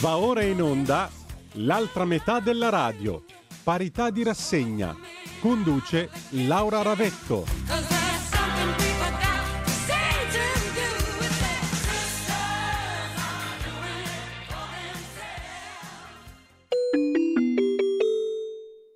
Va 0.00 0.18
ora 0.18 0.42
in 0.42 0.60
onda 0.60 1.10
l'altra 1.52 2.04
metà 2.04 2.38
della 2.38 2.68
radio. 2.68 3.24
Parità 3.62 4.10
di 4.10 4.22
rassegna. 4.22 4.94
Conduce 5.40 6.10
Laura 6.30 6.82
Ravetto. 6.82 7.44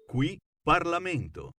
Qui 0.06 0.38
Parlamento. 0.62 1.59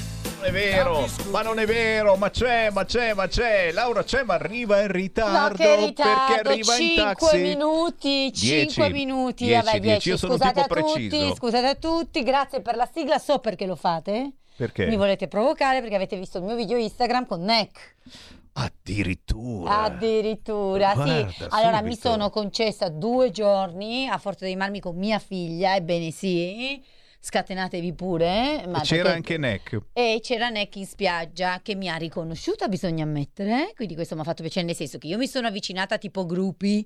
Non 0.41 0.49
è 0.49 0.53
vero, 0.53 1.07
ma 1.29 1.43
non 1.43 1.59
è 1.59 1.67
vero, 1.67 2.15
ma 2.15 2.31
c'è, 2.31 2.71
ma 2.71 2.83
c'è, 2.83 3.13
ma 3.13 3.27
c'è. 3.27 3.71
Laura 3.71 4.03
c'è, 4.03 4.23
ma 4.23 4.33
arriva 4.33 4.81
in 4.81 4.87
ritardo. 4.91 5.63
No, 5.63 5.85
ritardo, 5.85 6.33
perché 6.33 6.49
arriva 6.49 6.75
in 6.77 6.87
5 6.87 7.03
taxi. 7.03 7.37
minuti, 7.37 8.33
5 8.33 8.33
Dieci, 8.33 8.91
minuti, 8.91 9.45
dieci, 9.45 9.63
vabbè, 9.65 9.79
dieci. 9.79 10.09
10. 10.09 10.09
Io 10.09 10.17
sono 10.17 10.33
un 10.33 10.39
Scusate 10.39 10.61
tipo 10.63 10.73
a 10.73 10.81
tutti, 10.81 11.07
preciso. 11.09 11.35
scusate 11.35 11.67
a 11.67 11.75
tutti, 11.75 12.23
grazie 12.23 12.61
per 12.61 12.75
la 12.75 12.89
sigla, 12.91 13.19
so 13.19 13.37
perché 13.37 13.67
lo 13.67 13.75
fate. 13.75 14.31
Perché? 14.55 14.87
Mi 14.87 14.95
volete 14.95 15.27
provocare 15.27 15.79
perché 15.79 15.93
avete 15.95 16.17
visto 16.17 16.39
il 16.39 16.43
mio 16.45 16.55
video 16.55 16.75
Instagram 16.77 17.27
con 17.27 17.41
Neck. 17.41 17.97
Addirittura. 18.53 19.83
Addirittura, 19.83 20.93
Guarda, 20.95 21.29
sì. 21.29 21.45
Allora 21.49 21.81
mi 21.83 21.91
subito. 21.93 22.09
sono 22.09 22.29
concessa 22.31 22.89
due 22.89 23.29
giorni 23.29 24.07
a 24.07 24.17
forza 24.17 24.45
di 24.45 24.55
marmi 24.55 24.79
con 24.79 24.97
mia 24.97 25.19
figlia, 25.19 25.75
ebbene 25.75 26.09
sì, 26.09 26.83
scatenatevi 27.21 27.93
pure. 27.93 28.63
Ma 28.67 28.79
E 28.79 28.83
c'era 28.83 29.03
perché- 29.03 29.09
anche 29.15 29.37
Neck. 29.37 29.79
E 29.93 30.19
c'era 30.21 30.49
Neck 30.49 30.75
in 30.77 30.85
spiaggia 30.85 31.59
che 31.61 31.75
mi 31.75 31.87
ha 31.87 31.95
riconosciuta, 31.95 32.67
bisogna 32.67 33.03
ammettere, 33.03 33.71
quindi 33.75 33.93
questo 33.93 34.15
mi 34.15 34.21
ha 34.21 34.23
fatto 34.25 34.41
piacere, 34.41 34.65
nel 34.65 34.75
senso 34.75 34.97
che 34.97 35.07
io 35.07 35.17
mi 35.17 35.27
sono 35.27 35.47
avvicinata 35.47 35.97
tipo 35.97 36.25
gruppi, 36.25 36.85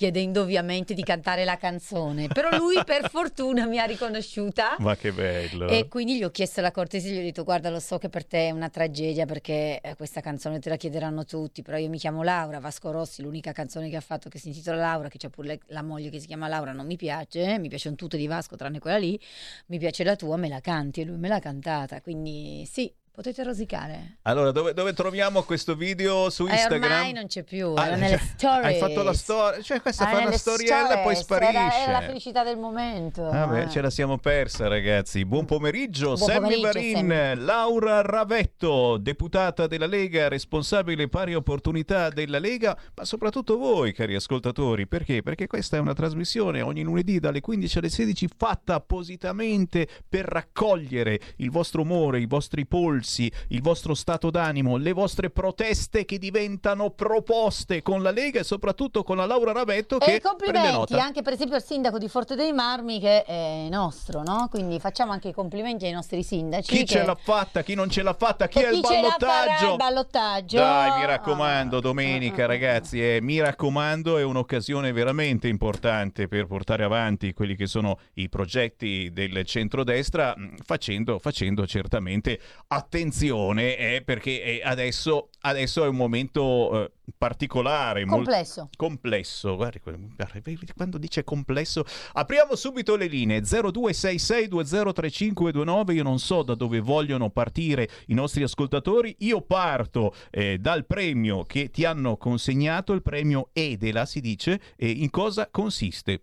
chiedendo 0.00 0.40
ovviamente 0.40 0.94
di 0.94 1.02
cantare 1.02 1.44
la 1.44 1.58
canzone, 1.58 2.26
però 2.28 2.56
lui 2.56 2.80
per 2.86 3.10
fortuna 3.10 3.66
mi 3.66 3.78
ha 3.78 3.84
riconosciuta. 3.84 4.76
Ma 4.78 4.96
che 4.96 5.12
bello. 5.12 5.68
E 5.68 5.88
quindi 5.88 6.16
gli 6.16 6.24
ho 6.24 6.30
chiesto 6.30 6.62
la 6.62 6.70
cortesia, 6.70 7.12
gli 7.12 7.18
ho 7.18 7.22
detto 7.22 7.44
guarda 7.44 7.68
lo 7.68 7.80
so 7.80 7.98
che 7.98 8.08
per 8.08 8.24
te 8.24 8.48
è 8.48 8.50
una 8.50 8.70
tragedia 8.70 9.26
perché 9.26 9.78
eh, 9.82 9.96
questa 9.96 10.22
canzone 10.22 10.58
te 10.58 10.70
la 10.70 10.76
chiederanno 10.76 11.26
tutti, 11.26 11.60
però 11.60 11.76
io 11.76 11.90
mi 11.90 11.98
chiamo 11.98 12.22
Laura, 12.22 12.60
Vasco 12.60 12.90
Rossi, 12.90 13.20
l'unica 13.20 13.52
canzone 13.52 13.90
che 13.90 13.96
ha 13.96 14.00
fatto 14.00 14.30
che 14.30 14.38
si 14.38 14.48
intitola 14.48 14.78
Laura, 14.78 15.08
che 15.08 15.18
c'ha 15.18 15.28
pure 15.28 15.48
le- 15.48 15.60
la 15.66 15.82
moglie 15.82 16.08
che 16.08 16.18
si 16.18 16.26
chiama 16.26 16.48
Laura, 16.48 16.72
non 16.72 16.86
mi 16.86 16.96
piace, 16.96 17.58
mi 17.58 17.68
piacciono 17.68 17.94
tutte 17.94 18.16
di 18.16 18.26
Vasco 18.26 18.56
tranne 18.56 18.78
quella 18.78 18.96
lì, 18.96 19.20
mi 19.66 19.78
piace 19.78 20.02
la 20.02 20.16
tua, 20.16 20.38
me 20.38 20.48
la 20.48 20.60
canti 20.60 21.02
e 21.02 21.04
lui 21.04 21.18
me 21.18 21.28
l'ha 21.28 21.40
cantata, 21.40 22.00
quindi 22.00 22.66
sì, 22.66 22.90
potete 23.12 23.42
rosicare. 23.42 24.18
Allora, 24.22 24.50
dove, 24.50 24.72
dove 24.72 24.92
troviamo 24.92 25.42
questo 25.42 25.74
video 25.74 26.30
su 26.30 26.46
Instagram? 26.46 26.82
Eh, 26.90 26.94
ormai 26.94 27.12
non 27.12 27.26
c'è 27.26 27.42
più, 27.42 27.74
Ah, 27.74 27.86
era 27.88 27.96
nelle 27.96 28.16
cioè, 28.16 28.26
stories. 28.36 28.64
Hai 28.64 28.78
fatto 28.78 29.02
la 29.02 29.12
storia, 29.12 29.62
cioè 29.62 29.80
questa 29.82 30.08
Ah, 30.08 30.10
fa 30.10 30.18
una 30.20 30.32
storiella 30.32 31.00
e 31.00 31.02
poi 31.02 31.16
stories, 31.16 31.48
era- 31.50 31.58
sparisce. 31.60 31.82
Era, 31.82 31.92
la 31.92 32.06
felicità 32.06 32.44
del 32.44 32.56
momento. 32.56 33.22
Vabbè, 33.24 33.62
eh. 33.64 33.68
ce 33.70 33.80
la 33.80 33.90
siamo 33.90 34.16
persa, 34.18 34.68
ragazzi. 34.68 35.24
Buon 35.26 35.44
pomeriggio, 35.44 36.14
Buon 36.14 36.30
Sammy 36.30 36.60
Varin. 36.60 37.44
Laura 37.44 38.00
Ravetto, 38.00 38.96
deputata 38.96 39.66
della 39.66 39.86
Lega, 39.86 40.28
responsabile 40.28 41.08
pari 41.08 41.34
opportunità 41.34 42.08
della 42.08 42.38
Lega, 42.38 42.76
ma 42.94 43.04
soprattutto 43.04 43.58
voi, 43.58 43.92
cari 43.92 44.14
ascoltatori. 44.14 44.86
Perché? 44.86 45.22
Perché 45.22 45.46
questa 45.46 45.76
è 45.76 45.80
una 45.80 45.94
trasmissione 45.94 46.62
ogni 46.62 46.82
lunedì 46.82 47.18
dalle 47.18 47.40
15 47.40 47.78
alle 47.78 47.88
16 47.90 48.28
fatta 48.36 48.74
appositamente 48.76 49.86
per 50.08 50.24
raccogliere 50.24 51.20
il 51.36 51.50
vostro 51.50 51.82
umore, 51.82 52.20
i 52.20 52.26
vostri 52.26 52.66
polsi, 53.00 53.32
il 53.48 53.62
vostro 53.62 53.94
stato 53.94 54.30
d'animo, 54.30 54.76
le 54.76 54.92
vostre 54.92 55.30
proteste 55.30 56.04
che 56.04 56.18
diventano 56.18 56.90
proposte 56.90 57.82
con 57.82 58.02
la 58.02 58.10
Lega 58.10 58.40
e 58.40 58.44
soprattutto 58.44 59.02
con 59.02 59.16
la 59.16 59.24
Laura 59.26 59.52
Ravetto 59.52 59.96
E 59.96 59.98
che 59.98 60.04
prende 60.04 60.28
complimenti 60.28 60.94
anche 60.94 61.22
per 61.22 61.32
esempio 61.32 61.56
al 61.56 61.64
sindaco 61.64 61.98
di 61.98 62.08
Forte 62.08 62.34
dei 62.34 62.52
Marmi 62.52 63.00
che 63.00 63.24
è 63.24 63.68
nostro, 63.70 64.22
no? 64.22 64.48
Quindi 64.50 64.78
facciamo 64.78 65.12
anche 65.12 65.28
i 65.28 65.32
complimenti 65.32 65.86
ai 65.86 65.92
nostri 65.92 66.22
sindaci. 66.22 66.70
Chi 66.70 66.78
che- 66.80 66.86
ce 66.86 67.04
l'ha 67.04 67.16
fatta, 67.16 67.62
chi 67.62 67.74
non 67.74 67.88
ce 67.88 68.02
l'ha 68.02 68.14
fatta, 68.14 68.48
chi 68.48 68.58
e 68.58 68.66
è 68.66 68.70
il 68.70 68.80
chi 68.80 68.82
farà 68.82 69.00
ballottaggio? 69.00 69.70
il 69.70 69.76
ballottaggio? 69.76 70.56
Dai, 70.58 71.00
mi 71.00 71.06
raccomando, 71.06 71.76
Ah, 71.78 71.80
domenica, 71.80 72.42
ah, 72.42 72.44
ah, 72.44 72.48
ragazzi, 72.48 73.00
eh, 73.02 73.18
mi 73.22 73.40
raccomando, 73.40 74.18
è 74.18 74.22
un'occasione 74.22 74.92
veramente 74.92 75.48
importante 75.48 76.28
per 76.28 76.46
portare 76.46 76.84
avanti 76.84 77.32
quelli 77.32 77.56
che 77.56 77.66
sono 77.66 77.98
i 78.14 78.28
progetti 78.28 79.10
del 79.12 79.44
centrodestra, 79.44 80.34
mh, 80.36 80.56
facendo, 80.64 81.18
facendo 81.18 81.66
certamente 81.66 82.38
attenzione, 82.66 82.88
eh, 83.76 84.02
perché 84.04 84.42
eh, 84.42 84.60
adesso, 84.62 85.30
adesso 85.40 85.84
è 85.84 85.88
un 85.88 85.96
momento 85.96 86.84
eh, 86.84 86.90
particolare, 87.16 88.04
molto 88.04 88.24
Complesso. 88.24 88.68
complesso. 88.76 89.56
Guardi, 89.56 89.80
quando 90.74 90.98
dice 90.98 91.24
complesso, 91.24 91.84
apriamo 92.12 92.54
subito 92.54 92.96
le 92.96 93.06
linee 93.06 93.40
0266203529. 93.40 95.94
Io 95.94 96.02
non 96.02 96.18
so 96.18 96.42
da 96.42 96.54
dove 96.54 96.80
vogliono 96.80 97.30
partire 97.30 97.88
i 98.06 98.14
nostri 98.14 98.42
ascoltatori. 98.42 99.14
Io 99.20 99.40
parto 99.42 100.14
eh, 100.30 100.58
dal 100.58 100.84
premio 100.84 101.44
che 101.44 101.70
ti 101.70 101.84
hanno 101.84 102.16
consegnato, 102.16 102.92
il 102.92 103.02
premio 103.02 103.50
Edela, 103.52 104.04
si 104.04 104.20
dice, 104.20 104.60
in 104.78 105.10
cosa 105.10 105.48
consiste. 105.50 106.22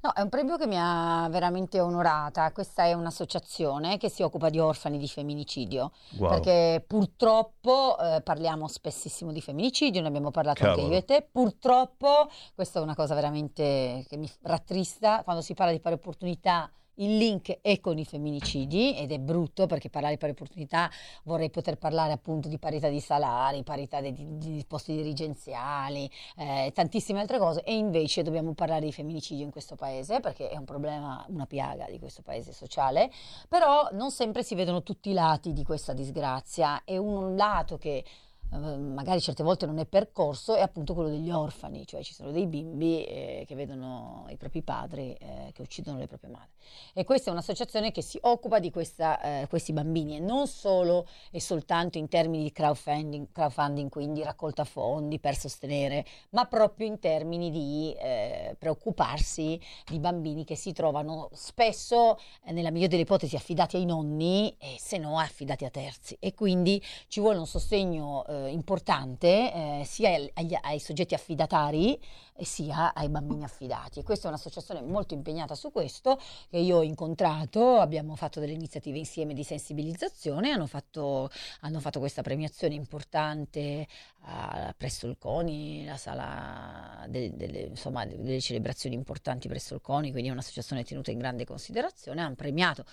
No, 0.00 0.12
è 0.12 0.20
un 0.20 0.28
premio 0.28 0.56
che 0.56 0.66
mi 0.66 0.76
ha 0.78 1.28
veramente 1.30 1.80
onorata. 1.80 2.50
Questa 2.52 2.84
è 2.84 2.94
un'associazione 2.94 3.98
che 3.98 4.08
si 4.08 4.22
occupa 4.22 4.48
di 4.48 4.58
orfani 4.58 4.96
di 4.96 5.08
femminicidio. 5.08 5.92
Wow. 6.16 6.30
Perché 6.30 6.84
purtroppo 6.86 7.98
eh, 7.98 8.22
parliamo 8.22 8.66
spessissimo 8.66 9.32
di 9.32 9.40
femminicidio, 9.40 10.00
ne 10.00 10.08
abbiamo 10.08 10.30
parlato 10.30 10.62
Cavolo. 10.62 10.82
anche 10.82 10.94
io 10.94 10.98
e 11.00 11.04
te. 11.04 11.28
Purtroppo, 11.30 12.30
questa 12.54 12.78
è 12.78 12.82
una 12.82 12.94
cosa 12.94 13.14
veramente 13.14 14.04
che 14.08 14.16
mi 14.16 14.30
rattrista, 14.42 15.22
quando 15.22 15.42
si 15.42 15.54
parla 15.54 15.72
di 15.72 15.80
pari 15.80 15.96
opportunità. 15.96 16.70
Il 17.00 17.16
link 17.16 17.58
è 17.60 17.80
con 17.80 17.98
i 17.98 18.04
femminicidi 18.04 18.96
ed 18.96 19.12
è 19.12 19.18
brutto 19.18 19.66
perché 19.66 19.88
parlare 19.88 20.14
di 20.14 20.18
pari 20.18 20.32
opportunità 20.32 20.90
vorrei 21.24 21.50
poter 21.50 21.76
parlare 21.76 22.12
appunto 22.12 22.48
di 22.48 22.58
parità 22.58 22.88
di 22.88 23.00
salari, 23.00 23.62
parità 23.62 24.00
di, 24.00 24.12
di- 24.38 24.64
posti 24.66 24.94
dirigenziali, 24.94 26.10
eh, 26.36 26.72
tantissime 26.74 27.20
altre 27.20 27.38
cose 27.38 27.62
e 27.62 27.76
invece 27.76 28.22
dobbiamo 28.22 28.52
parlare 28.54 28.84
di 28.84 28.92
femminicidio 28.92 29.44
in 29.44 29.50
questo 29.50 29.76
paese 29.76 30.20
perché 30.20 30.48
è 30.48 30.56
un 30.56 30.64
problema, 30.64 31.24
una 31.28 31.46
piaga 31.46 31.86
di 31.88 31.98
questo 31.98 32.22
paese 32.22 32.52
sociale, 32.52 33.10
però 33.48 33.88
non 33.92 34.10
sempre 34.10 34.42
si 34.42 34.54
vedono 34.54 34.82
tutti 34.82 35.10
i 35.10 35.14
lati 35.14 35.52
di 35.52 35.62
questa 35.62 35.92
disgrazia. 35.92 36.82
E 36.84 36.98
un 36.98 37.36
lato 37.36 37.76
che 37.78 38.04
magari 38.50 39.20
certe 39.20 39.42
volte 39.42 39.66
non 39.66 39.78
è 39.78 39.84
percorso 39.84 40.54
è 40.54 40.60
appunto 40.60 40.94
quello 40.94 41.10
degli 41.10 41.30
orfani, 41.30 41.86
cioè 41.86 42.02
ci 42.02 42.14
sono 42.14 42.30
dei 42.30 42.46
bimbi 42.46 43.04
eh, 43.04 43.44
che 43.46 43.54
vedono 43.54 44.26
i 44.30 44.36
propri 44.36 44.62
padri 44.62 45.12
eh, 45.12 45.50
che 45.52 45.62
uccidono 45.62 45.98
le 45.98 46.06
proprie 46.06 46.30
madri. 46.30 46.48
E 46.94 47.04
questa 47.04 47.28
è 47.28 47.32
un'associazione 47.32 47.92
che 47.92 48.02
si 48.02 48.18
occupa 48.22 48.58
di 48.58 48.70
questa, 48.70 49.20
eh, 49.20 49.46
questi 49.48 49.72
bambini 49.72 50.16
e 50.16 50.20
non 50.20 50.46
solo 50.46 51.06
e 51.30 51.40
soltanto 51.40 51.98
in 51.98 52.08
termini 52.08 52.44
di 52.44 52.52
crowdfunding, 52.52 53.28
crowdfunding, 53.32 53.90
quindi 53.90 54.22
raccolta 54.22 54.64
fondi 54.64 55.18
per 55.18 55.36
sostenere, 55.36 56.06
ma 56.30 56.46
proprio 56.46 56.86
in 56.86 56.98
termini 56.98 57.50
di 57.50 57.94
eh, 57.98 58.56
preoccuparsi 58.58 59.60
di 59.86 59.98
bambini 59.98 60.44
che 60.44 60.56
si 60.56 60.72
trovano 60.72 61.28
spesso, 61.32 62.18
eh, 62.44 62.52
nella 62.52 62.70
migliore 62.70 62.90
delle 62.90 63.02
ipotesi, 63.02 63.36
affidati 63.36 63.76
ai 63.76 63.84
nonni 63.84 64.54
e 64.58 64.76
se 64.78 64.96
no 64.96 65.18
affidati 65.18 65.64
a 65.64 65.70
terzi. 65.70 66.16
E 66.18 66.34
quindi 66.34 66.82
ci 67.08 67.20
vuole 67.20 67.38
un 67.38 67.46
sostegno 67.46 68.24
eh, 68.46 68.50
importante 68.50 69.28
eh, 69.52 69.82
sia 69.84 70.10
agli- 70.34 70.58
ai 70.60 70.78
soggetti 70.78 71.14
affidatari 71.14 71.98
sia 72.44 72.94
ai 72.94 73.08
bambini 73.08 73.44
affidati. 73.44 74.02
Questa 74.02 74.26
è 74.26 74.28
un'associazione 74.30 74.82
molto 74.82 75.14
impegnata 75.14 75.54
su 75.54 75.72
questo 75.72 76.20
che 76.48 76.58
io 76.58 76.78
ho 76.78 76.82
incontrato, 76.82 77.78
abbiamo 77.80 78.14
fatto 78.16 78.40
delle 78.40 78.52
iniziative 78.52 78.98
insieme 78.98 79.34
di 79.34 79.42
sensibilizzazione, 79.42 80.50
hanno 80.50 80.66
fatto, 80.66 81.30
hanno 81.60 81.80
fatto 81.80 81.98
questa 81.98 82.22
premiazione 82.22 82.74
importante 82.74 83.86
uh, 84.22 84.72
presso 84.76 85.06
il 85.06 85.16
CONI, 85.18 85.84
la 85.84 85.96
sala 85.96 87.04
de, 87.08 87.34
de, 87.34 87.46
de, 87.50 87.60
insomma, 87.70 88.04
delle 88.06 88.40
celebrazioni 88.40 88.94
importanti 88.94 89.48
presso 89.48 89.74
il 89.74 89.80
CONI, 89.80 90.10
quindi 90.10 90.28
è 90.28 90.32
un'associazione 90.32 90.84
tenuta 90.84 91.10
in 91.10 91.18
grande 91.18 91.44
considerazione, 91.44 92.20
hanno 92.20 92.34
premiato 92.34 92.84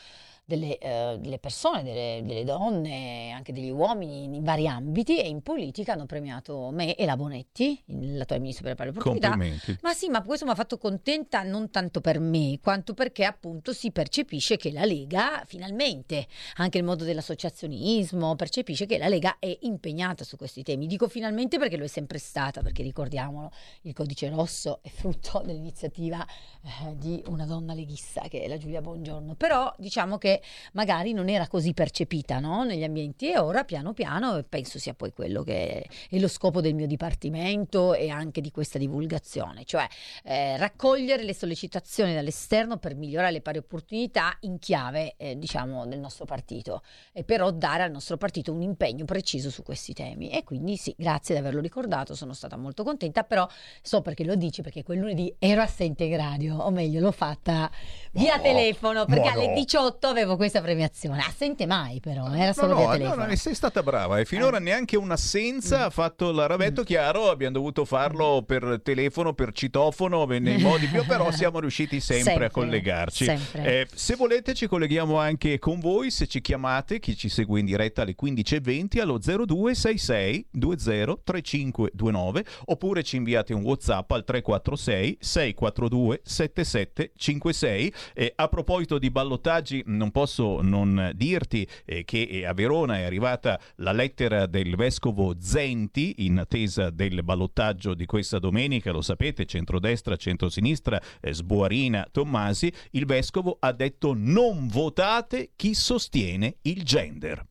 delle, 0.45 0.77
eh, 0.77 1.17
delle 1.19 1.39
persone, 1.39 1.83
delle, 1.83 2.21
delle, 2.23 2.43
donne, 2.43 3.31
anche 3.31 3.51
degli 3.51 3.71
uomini 3.71 4.23
in 4.25 4.43
vari 4.43 4.67
ambiti 4.67 5.19
e 5.19 5.27
in 5.27 5.41
politica 5.41 5.93
hanno 5.93 6.05
premiato 6.05 6.69
me 6.71 6.95
e 6.95 7.05
la 7.05 7.17
Bonetti, 7.17 7.81
l'attuale 7.87 8.41
ministro 8.41 8.63
per 8.63 8.71
le 8.71 8.75
pari 8.75 8.89
opportunità. 8.89 9.35
Ma 9.81 9.93
sì, 9.93 10.09
ma 10.09 10.21
questo 10.21 10.45
mi 10.45 10.51
ha 10.51 10.55
fatto 10.55 10.77
contenta 10.77 11.41
non 11.41 11.71
tanto 11.71 11.99
per 11.99 12.19
me, 12.19 12.59
quanto 12.61 12.93
perché 12.93 13.25
appunto 13.25 13.73
si 13.73 13.91
percepisce 13.91 14.57
che 14.57 14.71
la 14.71 14.85
Lega 14.85 15.43
finalmente, 15.47 16.27
anche 16.57 16.77
il 16.77 16.83
modo 16.83 17.03
dell'associazionismo, 17.03 18.35
percepisce 18.35 18.85
che 18.85 18.99
la 18.99 19.07
Lega 19.07 19.37
è 19.39 19.57
impegnata 19.61 20.23
su 20.23 20.37
questi 20.37 20.61
temi. 20.61 20.85
Dico 20.85 21.07
finalmente 21.07 21.57
perché 21.57 21.75
lo 21.75 21.85
è 21.85 21.87
sempre 21.87 22.19
stata, 22.19 22.61
perché 22.61 22.83
ricordiamolo, 22.83 23.51
il 23.81 23.93
codice 23.93 24.29
rosso 24.29 24.79
è 24.83 24.89
frutto 24.89 25.41
dell'iniziativa 25.45 26.23
eh, 26.23 26.95
di 26.97 27.23
una 27.27 27.45
donna 27.45 27.73
leghista 27.73 28.21
che 28.29 28.43
è 28.43 28.47
la 28.47 28.57
Giulia 28.57 28.81
Bongiorno. 28.81 29.33
Però 29.33 29.73
diciamo 29.77 30.19
che 30.19 30.34
magari 30.73 31.13
non 31.13 31.29
era 31.29 31.47
così 31.47 31.73
percepita 31.73 32.39
no? 32.39 32.63
negli 32.63 32.83
ambienti 32.83 33.31
e 33.31 33.37
ora 33.37 33.63
piano 33.63 33.93
piano 33.93 34.43
penso 34.47 34.79
sia 34.79 34.93
poi 34.93 35.11
quello 35.11 35.43
che 35.43 35.87
è 36.09 36.19
lo 36.19 36.27
scopo 36.27 36.61
del 36.61 36.73
mio 36.73 36.87
dipartimento 36.87 37.93
e 37.93 38.09
anche 38.09 38.41
di 38.41 38.51
questa 38.51 38.77
divulgazione, 38.77 39.65
cioè 39.65 39.87
eh, 40.23 40.57
raccogliere 40.57 41.23
le 41.23 41.33
sollecitazioni 41.33 42.13
dall'esterno 42.13 42.77
per 42.77 42.95
migliorare 42.95 43.31
le 43.31 43.41
pari 43.41 43.57
opportunità 43.57 44.37
in 44.41 44.59
chiave 44.59 45.15
eh, 45.17 45.37
diciamo 45.37 45.85
del 45.85 45.99
nostro 45.99 46.25
partito 46.25 46.83
e 47.11 47.23
però 47.23 47.51
dare 47.51 47.83
al 47.83 47.91
nostro 47.91 48.17
partito 48.17 48.53
un 48.53 48.61
impegno 48.61 49.05
preciso 49.05 49.49
su 49.49 49.63
questi 49.63 49.93
temi 49.93 50.29
e 50.29 50.43
quindi 50.43 50.77
sì, 50.77 50.93
grazie 50.97 51.35
di 51.35 51.41
averlo 51.41 51.61
ricordato, 51.61 52.15
sono 52.15 52.33
stata 52.33 52.57
molto 52.57 52.83
contenta, 52.83 53.23
però 53.23 53.47
so 53.81 54.01
perché 54.01 54.23
lo 54.23 54.35
dici 54.35 54.61
perché 54.61 54.83
quel 54.83 54.99
lunedì 54.99 55.33
ero 55.39 55.61
assente 55.61 56.03
in 56.03 56.15
radio, 56.15 56.57
o 56.57 56.69
meglio 56.69 56.99
l'ho 56.99 57.11
fatta 57.11 57.69
via 58.11 58.35
Oh, 58.35 58.41
telefono 58.41 59.05
perché 59.05 59.29
ma 59.29 59.31
alle 59.31 59.47
no. 59.47 59.53
18 59.53 60.07
avevo 60.07 60.24
questa 60.35 60.61
premiazione. 60.61 61.21
Assente 61.21 61.65
mai 61.67 61.99
però, 61.99 62.33
era 62.33 62.53
solo 62.53 62.69
no, 62.73 62.75
via 62.77 62.85
no, 62.87 62.91
telefono. 62.93 63.21
no, 63.23 63.27
no, 63.29 63.35
sei 63.35 63.53
stata 63.53 63.83
brava 63.83 64.19
e 64.19 64.25
finora 64.25 64.57
Eh. 64.57 64.61
neanche 64.61 64.97
un'assenza 64.97 65.79
Mm. 65.79 65.81
ha 65.83 65.89
fatto 65.89 66.29
il 66.29 66.47
ravetto 66.47 66.83
chiaro, 66.83 67.29
abbiamo 67.29 67.53
dovuto 67.53 67.85
farlo 67.85 68.43
per 68.45 68.79
telefono, 68.83 69.33
per 69.33 69.51
citofono, 69.51 70.25
nei 70.25 70.57
modi 70.57 70.87
più, 70.87 71.05
però 71.05 71.29
siamo 71.31 71.59
riusciti 71.59 71.99
sempre, 71.99 72.23
Sempre, 72.25 72.45
a 72.45 72.49
collegarci. 72.49 73.25
sempre. 73.25 73.81
Eh, 73.81 73.87
se 73.93 74.15
volete 74.15 74.53
ci 74.53 74.67
colleghiamo 74.67 75.17
anche 75.19 75.59
con 75.59 75.79
voi, 75.79 76.09
se 76.11 76.27
ci 76.27 76.41
chiamate, 76.41 76.99
chi 76.99 77.15
ci 77.15 77.29
segue 77.29 77.59
in 77.59 77.65
diretta 77.65 78.01
alle 78.03 78.15
15.20 78.19 78.99
allo 78.99 79.17
0266 79.19 80.47
20 80.51 81.21
3529 81.23 82.45
oppure 82.65 83.03
ci 83.03 83.17
inviate 83.17 83.53
un 83.53 83.61
Whatsapp 83.63 84.09
al 84.11 84.23
346 84.23 85.17
642 85.19 86.21
7756 86.23 87.93
e 88.13 88.33
a 88.35 88.47
proposito 88.47 88.97
di 88.97 89.09
ballottaggi 89.11 89.83
non 89.87 90.11
posso 90.15 90.61
non 90.61 91.11
dirti 91.13 91.67
eh, 91.83 92.05
che 92.05 92.21
eh, 92.21 92.45
a 92.45 92.53
Verona 92.53 92.99
è 92.99 93.03
arrivata 93.03 93.59
la 93.79 93.91
lettera 93.91 94.45
del 94.45 94.77
vescovo 94.77 95.35
Zenti 95.41 96.25
in 96.25 96.39
attesa 96.39 96.89
del 96.89 97.21
ballottaggio 97.21 97.93
di 97.93 98.05
questa 98.05 98.39
domenica, 98.39 98.93
lo 98.93 99.01
sapete, 99.01 99.45
centrodestra, 99.45 100.15
centrosinistra, 100.15 101.01
eh, 101.19 101.33
Sbuarina, 101.33 102.07
Tommasi, 102.09 102.71
il 102.91 103.05
vescovo 103.05 103.57
ha 103.59 103.73
detto 103.73 104.13
non 104.15 104.67
votate 104.67 105.51
chi 105.57 105.73
sostiene 105.73 106.59
il 106.61 106.83
gender. 106.83 107.45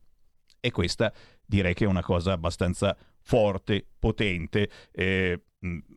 E 0.59 0.71
questa 0.71 1.13
direi 1.45 1.75
che 1.75 1.85
è 1.85 1.87
una 1.87 2.01
cosa 2.01 2.31
abbastanza 2.31 2.97
forte, 3.21 3.85
potente. 3.99 4.71
Eh, 4.91 5.39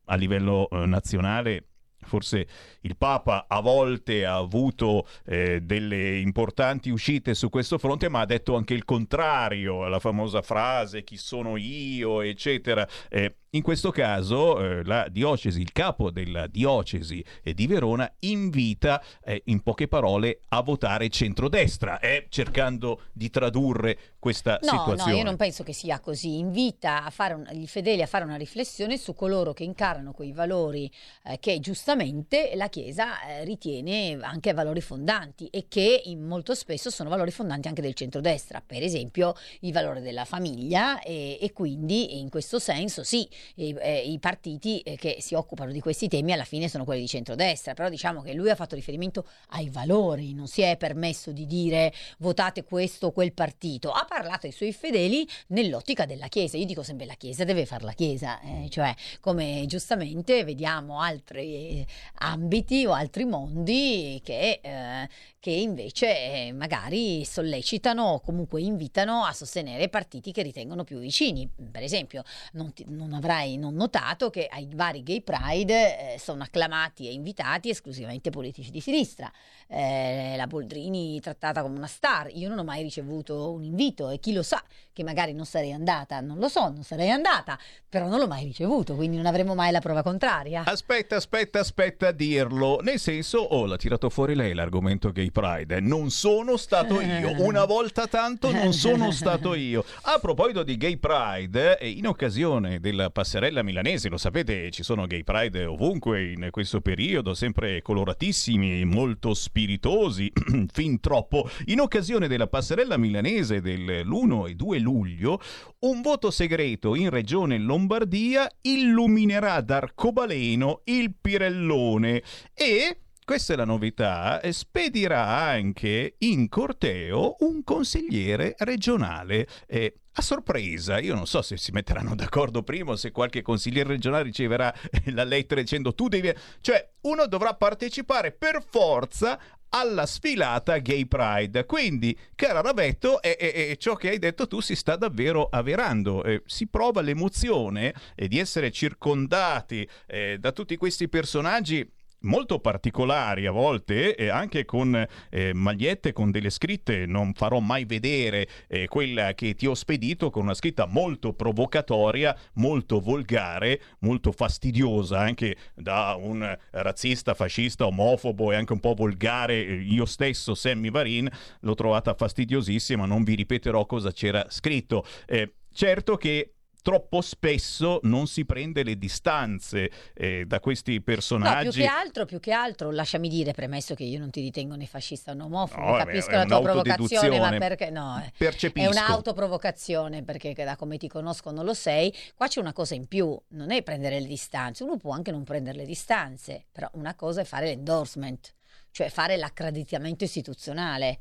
a 0.04 0.16
livello 0.16 0.68
eh, 0.68 0.84
nazionale 0.84 1.68
forse 2.08 2.46
il 2.81 2.96
Papa 2.96 3.46
a 3.49 3.60
volte 3.60 4.25
ha 4.25 4.34
avuto 4.34 5.06
eh, 5.26 5.60
delle 5.60 6.19
importanti 6.19 6.90
uscite 6.90 7.34
su 7.34 7.49
questo 7.49 7.78
fronte, 7.78 8.08
ma 8.08 8.20
ha 8.20 8.26
detto 8.26 8.56
anche 8.56 8.75
il 8.75 8.84
contrario, 8.84 9.87
la 9.87 10.00
famosa 10.00 10.43
frase 10.43 11.05
chi 11.05 11.16
sono 11.16 11.56
io, 11.56 12.22
eccetera. 12.22 12.88
Eh, 13.08 13.37
in 13.50 13.62
questo 13.62 13.90
caso 13.90 14.60
eh, 14.62 14.84
la 14.84 15.08
diocesi, 15.08 15.60
il 15.60 15.72
capo 15.72 16.10
della 16.10 16.46
diocesi 16.46 17.24
eh, 17.42 17.54
di 17.54 17.66
Verona 17.66 18.10
invita 18.20 19.02
eh, 19.24 19.42
in 19.46 19.62
poche 19.62 19.88
parole 19.88 20.40
a 20.48 20.60
votare 20.60 21.08
centrodestra, 21.08 21.98
eh, 21.98 22.26
cercando 22.28 23.02
di 23.12 23.30
tradurre 23.30 23.98
questa 24.18 24.58
No, 24.62 24.68
situazione. 24.70 25.12
no, 25.12 25.18
io 25.18 25.24
non 25.24 25.36
penso 25.36 25.62
che 25.62 25.72
sia 25.72 26.00
così. 26.00 26.38
Invita 26.38 27.04
a 27.04 27.10
fare 27.10 27.34
un- 27.34 27.48
i 27.52 27.66
fedeli 27.66 28.02
a 28.02 28.06
fare 28.06 28.24
una 28.24 28.36
riflessione 28.36 28.98
su 28.98 29.14
coloro 29.14 29.52
che 29.54 29.64
incarnano 29.64 30.12
quei 30.12 30.32
valori 30.32 30.90
eh, 31.24 31.38
che 31.38 31.58
giustamente 31.60 32.52
la 32.54 32.68
Chiesa 32.68 33.22
eh, 33.28 33.44
ritiene 33.44 34.18
anche 34.20 34.52
valori 34.52 34.80
fondanti 34.82 35.46
e 35.46 35.66
che 35.68 36.02
in- 36.04 36.26
molto 36.26 36.54
spesso 36.54 36.90
sono 36.90 37.08
valori 37.08 37.30
fondanti 37.30 37.68
anche 37.68 37.80
del 37.82 37.94
centrodestra. 37.94 38.62
Per 38.64 38.82
esempio 38.82 39.34
il 39.60 39.72
valore 39.72 40.00
della 40.02 40.24
famiglia 40.26 41.00
e, 41.00 41.38
e 41.40 41.52
quindi 41.52 42.18
in 42.18 42.28
questo 42.28 42.58
senso 42.58 43.02
sì, 43.04 43.26
eh, 43.56 43.99
i 43.99 44.19
partiti 44.19 44.81
eh, 44.81 44.96
che 44.96 45.19
si 45.20 45.35
occupano 45.35 45.73
di 45.73 45.81
questi 45.81 46.08
temi 46.08 46.32
alla 46.32 46.44
fine 46.44 46.69
sono 46.69 46.85
quelli 46.85 47.00
di 47.02 47.08
centrodestra, 47.08 47.75
però 47.75 47.88
diciamo 47.88 48.23
che 48.23 48.32
lui 48.32 48.50
ha 48.50 48.55
fatto 48.55 48.75
riferimento 48.75 49.26
ai 49.50 49.69
valori, 49.70 50.35
non 50.35 50.46
si 50.46 50.62
è 50.62 50.76
permesso 50.76 51.32
di 51.32 51.46
dire 51.46 51.93
votate 52.19 52.64
questo 52.64 53.08
o 53.08 53.12
quel 53.12 53.32
partito, 53.32 53.90
ha 53.90 54.05
parlato 54.08 54.46
ai 54.46 54.52
suoi 54.52 54.73
fedeli 54.73 55.26
nell'ottica 55.49 56.06
della 56.06 56.29
Chiesa. 56.29 56.56
Io 56.56 56.64
dico 56.64 56.82
sempre 56.82 57.06
la 57.06 57.14
Chiesa 57.14 57.44
deve 57.44 57.67
fare 57.67 57.85
la 57.85 57.93
Chiesa, 57.93 58.40
eh, 58.40 58.69
cioè 58.70 58.94
come 59.20 59.64
giustamente 59.67 60.44
vediamo 60.44 61.00
altri 61.00 61.81
eh, 61.81 61.87
ambiti 62.14 62.87
o 62.87 62.93
altri 62.93 63.25
mondi 63.25 64.20
che, 64.25 64.61
eh, 64.62 65.08
che 65.38 65.50
invece 65.50 66.06
eh, 66.06 66.52
magari 66.52 67.25
sollecitano 67.25 68.02
o 68.05 68.20
comunque 68.20 68.61
invitano 68.61 69.25
a 69.25 69.32
sostenere 69.32 69.88
partiti 69.88 70.32
che 70.32 70.43
ritengono 70.43 70.85
più 70.85 70.99
vicini. 70.99 71.49
Per 71.70 71.82
esempio, 71.82 72.23
non, 72.52 72.73
ti- 72.73 72.85
non 72.88 73.12
avrai 73.28 73.58
non 73.58 73.75
notato 73.75 74.30
che 74.30 74.48
ai 74.50 74.66
vari 74.72 75.02
gay 75.02 75.20
pride 75.20 76.14
eh, 76.14 76.19
sono 76.19 76.42
acclamati 76.42 77.06
e 77.06 77.12
invitati 77.12 77.69
esclusivamente 77.69 78.30
politici 78.30 78.70
di 78.70 78.80
sinistra. 78.80 79.30
Eh, 79.66 80.32
la 80.36 80.46
Boldrini 80.46 81.20
trattata 81.20 81.60
come 81.60 81.76
una 81.76 81.86
star, 81.86 82.30
io 82.32 82.48
non 82.48 82.58
ho 82.58 82.64
mai 82.64 82.82
ricevuto 82.82 83.52
un 83.52 83.64
invito 83.64 84.08
e 84.08 84.19
chi 84.19 84.32
lo 84.32 84.42
sa 84.42 84.62
che 84.94 85.04
magari 85.04 85.32
non 85.32 85.44
sarei 85.44 85.72
andata, 85.72 86.20
non 86.20 86.38
lo 86.38 86.48
so, 86.48 86.62
non 86.70 86.82
sarei 86.82 87.10
andata, 87.10 87.56
però 87.88 88.08
non 88.08 88.19
l'ho 88.19 88.26
mai 88.26 88.44
ricevuto, 88.44 88.96
quindi 88.96 89.16
non 89.16 89.26
avremo 89.26 89.54
mai 89.54 89.70
la 89.70 89.78
prova 89.78 90.02
contraria. 90.02 90.64
Aspetta, 90.64 91.14
aspetta, 91.16 91.60
aspetta 91.60 92.08
a 92.08 92.12
dirlo. 92.12 92.80
Nel 92.82 92.98
senso, 92.98 93.38
oh, 93.38 93.66
l'ha 93.66 93.76
tirato 93.76 94.08
fuori 94.08 94.34
lei 94.34 94.54
l'argomento 94.54 95.12
gay 95.12 95.30
pride. 95.30 95.78
Non 95.78 96.10
sono 96.10 96.56
stato 96.56 97.00
io. 97.00 97.32
Una 97.44 97.64
volta 97.64 98.08
tanto 98.08 98.50
non 98.50 98.72
sono 98.72 99.12
stato 99.12 99.54
io. 99.54 99.84
A 100.02 100.19
proposito 100.19 100.64
di 100.64 100.76
gay 100.76 100.96
pride, 100.96 101.78
eh, 101.78 101.90
in 101.90 102.08
occasione 102.08 102.80
della 102.80 103.11
passerella 103.18 103.64
milanese, 103.64 104.08
lo 104.08 104.16
sapete, 104.16 104.70
ci 104.70 104.84
sono 104.84 105.08
gay 105.08 105.25
pride 105.25 105.64
ovunque 105.64 106.30
in 106.30 106.46
questo 106.52 106.80
periodo, 106.80 107.34
sempre 107.34 107.82
coloratissimi, 107.82 108.84
molto 108.84 109.34
spiritosi, 109.34 110.32
fin 110.72 111.00
troppo. 111.00 111.50
In 111.64 111.80
occasione 111.80 112.28
della 112.28 112.46
passerella 112.46 112.96
milanese 112.96 113.60
dell'1 113.60 114.50
e 114.50 114.54
2 114.54 114.78
luglio, 114.78 115.40
un 115.80 116.00
voto 116.00 116.30
segreto 116.30 116.94
in 116.94 117.10
regione 117.10 117.58
Lombardia 117.58 118.48
illuminerà 118.60 119.62
d'arcobaleno 119.62 120.82
il 120.84 121.12
Pirellone 121.20 122.22
e 122.54 123.00
questa 123.25 123.54
è 123.54 123.56
la 123.56 123.64
novità, 123.64 124.40
spedirà 124.52 125.26
anche 125.26 126.14
in 126.18 126.48
corteo 126.48 127.34
un 127.40 127.64
consigliere 127.64 128.54
regionale. 128.58 129.48
eh, 129.66 130.02
a 130.18 130.22
sorpresa, 130.22 130.98
io 130.98 131.14
non 131.14 131.26
so 131.26 131.42
se 131.42 131.56
si 131.56 131.70
metteranno 131.70 132.14
d'accordo 132.16 132.62
prima 132.62 132.92
o 132.92 132.96
se 132.96 133.12
qualche 133.12 133.40
consigliere 133.40 133.90
regionale 133.90 134.25
riceverà 134.25 134.75
la 135.14 135.25
lettera 135.25 135.60
dicendo 135.60 135.94
tu 135.94 136.08
devi... 136.08 136.32
Cioè, 136.60 136.90
uno 137.02 137.26
dovrà 137.26 137.54
partecipare 137.54 138.32
per 138.32 138.64
forza 138.68 139.38
alla 139.70 140.06
sfilata 140.06 140.78
Gay 140.78 141.06
Pride. 141.06 141.66
Quindi, 141.66 142.18
cara 142.34 142.60
Ravetto, 142.60 143.22
e, 143.22 143.37
e- 143.38 143.70
e 143.70 143.76
ciò 143.76 143.94
che 143.94 144.10
hai 144.10 144.18
detto 144.18 144.48
tu 144.48 144.60
si 144.60 144.75
sta 144.75 144.96
davvero 144.96 145.48
avverando. 145.50 146.25
Eh, 146.25 146.42
si 146.46 146.66
prova 146.66 147.00
l'emozione 147.00 147.94
eh, 148.16 148.26
di 148.26 148.38
essere 148.38 148.72
circondati 148.72 149.88
eh, 150.06 150.38
da 150.38 150.50
tutti 150.50 150.76
questi 150.76 151.08
personaggi 151.08 151.88
molto 152.20 152.58
particolari 152.58 153.46
a 153.46 153.50
volte, 153.50 154.14
eh, 154.14 154.28
anche 154.28 154.64
con 154.64 155.06
eh, 155.30 155.52
magliette 155.52 156.12
con 156.12 156.30
delle 156.30 156.50
scritte, 156.50 157.06
non 157.06 157.32
farò 157.34 157.60
mai 157.60 157.84
vedere 157.84 158.48
eh, 158.66 158.87
quella 158.87 159.34
che 159.34 159.54
ti 159.54 159.66
ho 159.66 159.75
spedito, 159.75 160.30
con 160.30 160.44
una 160.44 160.54
scritta 160.54 160.87
molto 160.87 161.32
provocatoria, 161.32 162.37
molto 162.54 163.00
volgare, 163.00 163.80
molto 164.00 164.32
fastidiosa, 164.32 165.18
anche 165.18 165.56
da 165.75 166.16
un 166.18 166.56
razzista, 166.70 167.34
fascista, 167.34 167.87
omofobo 167.87 168.52
e 168.52 168.56
anche 168.56 168.72
un 168.72 168.80
po' 168.80 168.94
volgare. 168.94 169.60
Io 169.60 170.04
stesso, 170.04 170.54
Sammy 170.54 170.90
Varin, 170.90 171.28
l'ho 171.60 171.75
trovata 171.75 172.14
fastidiosissima, 172.14 173.06
non 173.06 173.22
vi 173.22 173.34
ripeterò 173.34 173.87
cosa 173.87 174.12
c'era 174.12 174.46
scritto. 174.48 175.04
Eh, 175.26 175.54
certo 175.72 176.16
che 176.16 176.54
troppo 176.88 177.21
spesso 177.21 178.00
non 178.04 178.26
si 178.26 178.47
prende 178.47 178.83
le 178.83 178.97
distanze 178.97 179.90
eh, 180.14 180.47
da 180.47 180.59
questi 180.59 181.02
personaggi. 181.02 181.66
No, 181.66 181.71
più 181.71 181.83
che 181.83 181.87
altro, 181.87 182.25
più 182.25 182.40
che 182.40 182.50
altro, 182.50 182.90
lasciami 182.90 183.28
dire, 183.28 183.52
premesso 183.52 183.95
che 183.95 184.04
io 184.04 184.18
non 184.18 184.30
ti 184.30 184.40
ritengo 184.40 184.75
né 184.75 184.87
fascista 184.87 185.35
né 185.35 185.42
omofobo, 185.42 185.85
No, 185.85 185.97
capisco 185.99 186.30
è 186.30 186.37
la 186.37 186.45
tua 186.47 186.62
provocazione, 186.62 187.38
ma 187.38 187.50
perché 187.59 187.90
no? 187.90 188.23
eh. 188.25 188.33
Percepisco. 188.35 188.88
È 188.88 188.90
un'autoprovocazione 188.90 190.23
perché 190.23 190.54
da 190.54 190.76
come 190.76 190.97
ti 190.97 191.09
conosco 191.09 191.50
non 191.50 191.66
lo 191.66 191.75
sei. 191.75 192.11
Qua 192.35 192.49
c'è 192.49 192.59
una 192.59 192.73
cosa 192.73 192.95
in 192.95 193.07
più, 193.07 193.38
non 193.49 193.71
è 193.71 193.83
prendere 193.83 194.18
le 194.18 194.26
distanze, 194.26 194.83
uno 194.83 194.97
può 194.97 195.12
anche 195.12 195.30
non 195.30 195.45
prendere 195.45 195.76
le 195.76 195.85
distanze, 195.85 196.64
però 196.73 196.88
una 196.95 197.14
cosa 197.14 197.42
è 197.42 197.45
fare 197.45 197.66
l'endorsement, 197.66 198.54
cioè 198.92 199.11
fare 199.11 199.37
l'accreditamento 199.37 200.25
istituzionale. 200.25 201.18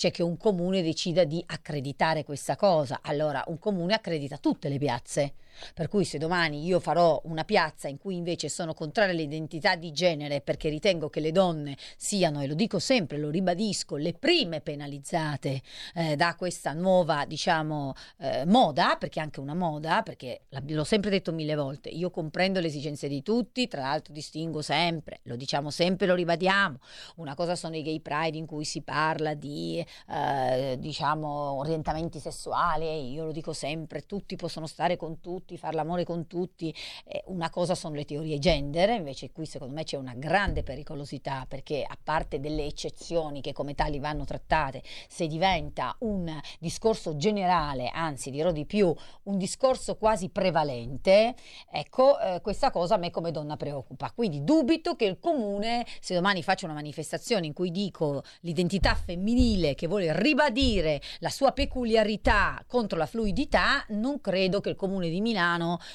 Cioè 0.00 0.10
che 0.10 0.22
un 0.22 0.38
comune 0.38 0.80
decida 0.80 1.24
di 1.24 1.44
accreditare 1.48 2.24
questa 2.24 2.56
cosa. 2.56 3.00
Allora, 3.02 3.44
un 3.48 3.58
comune 3.58 3.92
accredita 3.92 4.38
tutte 4.38 4.70
le 4.70 4.78
piazze. 4.78 5.34
Per 5.74 5.88
cui 5.88 6.04
se 6.04 6.18
domani 6.18 6.64
io 6.64 6.80
farò 6.80 7.20
una 7.24 7.44
piazza 7.44 7.88
in 7.88 7.98
cui 7.98 8.16
invece 8.16 8.48
sono 8.48 8.74
contraria 8.74 9.12
all'identità 9.12 9.76
di 9.76 9.92
genere 9.92 10.40
perché 10.40 10.68
ritengo 10.68 11.08
che 11.08 11.20
le 11.20 11.32
donne 11.32 11.76
siano, 11.96 12.40
e 12.40 12.46
lo 12.46 12.54
dico 12.54 12.78
sempre, 12.78 13.18
lo 13.18 13.30
ribadisco, 13.30 13.96
le 13.96 14.12
prime 14.14 14.60
penalizzate 14.60 15.62
eh, 15.94 16.16
da 16.16 16.34
questa 16.36 16.72
nuova, 16.72 17.24
diciamo, 17.24 17.94
eh, 18.18 18.44
moda, 18.46 18.96
perché 18.98 19.20
è 19.20 19.22
anche 19.22 19.40
una 19.40 19.54
moda, 19.54 20.02
perché 20.02 20.42
l'ho 20.48 20.84
sempre 20.84 21.10
detto 21.10 21.32
mille 21.32 21.54
volte, 21.54 21.88
io 21.88 22.10
comprendo 22.10 22.60
le 22.60 22.66
esigenze 22.66 23.08
di 23.08 23.22
tutti, 23.22 23.68
tra 23.68 23.82
l'altro 23.82 24.12
distingo 24.12 24.62
sempre, 24.62 25.20
lo 25.24 25.36
diciamo 25.36 25.70
sempre, 25.70 26.06
lo 26.06 26.14
ribadiamo, 26.14 26.78
una 27.16 27.34
cosa 27.34 27.56
sono 27.56 27.76
i 27.76 27.82
gay 27.82 28.00
pride 28.00 28.38
in 28.38 28.46
cui 28.46 28.64
si 28.64 28.82
parla 28.82 29.34
di, 29.34 29.84
eh, 30.08 30.76
diciamo, 30.78 31.28
orientamenti 31.28 32.18
sessuali, 32.18 33.12
io 33.12 33.24
lo 33.24 33.32
dico 33.32 33.52
sempre, 33.52 34.02
tutti 34.06 34.36
possono 34.36 34.66
stare 34.66 34.96
con 34.96 35.20
tutti, 35.20 35.38
fare 35.56 35.76
l'amore 35.76 36.04
con 36.04 36.26
tutti, 36.26 36.74
eh, 37.04 37.22
una 37.26 37.50
cosa 37.50 37.74
sono 37.74 37.94
le 37.94 38.04
teorie 38.04 38.38
gender, 38.38 38.90
invece 38.90 39.30
qui 39.32 39.46
secondo 39.46 39.74
me 39.74 39.84
c'è 39.84 39.96
una 39.96 40.14
grande 40.14 40.62
pericolosità 40.62 41.46
perché 41.48 41.84
a 41.86 41.98
parte 42.02 42.40
delle 42.40 42.64
eccezioni 42.64 43.40
che 43.40 43.52
come 43.52 43.74
tali 43.74 43.98
vanno 43.98 44.24
trattate, 44.24 44.82
se 45.08 45.26
diventa 45.26 45.96
un 46.00 46.40
discorso 46.58 47.16
generale, 47.16 47.88
anzi 47.88 48.30
dirò 48.30 48.52
di 48.52 48.66
più, 48.66 48.94
un 49.24 49.38
discorso 49.38 49.96
quasi 49.96 50.28
prevalente, 50.28 51.34
ecco, 51.70 52.18
eh, 52.20 52.40
questa 52.40 52.70
cosa 52.70 52.94
a 52.94 52.98
me 52.98 53.10
come 53.10 53.30
donna 53.30 53.56
preoccupa. 53.56 54.12
Quindi 54.14 54.44
dubito 54.44 54.94
che 54.94 55.04
il 55.04 55.18
comune, 55.18 55.86
se 56.00 56.14
domani 56.14 56.42
faccio 56.42 56.66
una 56.66 56.74
manifestazione 56.74 57.46
in 57.46 57.52
cui 57.52 57.70
dico 57.70 58.22
l'identità 58.40 58.94
femminile 58.94 59.74
che 59.74 59.86
vuole 59.86 60.16
ribadire 60.20 61.00
la 61.18 61.30
sua 61.30 61.52
peculiarità 61.52 62.62
contro 62.66 62.98
la 62.98 63.06
fluidità, 63.06 63.84
non 63.88 64.20
credo 64.20 64.60
che 64.60 64.70
il 64.70 64.76
comune 64.76 65.08
di 65.08 65.20
Milano 65.20 65.29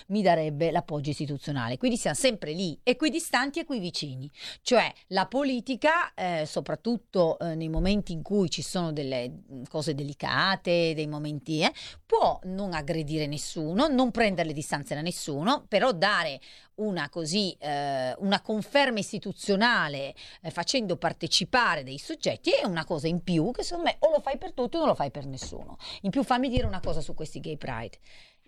mi 0.07 0.21
darebbe 0.21 0.71
l'appoggio 0.71 1.09
istituzionale. 1.09 1.77
Quindi 1.77 1.97
siamo 1.97 2.15
sempre 2.15 2.53
lì, 2.53 2.77
equidistanti 2.83 3.59
e 3.59 3.61
equivicini. 3.63 4.29
Cioè 4.61 4.91
la 5.07 5.25
politica, 5.27 6.13
eh, 6.13 6.45
soprattutto 6.45 7.37
eh, 7.39 7.55
nei 7.55 7.69
momenti 7.69 8.13
in 8.13 8.21
cui 8.21 8.49
ci 8.49 8.61
sono 8.61 8.91
delle 8.91 9.29
mh, 9.29 9.63
cose 9.69 9.93
delicate, 9.93 10.93
dei 10.93 11.07
momenti, 11.07 11.61
eh, 11.61 11.71
può 12.05 12.39
non 12.43 12.73
aggredire 12.73 13.27
nessuno, 13.27 13.87
non 13.87 14.11
prendere 14.11 14.47
le 14.47 14.53
distanze 14.53 14.95
da 14.95 15.01
nessuno, 15.01 15.65
però 15.67 15.91
dare 15.91 16.39
una 16.75 17.09
così 17.09 17.55
eh, 17.59 18.13
una 18.19 18.41
conferma 18.41 18.99
istituzionale 18.99 20.13
eh, 20.41 20.49
facendo 20.49 20.97
partecipare 20.97 21.83
dei 21.83 21.97
soggetti 21.97 22.51
è 22.51 22.65
una 22.65 22.83
cosa 22.83 23.07
in 23.07 23.23
più 23.23 23.51
che 23.51 23.63
secondo 23.63 23.89
me 23.89 23.95
o 23.99 24.11
lo 24.11 24.19
fai 24.19 24.37
per 24.37 24.53
tutti 24.53 24.75
o 24.75 24.79
non 24.79 24.89
lo 24.89 24.95
fai 24.95 25.11
per 25.11 25.25
nessuno. 25.25 25.77
In 26.01 26.11
più 26.11 26.23
fammi 26.23 26.49
dire 26.49 26.65
una 26.65 26.79
cosa 26.79 27.01
su 27.01 27.13
questi 27.13 27.39
gay 27.39 27.57
pride. 27.57 27.97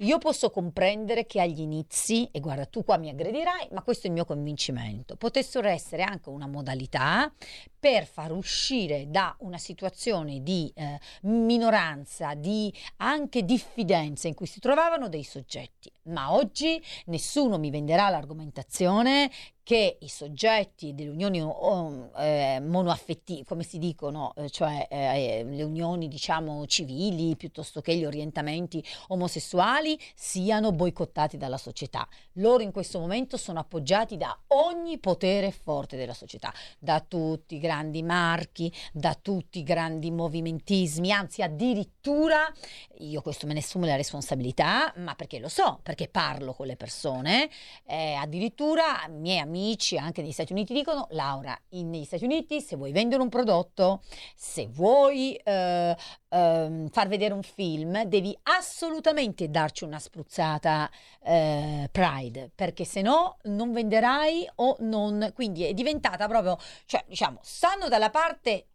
Io 0.02 0.20
posso 0.20 0.52
comprendere 0.52 1.26
che 1.26 1.42
agli 1.42 1.60
inizi, 1.60 2.30
e 2.32 2.40
guarda 2.40 2.68
tu 2.68 2.84
qua 2.84 2.98
mi 2.98 3.10
aggredirai, 3.10 3.70
ma 3.72 3.82
questo 3.82 4.06
è 4.06 4.10
il 4.10 4.14
mio 4.14 4.26
convincimento, 4.26 5.16
potessero 5.16 5.68
essere 5.68 6.04
anche 6.04 6.30
una 6.30 6.46
modalità 6.46 7.34
per 7.80 8.06
far 8.06 8.32
uscire 8.32 9.10
da 9.10 9.36
una 9.40 9.58
situazione 9.58 10.44
di 10.44 10.72
eh, 10.76 11.00
minoranza, 11.22 12.36
di 12.36 12.72
anche 12.98 13.44
diffidenza 13.44 14.28
in 14.28 14.36
cui 14.36 14.46
si 14.46 14.60
trovavano 14.60 15.10
dei 15.10 15.24
soggetti. 15.24 15.92
Ma 16.08 16.34
oggi 16.34 16.82
nessuno 17.06 17.58
mi 17.58 17.70
venderà 17.70 18.10
l'argomentazione 18.10 19.30
che 19.68 19.98
i 20.00 20.08
soggetti 20.08 20.96
delle 20.96 21.10
unioni 21.10 21.42
oh, 21.42 22.12
eh, 22.16 22.62
monoaffettive, 22.62 23.44
come 23.44 23.64
si 23.64 23.80
dicono, 23.80 24.34
eh, 24.38 24.50
cioè 24.50 24.88
eh, 24.90 25.44
le 25.44 25.64
unioni 25.64 26.08
diciamo 26.08 26.66
civili 26.68 27.36
piuttosto 27.36 27.82
che 27.82 27.94
gli 27.94 28.06
orientamenti 28.06 28.82
omosessuali 29.08 30.00
siano 30.16 30.72
boicottati 30.72 31.36
dalla 31.36 31.58
società. 31.58 32.08
Loro 32.36 32.64
in 32.64 32.72
questo 32.72 32.98
momento 32.98 33.36
sono 33.36 33.60
appoggiati 33.60 34.16
da 34.16 34.40
ogni 34.48 35.00
potere 35.00 35.52
forte 35.52 35.98
della 35.98 36.14
società, 36.14 36.54
da 36.80 37.04
tutti 37.06 37.56
i 37.56 37.60
grandi 37.60 38.04
marchi, 38.04 38.72
da 38.94 39.18
tutti 39.22 39.60
i 39.60 39.64
grandi 39.64 40.12
movimentismi, 40.12 41.12
anzi 41.12 41.42
addirittura 41.42 42.50
io 43.00 43.22
questo 43.22 43.46
me 43.48 43.52
ne 43.52 43.60
assumo 43.60 43.86
la 43.86 43.98
responsabilità, 43.98 44.94
ma 44.96 45.14
perché 45.14 45.40
lo 45.40 45.50
so, 45.50 45.82
perché 45.84 45.97
parlo 46.06 46.54
con 46.54 46.68
le 46.68 46.76
persone, 46.76 47.50
eh, 47.86 48.14
addirittura 48.14 49.08
miei 49.10 49.40
amici 49.40 49.98
anche 49.98 50.22
negli 50.22 50.32
Stati 50.32 50.54
Uniti 50.54 50.74
dicono 50.74 51.08
Laura, 51.12 51.60
in- 51.70 51.90
negli 51.90 52.06
Stati 52.06 52.26
Uniti 52.26 52.62
se 52.62 52.76
vuoi 52.76 52.92
vendere 52.92 53.24
un 53.24 53.30
prodotto, 53.30 54.04
se 54.36 54.68
vuoi 54.68 55.34
eh, 55.34 55.96
ehm, 56.30 56.90
far 56.90 57.08
vedere 57.08 57.34
un 57.34 57.44
film, 57.44 58.04
devi 58.04 58.38
assolutamente 58.44 59.50
darci 59.50 59.84
una 59.84 60.00
spruzzata 60.00 60.90
eh, 61.24 61.90
Pride, 61.92 62.52
perché 62.54 62.86
se 62.86 63.02
no 63.02 63.38
non 63.44 63.72
venderai 63.72 64.48
o 64.56 64.76
non... 64.80 65.32
Quindi 65.34 65.64
è 65.64 65.74
diventata 65.74 66.28
proprio, 66.28 66.58
cioè 66.86 67.04
diciamo, 67.08 67.40
stanno 67.42 67.88
dalla 67.88 68.10
parte 68.10 68.68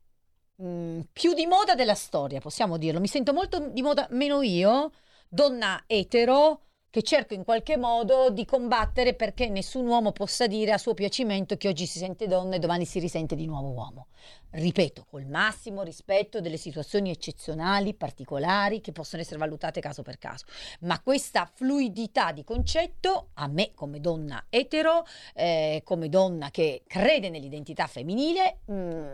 mh, 0.57 1.01
più 1.13 1.35
di 1.35 1.47
moda 1.47 1.75
della 1.75 1.95
storia, 1.95 2.41
possiamo 2.41 2.77
dirlo. 2.77 3.01
Mi 3.01 3.09
sento 3.09 3.33
molto 3.33 3.69
di 3.69 3.83
moda, 3.83 4.07
meno 4.11 4.43
io, 4.43 4.93
donna 5.29 5.85
etero, 5.87 6.61
che 6.93 7.03
cerco 7.03 7.33
in 7.33 7.43
qualche 7.43 7.79
modo 7.79 8.29
di 8.29 8.45
combattere 8.45 9.15
perché 9.15 9.49
nessun 9.49 9.87
uomo 9.87 10.13
possa 10.13 10.47
dire 10.47 10.73
a 10.73 10.77
suo 10.77 10.93
piacimento 10.93 11.57
che 11.57 11.69
oggi 11.69 11.87
si 11.87 11.99
sente 11.99 12.27
donna 12.27 12.57
e 12.57 12.59
domani 12.59 12.85
si 12.85 12.99
risente 12.99 13.35
di 13.35 13.47
nuovo 13.47 13.71
uomo. 13.71 14.09
Ripeto, 14.51 15.07
col 15.09 15.25
massimo 15.25 15.81
rispetto 15.85 16.43
delle 16.43 16.59
situazioni 16.59 17.09
eccezionali, 17.09 17.95
particolari, 17.95 18.83
che 18.83 18.93
possono 18.93 19.23
essere 19.23 19.39
valutate 19.39 19.81
caso 19.81 20.03
per 20.03 20.19
caso. 20.19 20.45
Ma 20.81 21.01
questa 21.01 21.51
fluidità 21.51 22.31
di 22.31 22.45
concetto, 22.45 23.29
a 23.35 23.47
me 23.47 23.73
come 23.75 23.99
donna 23.99 24.45
etero, 24.51 25.07
eh, 25.33 25.81
come 25.87 26.11
donna 26.11 26.51
che 26.51 26.83
crede 26.87 27.31
nell'identità 27.31 27.87
femminile, 27.87 28.59
mm, 28.71 29.07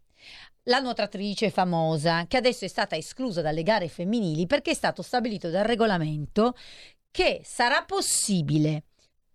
La 0.64 0.80
nuotatrice 0.80 1.50
famosa 1.50 2.26
che 2.26 2.38
adesso 2.38 2.64
è 2.64 2.68
stata 2.68 2.96
esclusa 2.96 3.42
dalle 3.42 3.62
gare 3.62 3.88
femminili 3.88 4.46
perché 4.46 4.70
è 4.70 4.74
stato 4.74 5.02
stabilito 5.02 5.50
dal 5.50 5.64
regolamento 5.64 6.54
che 7.10 7.42
sarà 7.44 7.84
possibile 7.84 8.84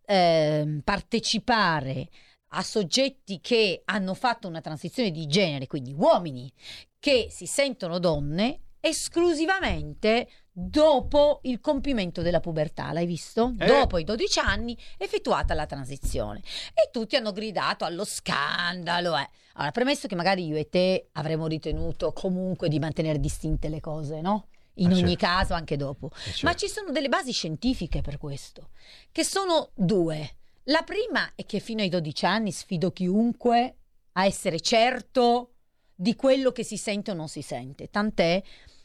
ehm, 0.05 0.81
partecipare 0.84 2.10
a 2.50 2.63
soggetti 2.63 3.39
che 3.41 3.82
hanno 3.86 4.13
fatto 4.13 4.48
una 4.48 4.62
transizione 4.62 5.12
di 5.12 5.27
genere, 5.27 5.68
quindi 5.68 5.94
uomini 5.94 6.51
che 7.00 7.27
si 7.29 7.46
sentono 7.46 8.00
donne, 8.00 8.60
esclusivamente 8.82 10.27
dopo 10.51 11.39
il 11.44 11.60
compimento 11.60 12.22
della 12.22 12.39
pubertà, 12.39 12.91
l'hai 12.91 13.06
visto? 13.06 13.53
Eh. 13.60 13.65
Dopo 13.65 13.98
i 13.98 14.03
12 14.03 14.39
anni 14.39 14.77
effettuata 14.98 15.53
la 15.53 15.65
transizione. 15.65 16.39
E 16.74 16.89
tutti 16.91 17.15
hanno 17.15 17.32
gridato 17.32 17.86
allo 17.86 18.03
scandalo. 18.06 19.15
eh. 19.18 19.29
Allora, 19.53 19.72
premesso 19.72 20.08
che 20.08 20.15
magari 20.15 20.46
io 20.48 20.58
e 20.58 20.70
te 20.70 21.10
avremmo 21.13 21.48
ritenuto 21.48 22.12
comunque 22.13 22.68
di 22.70 22.79
mantenere 22.79 23.20
distinte 23.20 23.70
le 23.70 23.79
cose, 23.79 24.22
no? 24.22 24.48
In 24.75 24.91
Ah, 24.91 24.96
ogni 24.96 25.18
certo. 25.18 25.25
caso, 25.25 25.53
anche 25.53 25.75
dopo. 25.75 26.10
Eh, 26.13 26.20
certo. 26.32 26.46
Ma 26.46 26.53
ci 26.56 26.68
sono 26.70 26.91
delle 26.91 27.10
basi 27.10 27.32
scientifiche 27.34 28.01
per 28.01 28.18
questo, 28.18 28.70
che 29.12 29.24
sono 29.25 29.72
due. 29.75 30.36
La 30.70 30.84
prima 30.84 31.32
è 31.34 31.46
che 31.48 31.60
fino 31.60 31.82
ai 31.82 31.90
12 31.90 32.26
anni 32.26 32.52
sfido 32.52 32.92
chiunque 32.92 33.78
a 34.14 34.26
essere 34.26 34.60
certo 34.60 35.54
di 35.96 36.16
quello 36.16 36.52
che 36.52 36.64
si 36.64 36.78
sente 36.78 37.10
o 37.10 37.16
non 37.16 37.28
si 37.28 37.42
sente. 37.42 37.90
Tant'è 37.90 38.40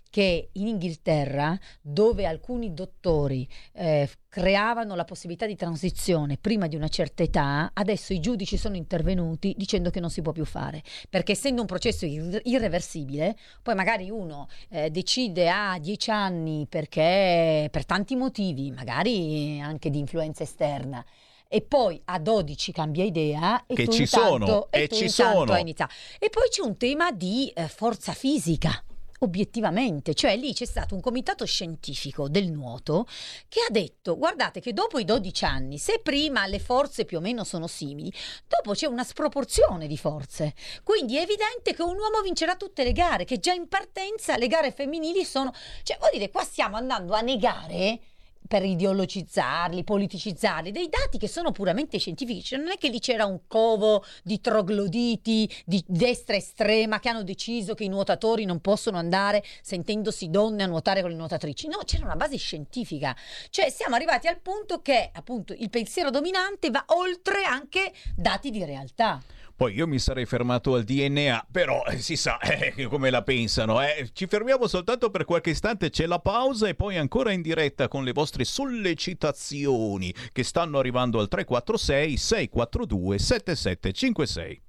che 0.08 0.48
in 0.52 0.68
Inghilterra, 0.68 1.58
dove 1.82 2.24
alcuni 2.24 2.72
dottori 2.72 3.46
eh, 3.72 4.08
creavano 4.30 4.94
la 4.94 5.04
possibilità 5.04 5.44
di 5.44 5.56
transizione 5.56 6.38
prima 6.38 6.68
di 6.68 6.76
una 6.76 6.88
certa 6.88 7.22
età, 7.22 7.72
adesso 7.74 8.14
i 8.14 8.20
giudici 8.20 8.56
sono 8.56 8.76
intervenuti 8.76 9.52
dicendo 9.54 9.90
che 9.90 10.00
non 10.00 10.08
si 10.08 10.22
può 10.22 10.32
più 10.32 10.46
fare, 10.46 10.82
perché 11.10 11.32
essendo 11.32 11.60
un 11.60 11.66
processo 11.66 12.06
ir- 12.06 12.40
irreversibile, 12.44 13.36
poi 13.60 13.74
magari 13.74 14.08
uno 14.08 14.48
eh, 14.70 14.88
decide 14.88 15.50
a 15.50 15.78
10 15.78 16.10
anni 16.10 16.66
perché 16.66 17.68
per 17.70 17.84
tanti 17.84 18.16
motivi, 18.16 18.70
magari 18.70 19.60
anche 19.60 19.90
di 19.90 19.98
influenza 19.98 20.44
esterna, 20.44 21.04
e 21.54 21.62
poi 21.62 22.02
a 22.06 22.18
12 22.18 22.72
cambia 22.72 23.04
idea 23.04 23.64
e 23.66 23.76
Che 23.76 23.86
ci 23.86 24.02
intanto, 24.02 24.44
sono, 24.44 24.66
e 24.70 24.82
e 24.82 24.88
tu 24.88 24.96
ci 24.96 25.08
sono. 25.08 25.54
E 25.54 26.28
poi 26.28 26.48
c'è 26.50 26.62
un 26.62 26.76
tema 26.76 27.12
di 27.12 27.48
eh, 27.54 27.68
forza 27.68 28.12
fisica. 28.12 28.82
Obiettivamente, 29.20 30.14
cioè 30.14 30.36
lì 30.36 30.52
c'è 30.52 30.64
stato 30.64 30.96
un 30.96 31.00
comitato 31.00 31.46
scientifico 31.46 32.28
del 32.28 32.50
nuoto 32.50 33.06
che 33.48 33.60
ha 33.60 33.70
detto: 33.70 34.18
guardate 34.18 34.58
che 34.58 34.72
dopo 34.72 34.98
i 34.98 35.04
12 35.04 35.44
anni, 35.44 35.78
se 35.78 36.00
prima 36.02 36.44
le 36.48 36.58
forze 36.58 37.04
più 37.04 37.18
o 37.18 37.20
meno 37.20 37.44
sono 37.44 37.68
simili, 37.68 38.12
dopo 38.48 38.72
c'è 38.72 38.86
una 38.86 39.04
sproporzione 39.04 39.86
di 39.86 39.96
forze. 39.96 40.54
Quindi 40.82 41.18
è 41.18 41.20
evidente 41.20 41.72
che 41.72 41.82
un 41.82 41.96
uomo 41.96 42.20
vincerà 42.20 42.56
tutte 42.56 42.82
le 42.82 42.90
gare, 42.90 43.24
che 43.24 43.38
già 43.38 43.52
in 43.52 43.68
partenza 43.68 44.36
le 44.36 44.48
gare 44.48 44.72
femminili 44.72 45.24
sono. 45.24 45.52
Cioè, 45.84 45.98
vuol 45.98 46.10
dire, 46.12 46.30
qua 46.30 46.42
stiamo 46.42 46.76
andando 46.76 47.14
a 47.14 47.20
negare 47.20 48.00
per 48.46 48.64
ideologizzarli, 48.64 49.84
politicizzarli, 49.84 50.70
dei 50.70 50.88
dati 50.88 51.18
che 51.18 51.28
sono 51.28 51.50
puramente 51.50 51.98
scientifici. 51.98 52.42
Cioè, 52.42 52.58
non 52.58 52.70
è 52.70 52.76
che 52.76 52.88
lì 52.88 53.00
c'era 53.00 53.24
un 53.24 53.40
covo 53.46 54.04
di 54.22 54.40
trogloditi 54.40 55.50
di 55.64 55.82
destra 55.86 56.36
estrema 56.36 57.00
che 57.00 57.08
hanno 57.08 57.22
deciso 57.22 57.74
che 57.74 57.84
i 57.84 57.88
nuotatori 57.88 58.44
non 58.44 58.60
possono 58.60 58.98
andare 58.98 59.42
sentendosi 59.62 60.30
donne 60.30 60.62
a 60.62 60.66
nuotare 60.66 61.00
con 61.00 61.10
le 61.10 61.16
nuotatrici. 61.16 61.68
No, 61.68 61.78
c'era 61.84 62.04
una 62.04 62.16
base 62.16 62.36
scientifica. 62.36 63.16
Cioè 63.50 63.70
siamo 63.70 63.94
arrivati 63.94 64.26
al 64.26 64.40
punto 64.40 64.82
che 64.82 65.10
appunto 65.12 65.54
il 65.54 65.70
pensiero 65.70 66.10
dominante 66.10 66.70
va 66.70 66.84
oltre 66.88 67.44
anche 67.44 67.92
dati 68.14 68.50
di 68.50 68.64
realtà. 68.64 69.22
Poi 69.56 69.72
io 69.72 69.86
mi 69.86 69.98
sarei 69.98 70.26
fermato 70.26 70.74
al 70.74 70.82
DNA, 70.82 71.46
però 71.50 71.84
eh, 71.84 71.98
si 71.98 72.16
sa 72.16 72.38
eh, 72.42 72.86
come 72.88 73.10
la 73.10 73.22
pensano. 73.22 73.80
eh. 73.80 74.10
Ci 74.12 74.26
fermiamo 74.26 74.66
soltanto 74.66 75.10
per 75.10 75.24
qualche 75.24 75.50
istante, 75.50 75.90
c'è 75.90 76.06
la 76.06 76.18
pausa 76.18 76.66
e 76.66 76.74
poi 76.74 76.96
ancora 76.96 77.32
in 77.32 77.40
diretta 77.42 77.86
con 77.88 78.02
le 78.02 78.12
vostre 78.12 78.44
sollecitazioni 78.44 80.12
che 80.32 80.42
stanno 80.42 80.78
arrivando 80.78 81.20
al 81.20 81.28
346 81.28 82.16
642 82.16 83.18
7756. 83.18 84.62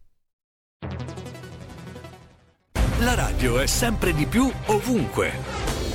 La 2.99 3.15
radio 3.15 3.59
è 3.59 3.65
sempre 3.65 4.13
di 4.13 4.25
più 4.25 4.49
ovunque. 4.67 5.74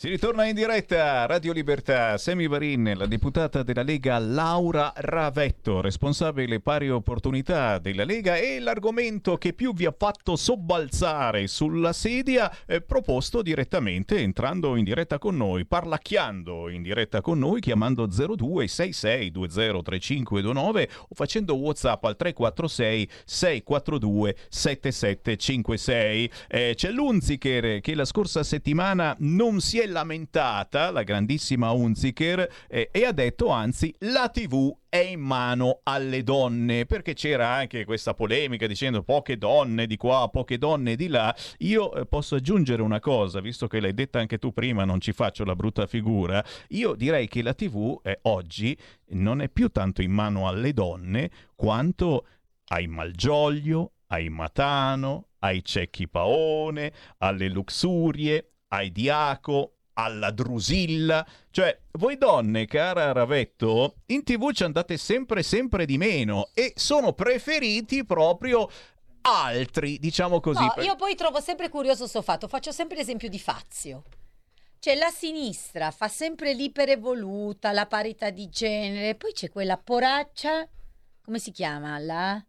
Si 0.00 0.08
ritorna 0.08 0.44
in 0.44 0.54
diretta, 0.54 1.26
Radio 1.26 1.52
Libertà, 1.52 2.16
Semi 2.18 2.46
Varin, 2.46 2.94
la 2.96 3.06
deputata 3.06 3.64
della 3.64 3.82
Lega 3.82 4.20
Laura 4.20 4.92
Ravetto, 4.94 5.80
responsabile 5.80 6.60
pari 6.60 6.88
opportunità 6.88 7.80
della 7.80 8.04
Lega 8.04 8.36
e 8.36 8.60
l'argomento 8.60 9.36
che 9.38 9.54
più 9.54 9.74
vi 9.74 9.86
ha 9.86 9.94
fatto 9.98 10.36
sobbalzare 10.36 11.48
sulla 11.48 11.92
sedia, 11.92 12.48
eh, 12.66 12.80
proposto 12.80 13.42
direttamente 13.42 14.20
entrando 14.20 14.76
in 14.76 14.84
diretta 14.84 15.18
con 15.18 15.36
noi, 15.36 15.66
parlacchiando 15.66 16.68
in 16.68 16.82
diretta 16.82 17.20
con 17.20 17.40
noi, 17.40 17.58
chiamando 17.58 18.06
0266203529 18.06 20.88
o 21.08 21.12
facendo 21.12 21.56
WhatsApp 21.56 22.04
al 22.04 22.14
346 22.14 23.08
642 23.24 24.36
7756. 24.48 26.30
Eh, 26.46 26.74
c'è 26.76 26.92
l'Unziker 26.92 27.80
che 27.80 27.96
la 27.96 28.04
scorsa 28.04 28.44
settimana 28.44 29.16
non 29.18 29.60
si 29.60 29.80
è 29.80 29.86
lamentata, 29.88 30.90
la 30.90 31.02
grandissima 31.02 31.70
Unziker, 31.72 32.48
eh, 32.68 32.88
e 32.92 33.04
ha 33.04 33.12
detto 33.12 33.48
anzi 33.48 33.94
la 34.00 34.28
TV 34.28 34.74
è 34.88 34.98
in 34.98 35.20
mano 35.20 35.80
alle 35.82 36.22
donne, 36.22 36.86
perché 36.86 37.14
c'era 37.14 37.48
anche 37.48 37.84
questa 37.84 38.14
polemica 38.14 38.66
dicendo 38.66 39.02
poche 39.02 39.36
donne 39.36 39.86
di 39.86 39.96
qua, 39.96 40.28
poche 40.32 40.56
donne 40.56 40.96
di 40.96 41.08
là. 41.08 41.34
Io 41.58 41.94
eh, 41.94 42.06
posso 42.06 42.36
aggiungere 42.36 42.82
una 42.82 43.00
cosa, 43.00 43.40
visto 43.40 43.66
che 43.66 43.80
l'hai 43.80 43.94
detta 43.94 44.18
anche 44.18 44.38
tu 44.38 44.52
prima, 44.52 44.84
non 44.84 45.00
ci 45.00 45.12
faccio 45.12 45.44
la 45.44 45.54
brutta 45.54 45.86
figura. 45.86 46.42
Io 46.68 46.94
direi 46.94 47.28
che 47.28 47.42
la 47.42 47.54
TV 47.54 48.00
eh, 48.02 48.18
oggi 48.22 48.76
non 49.08 49.42
è 49.42 49.48
più 49.48 49.68
tanto 49.68 50.02
in 50.02 50.12
mano 50.12 50.48
alle 50.48 50.72
donne 50.72 51.30
quanto 51.54 52.26
ai 52.68 52.86
Malgioglio, 52.86 53.92
ai 54.08 54.28
Matano, 54.28 55.28
ai 55.40 55.64
Cecchi 55.64 56.08
Paone, 56.08 56.92
alle 57.18 57.48
Luxurie, 57.48 58.52
ai 58.68 58.90
Diaco, 58.90 59.77
alla 59.98 60.30
Drusilla. 60.30 61.26
Cioè, 61.50 61.76
voi 61.92 62.16
donne, 62.16 62.66
cara 62.66 63.12
Ravetto, 63.12 63.96
in 64.06 64.22
tv 64.22 64.52
ci 64.52 64.62
andate 64.62 64.96
sempre, 64.96 65.42
sempre 65.42 65.84
di 65.84 65.98
meno 65.98 66.50
e 66.54 66.72
sono 66.76 67.12
preferiti 67.12 68.04
proprio 68.06 68.68
altri, 69.22 69.98
diciamo 69.98 70.40
così. 70.40 70.64
No, 70.64 70.82
io 70.82 70.96
poi 70.96 71.14
trovo 71.14 71.40
sempre 71.40 71.68
curioso 71.68 72.06
sto 72.06 72.22
fatto, 72.22 72.48
faccio 72.48 72.72
sempre 72.72 72.96
l'esempio 72.96 73.28
di 73.28 73.38
Fazio. 73.38 74.04
Cioè 74.78 74.94
la 74.94 75.10
sinistra 75.10 75.90
fa 75.90 76.06
sempre 76.06 76.54
l'iperevoluta, 76.54 77.72
la 77.72 77.86
parità 77.86 78.30
di 78.30 78.48
genere, 78.48 79.16
poi 79.16 79.32
c'è 79.32 79.50
quella 79.50 79.76
poraccia, 79.76 80.66
come 81.20 81.40
si 81.40 81.50
chiama? 81.50 81.98
La... 81.98 82.40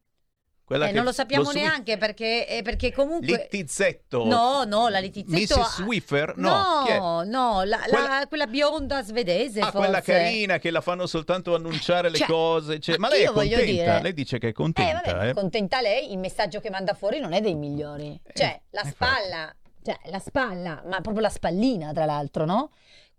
Quella 0.70 0.86
Eh, 0.86 0.90
che 0.90 0.96
non 0.98 1.04
lo 1.06 1.12
sappiamo 1.12 1.46
Swi- 1.46 1.62
neanche 1.62 1.98
perché, 1.98 2.48
eh, 2.48 2.62
perché 2.62 2.92
comunque... 2.94 3.48
Littizzetto. 3.50 4.24
No, 4.28 4.66
no, 4.66 4.88
la 4.88 5.00
Littizzetto... 5.00 5.60
Mrs. 5.62 5.76
Swiffer? 5.82 6.34
No? 6.38 6.84
No, 6.88 7.24
no, 7.24 7.64
la- 7.64 7.78
la- 7.78 7.84
Quella- 7.90 8.26
quella... 8.28 8.46
bionda 8.46 9.02
svedese 9.02 9.62
Ah, 9.62 9.72
forse. 9.72 9.78
quella 9.80 10.02
carina 10.02 10.60
che 10.60 10.70
la 10.70 10.82
fanno 10.82 11.08
soltanto 11.08 11.56
annunciare 11.56 12.12
le 12.12 12.18
Cioè, 12.20 12.28
cose. 12.28 12.80
cioè- 12.80 12.98
ma 12.98 13.10
lei 13.10 13.24
è 13.24 13.32
contenta? 13.32 13.62
dire- 13.66 14.02
Lei 14.04 14.14
dice 14.14 14.38
che 14.38 14.46
è 14.46 14.50
Eh, 14.52 14.54
contenta. 14.54 15.12
vabbè, 15.12 15.30
eh. 15.30 15.34
contenta 15.34 15.82
lei, 15.82 16.12
il 16.12 16.20
messaggio 16.20 16.60
che 16.60 16.70
manda 16.70 16.94
fuori 16.94 17.20
non 17.20 17.34
è 17.34 17.42
dei 17.42 17.56
migliori. 17.56 18.22
Cioè, 18.32 18.62
la 18.70 18.84
spalla, 18.84 19.52
cioè, 19.84 19.98
la 20.12 20.20
spalla, 20.20 20.84
ma 20.86 21.02
proprio 21.02 21.22
la 21.24 21.30
spallina, 21.30 21.92
tra 21.94 22.06
l'altro, 22.06 22.46
no? 22.46 22.70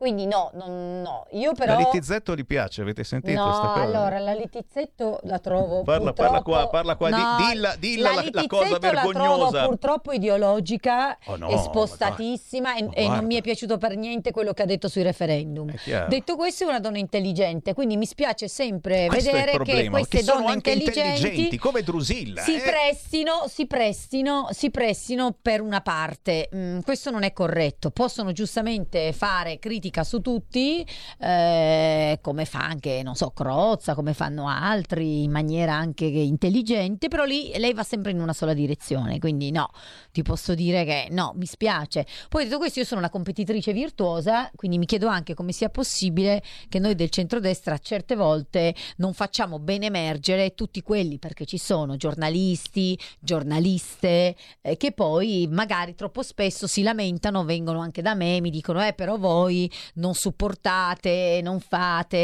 Quindi 0.00 0.24
no, 0.24 0.50
non- 0.54 1.02
no, 1.02 1.26
io 1.32 1.52
però... 1.52 1.74
La 1.74 1.78
Littizzetto 1.80 2.34
gli 2.34 2.46
piace, 2.46 2.80
avete 2.80 3.04
sentito 3.04 3.38
No, 3.44 3.52
sta 3.52 3.66
cosa? 3.68 3.82
allora 3.82 4.18
la 4.18 4.32
Littizzetto 4.32 5.20
la 5.24 5.38
trovo 5.40 5.82
Parla- 5.82 6.14
purtroppo... 6.14 6.22
parla 6.22 6.42
qua, 6.42 6.68
parla 6.70 6.96
qua, 6.96 7.08
di- 7.10 7.14
No, 7.20 7.36
dilla- 7.50 7.76
dilla 7.78 8.14
la- 8.14 8.24
la 8.32 8.46
cosa 8.46 8.78
vergognosa. 8.78 9.44
la 9.44 9.50
trovo 9.50 9.68
purtroppo 9.68 10.12
ideologica 10.12 11.18
Oh 11.26 11.36
no, 11.36 11.50
e 11.50 11.54
ma 11.54 11.60
spostatissima 11.60 12.76
e, 12.76 12.88
e 12.94 13.08
non 13.08 13.26
mi 13.26 13.34
è 13.34 13.42
piaciuto 13.42 13.76
per 13.76 13.94
niente 13.96 14.30
quello 14.30 14.54
che 14.54 14.62
ha 14.62 14.64
detto 14.64 14.88
sui 14.88 15.02
referendum. 15.02 15.70
Detto 16.08 16.34
questo 16.36 16.64
è 16.64 16.66
una 16.66 16.80
donna 16.80 16.96
intelligente, 16.96 17.74
quindi 17.74 17.98
mi 17.98 18.06
spiace 18.06 18.48
sempre 18.48 19.04
Questo 19.06 19.30
vedere 19.30 19.58
che 19.62 19.90
queste 19.90 20.16
che 20.16 20.22
sono 20.22 20.38
donne 20.40 20.52
anche 20.52 20.70
intelligenti, 20.70 21.16
intelligenti, 21.18 21.58
come 21.58 21.82
Drusilla. 21.82 22.40
si 22.40 22.56
eh. 22.56 22.62
prestino, 22.62 23.44
si 23.48 23.66
prestino, 23.66 24.48
si 24.52 24.70
prestino 24.70 25.36
per 25.42 25.60
una 25.60 25.82
parte. 25.82 26.48
Mm, 26.56 26.78
questo 26.80 27.10
non 27.10 27.22
è 27.22 27.34
corretto. 27.34 27.90
Possono 27.90 28.32
giustamente 28.32 29.12
fare 29.12 29.58
critica 29.90 30.04
su 30.04 30.20
tutti, 30.20 30.86
eh, 31.18 32.18
come 32.22 32.44
fa 32.44 32.60
anche, 32.60 33.02
non 33.02 33.14
so, 33.16 33.30
Crozza, 33.30 33.94
come 33.94 34.14
fanno 34.14 34.48
altri, 34.48 35.24
in 35.24 35.30
maniera 35.30 35.74
anche 35.74 36.04
intelligente, 36.04 37.08
però 37.08 37.24
lì 37.24 37.52
lei 37.56 37.74
va 37.74 37.82
sempre 37.82 38.12
in 38.12 38.20
una 38.20 38.32
sola 38.32 38.54
direzione. 38.54 39.18
Quindi 39.18 39.50
no, 39.50 39.68
ti 40.12 40.22
posso 40.22 40.54
dire 40.54 40.84
che 40.84 41.08
no, 41.10 41.32
mi 41.36 41.46
spiace. 41.46 42.06
Poi 42.28 42.44
detto 42.44 42.58
questo, 42.58 42.78
io 42.78 42.84
sono 42.84 43.00
una 43.00 43.10
competitrice 43.10 43.72
virtuosa, 43.72 44.50
quindi 44.54 44.78
mi 44.78 44.86
chiedo 44.86 45.08
anche 45.08 45.34
come 45.34 45.52
sia 45.52 45.68
possibile 45.68 46.42
che 46.68 46.78
noi 46.78 46.94
del 46.94 47.10
centrodestra 47.10 47.76
certe 47.78 48.14
volte 48.14 48.74
non 48.96 49.12
facciamo 49.12 49.58
ben 49.58 49.82
emergere 49.82 50.54
tutti 50.54 50.82
quelli, 50.82 51.18
perché 51.18 51.44
ci 51.44 51.58
sono 51.58 51.96
giornalisti, 51.96 52.98
giornaliste, 53.18 54.36
eh, 54.62 54.76
che 54.76 54.92
poi 54.92 55.48
magari 55.50 55.94
troppo 55.94 56.22
spesso 56.22 56.66
si 56.66 56.82
lamentano, 56.82 57.44
vengono 57.44 57.80
anche 57.80 58.02
da 58.02 58.14
me, 58.14 58.40
mi 58.40 58.50
dicono, 58.50 58.84
eh 58.86 58.92
però 58.92 59.16
voi 59.16 59.70
non 59.94 60.14
supportate, 60.14 61.40
non 61.42 61.60
fate, 61.60 62.16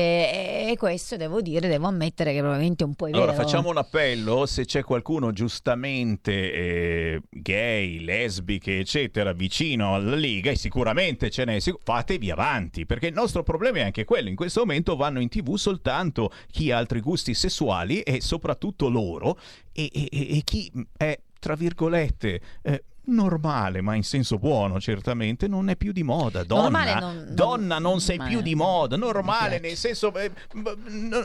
e 0.71 0.75
questo 0.79 1.16
devo 1.16 1.40
dire, 1.40 1.69
devo 1.69 1.87
ammettere 1.87 2.33
che 2.33 2.40
probabilmente 2.40 2.85
un 2.85 2.95
po' 2.95 3.07
è 3.07 3.11
Allora 3.12 3.33
vero. 3.33 3.42
facciamo 3.45 3.71
un 3.71 3.77
appello, 3.79 4.47
se 4.47 4.64
c'è 4.64 4.83
qualcuno 4.83 5.33
giustamente 5.33 6.33
eh, 6.53 7.23
gay, 7.31 8.01
lesbiche, 8.05 8.79
eccetera, 8.79 9.33
vicino 9.33 9.95
alla 9.95 10.16
Liga, 10.16 10.51
e 10.51 10.57
sicuramente 10.57 11.31
ce 11.31 11.45
n'è, 11.45 11.59
sic- 11.61 11.79
fatevi 11.83 12.31
avanti, 12.31 12.87
perché 12.87 13.09
il 13.09 13.14
nostro 13.14 13.42
problema 13.42 13.79
è 13.79 13.83
anche 13.83 14.05
quello, 14.05 14.29
in 14.29 14.37
questo 14.37 14.61
momento 14.61 14.97
vanno 14.97 15.21
in 15.21 15.29
tv 15.29 15.57
soltanto 15.57 16.31
chi 16.51 16.71
ha 16.71 16.79
altri 16.79 17.01
gusti 17.01 17.35
sessuali 17.35 18.01
e 18.01 18.21
soprattutto 18.21 18.88
loro, 18.88 19.38
e, 19.73 19.90
e- 19.92 20.09
e- 20.11 20.37
e 20.38 20.42
chi 20.45 20.71
è, 20.97 21.19
tra 21.38 21.55
virgolette... 21.55 22.40
eh, 22.62 22.85
Normale, 23.09 23.81
ma 23.83 23.95
in 23.95 24.03
senso 24.03 24.38
buono, 24.38 24.81
certamente, 24.81 25.47
non 25.49 25.69
è 25.69 25.77
più 25.77 25.92
di 25.92 26.03
moda. 26.03 26.42
Donna, 26.42 26.99
non- 26.99 27.16
non- 27.16 27.35
donna 27.35 27.79
non 27.79 28.01
sei 28.01 28.16
ma- 28.19 28.27
più 28.27 28.40
di 28.40 28.55
moda. 28.55 28.97
Normale, 28.97 29.61
nel 29.61 29.77
senso. 29.77 30.12
eh, 30.14 30.31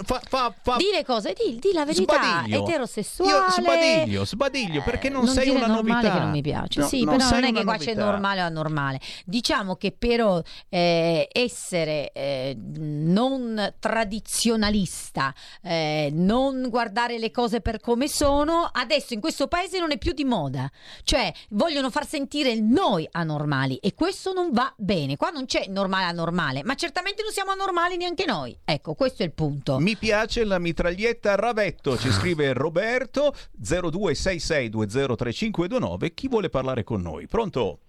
fa, 0.04 0.22
fa, 0.28 0.54
fa, 0.62 0.76
Di 0.78 0.90
le 0.94 1.04
cose, 1.04 1.34
di, 1.34 1.58
di 1.60 1.72
la 1.74 1.86
verità, 1.86 2.14
Sbadiglio. 2.22 2.64
eterosessuale. 2.68 3.32
Io 3.32 3.52
sbadiglio, 3.52 4.26
sbadiglio, 4.26 4.82
perché 4.84 5.10
non 5.10 5.28
sei 5.28 5.46
dire 5.46 5.58
una 5.58 5.68
novità. 5.68 6.00
che 6.14 6.20
non 6.20 6.30
mi 6.30 6.42
piace. 6.42 6.80
No, 6.82 6.88
sì, 6.88 7.04
non 7.04 7.18
però 7.18 7.30
non 7.30 7.40
sei 7.42 7.50
è 7.50 7.54
che 7.54 7.64
qua 7.64 7.78
c'è 7.78 7.86
novità. 7.94 8.06
normale 8.06 8.42
o 8.42 8.46
anormale. 8.46 9.00
Diciamo 9.26 9.76
che 9.76 9.92
però 9.92 10.42
eh, 10.70 11.28
essere 11.32 12.12
eh, 12.12 12.56
non 12.58 13.74
tradizionalista, 13.80 15.34
eh, 15.64 16.10
non 16.14 16.68
guardare 16.70 17.18
le 17.18 17.32
cose 17.32 17.62
per 17.62 17.80
come 17.80 18.08
sono, 18.08 18.70
adesso 18.72 19.14
in 19.14 19.20
questo 19.20 19.48
paese 19.48 19.80
non 19.80 19.92
è 19.92 19.98
più 19.98 20.14
di 20.14 20.24
moda. 20.26 20.70
Cioè, 21.04 21.34
vogliono 21.72 21.90
far 21.90 22.06
sentire 22.06 22.52
il 22.52 22.64
noi 22.64 23.08
anormali 23.10 23.78
e 23.78 23.96
questo 23.96 24.34
non 24.34 24.52
va 24.52 24.74
bene. 24.76 25.16
Qua 25.16 25.30
non 25.30 25.46
c'è 25.46 25.68
normale 25.70 26.04
anormale, 26.04 26.66
ma 26.66 26.76
certamente 26.76 27.24
non 27.24 27.32
siamo 27.32 27.52
anormali 27.52 27.96
neanche 27.96 28.26
noi. 28.26 28.60
Ecco, 28.66 28.94
questo 28.94 29.24
è 29.24 29.26
il 29.26 29.32
punto. 29.32 29.80
Mi 29.80 29.96
piace 29.96 30.44
la 30.44 30.60
mitraglietta 30.60 31.32
a 31.32 31.36
Ravetto, 31.36 31.98
ci 31.98 32.12
scrive 32.20 32.52
Roberto 32.52 33.34
0266203529. 33.64 36.14
Chi 36.14 36.28
vuole 36.28 36.50
parlare 36.50 36.84
con 36.84 37.00
noi? 37.02 37.28
Pronto? 37.28 37.80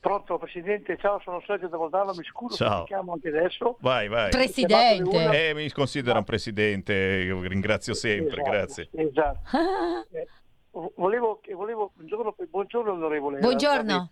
Pronto 0.00 0.38
Presidente, 0.38 0.96
ciao, 0.98 1.20
sono 1.22 1.40
Sergio 1.46 1.68
da 1.68 1.76
Voldarno, 1.76 2.12
mi 2.12 2.24
scuso 2.24 2.56
Ciao. 2.56 2.80
ti 2.80 2.88
chiamo 2.88 3.12
anche 3.12 3.28
adesso. 3.28 3.76
Vai, 3.80 4.08
vai. 4.08 4.30
Presidente. 4.30 5.50
Eh, 5.50 5.54
mi 5.54 5.70
considera 5.70 6.18
un 6.18 6.24
presidente, 6.24 6.92
io 6.92 7.40
ringrazio 7.42 7.94
sempre, 7.94 8.40
Esatto, 8.40 8.50
grazie. 8.50 8.88
Esatto. 8.90 9.40
Volevo, 10.72 11.38
che- 11.42 11.52
volevo, 11.52 11.90
buongiorno, 11.94 12.34
buongiorno 12.48 12.92
onorevole. 12.92 13.40
Buongiorno. 13.40 14.10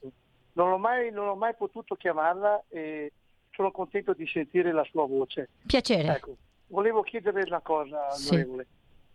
Non 0.53 0.73
ho, 0.73 0.79
mai, 0.79 1.11
non 1.11 1.29
ho 1.29 1.35
mai 1.35 1.55
potuto 1.55 1.95
chiamarla 1.95 2.65
e 2.69 3.13
sono 3.53 3.71
contento 3.71 4.13
di 4.13 4.27
sentire 4.27 4.71
la 4.73 4.85
sua 4.85 5.07
voce. 5.07 5.49
Piacere. 5.67 6.17
Ecco, 6.17 6.37
volevo 6.67 7.01
chiederle 7.03 7.45
una 7.47 7.61
cosa, 7.61 8.11
Sì. 8.11 8.35
onorevole. 8.35 8.67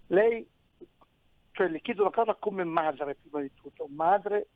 Lei, 0.08 0.48
cioè 1.52 1.68
le 1.68 1.82
chiedo 1.82 2.02
una 2.02 2.12
cosa 2.12 2.34
come 2.34 2.64
madre, 2.64 3.16
prima 3.16 3.42
di 3.42 3.52
tutto, 3.54 3.86
madre 3.90 4.48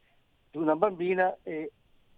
di 0.50 0.58
una 0.58 0.76
bambina 0.76 1.38
e 1.44 1.72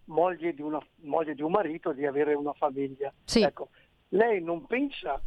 moglie 0.05 0.53
di, 0.53 0.61
una, 0.61 0.81
moglie 1.01 1.35
di 1.35 1.41
un 1.41 1.51
marito, 1.51 1.91
di 1.91 2.05
avere 2.05 2.33
una 2.33 2.53
famiglia. 2.53 3.11
Sì. 3.25 3.41
Ecco, 3.41 3.69
lei 4.09 4.41
non 4.41 4.65
pensa 4.67 5.19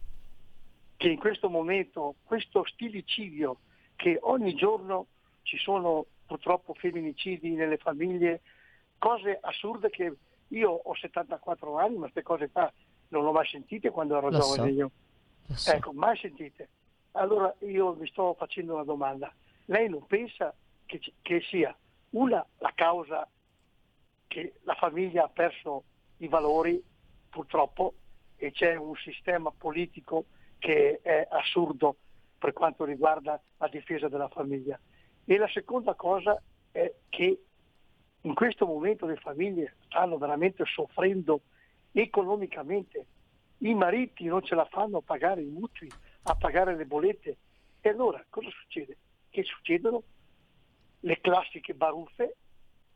che 0.96 1.08
in 1.08 1.18
questo 1.18 1.50
momento 1.50 2.14
questo 2.24 2.64
stilicidio, 2.64 3.58
che 3.94 4.18
ogni 4.22 4.54
giorno 4.54 5.06
ci 5.44 5.56
sono 5.56 6.06
purtroppo 6.26 6.74
femminicidi 6.74 7.52
nelle 7.52 7.76
famiglie, 7.76 8.40
cose 8.98 9.38
assurde 9.40 9.90
che 9.90 10.12
io 10.48 10.70
ho 10.70 10.94
74 10.94 11.78
anni, 11.78 11.94
ma 11.94 12.00
queste 12.02 12.22
cose 12.22 12.50
qua 12.50 12.70
non 13.08 13.22
le 13.22 13.28
ho 13.28 13.32
mai 13.32 13.46
sentite 13.46 13.90
quando 13.90 14.16
ero 14.16 14.30
Lo 14.30 14.40
so. 14.40 14.54
giovane 14.54 14.72
io. 14.72 14.90
Lo 15.46 15.54
so. 15.54 15.70
Ecco, 15.72 15.92
mai 15.92 16.16
sentite. 16.18 16.68
Allora 17.12 17.54
io 17.60 17.92
vi 17.92 18.06
sto 18.08 18.34
facendo 18.36 18.74
una 18.74 18.84
domanda. 18.84 19.32
Lei 19.66 19.88
non 19.88 20.04
pensa 20.06 20.52
che, 20.86 21.00
che 21.22 21.40
sia 21.42 21.74
una 22.10 22.44
la 22.58 22.72
causa 22.74 23.28
che 24.26 24.54
la 24.62 24.74
famiglia 24.74 25.24
ha 25.24 25.28
perso 25.28 25.84
i 26.18 26.28
valori 26.28 26.82
purtroppo 27.28 27.94
e 28.36 28.50
c'è 28.50 28.74
un 28.74 28.94
sistema 28.96 29.52
politico 29.56 30.24
che 30.58 31.00
è 31.02 31.26
assurdo 31.30 31.96
per 32.38 32.52
quanto 32.52 32.84
riguarda 32.84 33.40
la 33.58 33.68
difesa 33.68 34.08
della 34.08 34.28
famiglia. 34.28 34.78
E 35.24 35.36
la 35.38 35.48
seconda 35.48 35.94
cosa 35.94 36.40
è 36.70 36.92
che 37.08 37.44
in 38.20 38.34
questo 38.34 38.66
momento 38.66 39.06
le 39.06 39.16
famiglie 39.16 39.76
stanno 39.86 40.18
veramente 40.18 40.64
soffrendo 40.66 41.42
economicamente. 41.92 43.06
I 43.58 43.74
mariti 43.74 44.24
non 44.24 44.42
ce 44.42 44.54
la 44.54 44.64
fanno 44.66 44.98
a 44.98 45.02
pagare 45.02 45.42
i 45.42 45.48
mutui, 45.48 45.90
a 46.24 46.34
pagare 46.34 46.76
le 46.76 46.84
bollette. 46.84 47.36
E 47.80 47.88
allora 47.88 48.24
cosa 48.28 48.48
succede? 48.50 48.96
Che 49.30 49.42
succedono 49.42 50.02
le 51.00 51.20
classiche 51.20 51.74
baruffe 51.74 52.36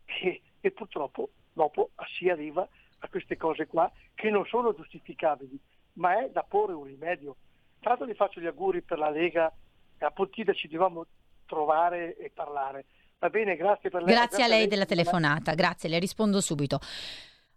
e, 0.05 0.43
e 0.61 0.71
purtroppo 0.71 1.31
dopo 1.53 1.91
si 2.17 2.29
arriva 2.29 2.67
a 3.01 3.09
queste 3.09 3.37
cose 3.37 3.67
qua 3.67 3.91
che 4.15 4.31
non 4.31 4.45
sono 4.47 4.75
giustificabili, 4.75 5.59
ma 5.95 6.25
è 6.25 6.31
da 6.31 6.43
porre 6.43 6.73
un 6.73 6.85
rimedio. 6.85 7.37
L'altro 7.81 8.07
vi 8.07 8.15
faccio 8.15 8.41
gli 8.41 8.47
auguri 8.47 8.83
per 8.83 8.99
la 8.99 9.11
Lega, 9.11 9.53
a 9.99 10.11
Pontida 10.11 10.53
ci 10.53 10.69
dobbiamo 10.69 11.07
trovare 11.49 12.17
e 12.17 12.31
parlare. 12.33 12.85
Va 13.19 13.31
bene, 13.31 13.57
grazie 13.57 13.91
per 13.91 14.03
lei. 14.03 14.15
Grazie, 14.15 14.37
grazie 14.37 14.45
a 14.45 14.57
lei 14.57 14.69
della 14.69 14.85
telefonata, 14.85 15.55
grazie, 15.55 15.89
le 15.89 15.99
rispondo 15.99 16.41
subito. 16.41 16.79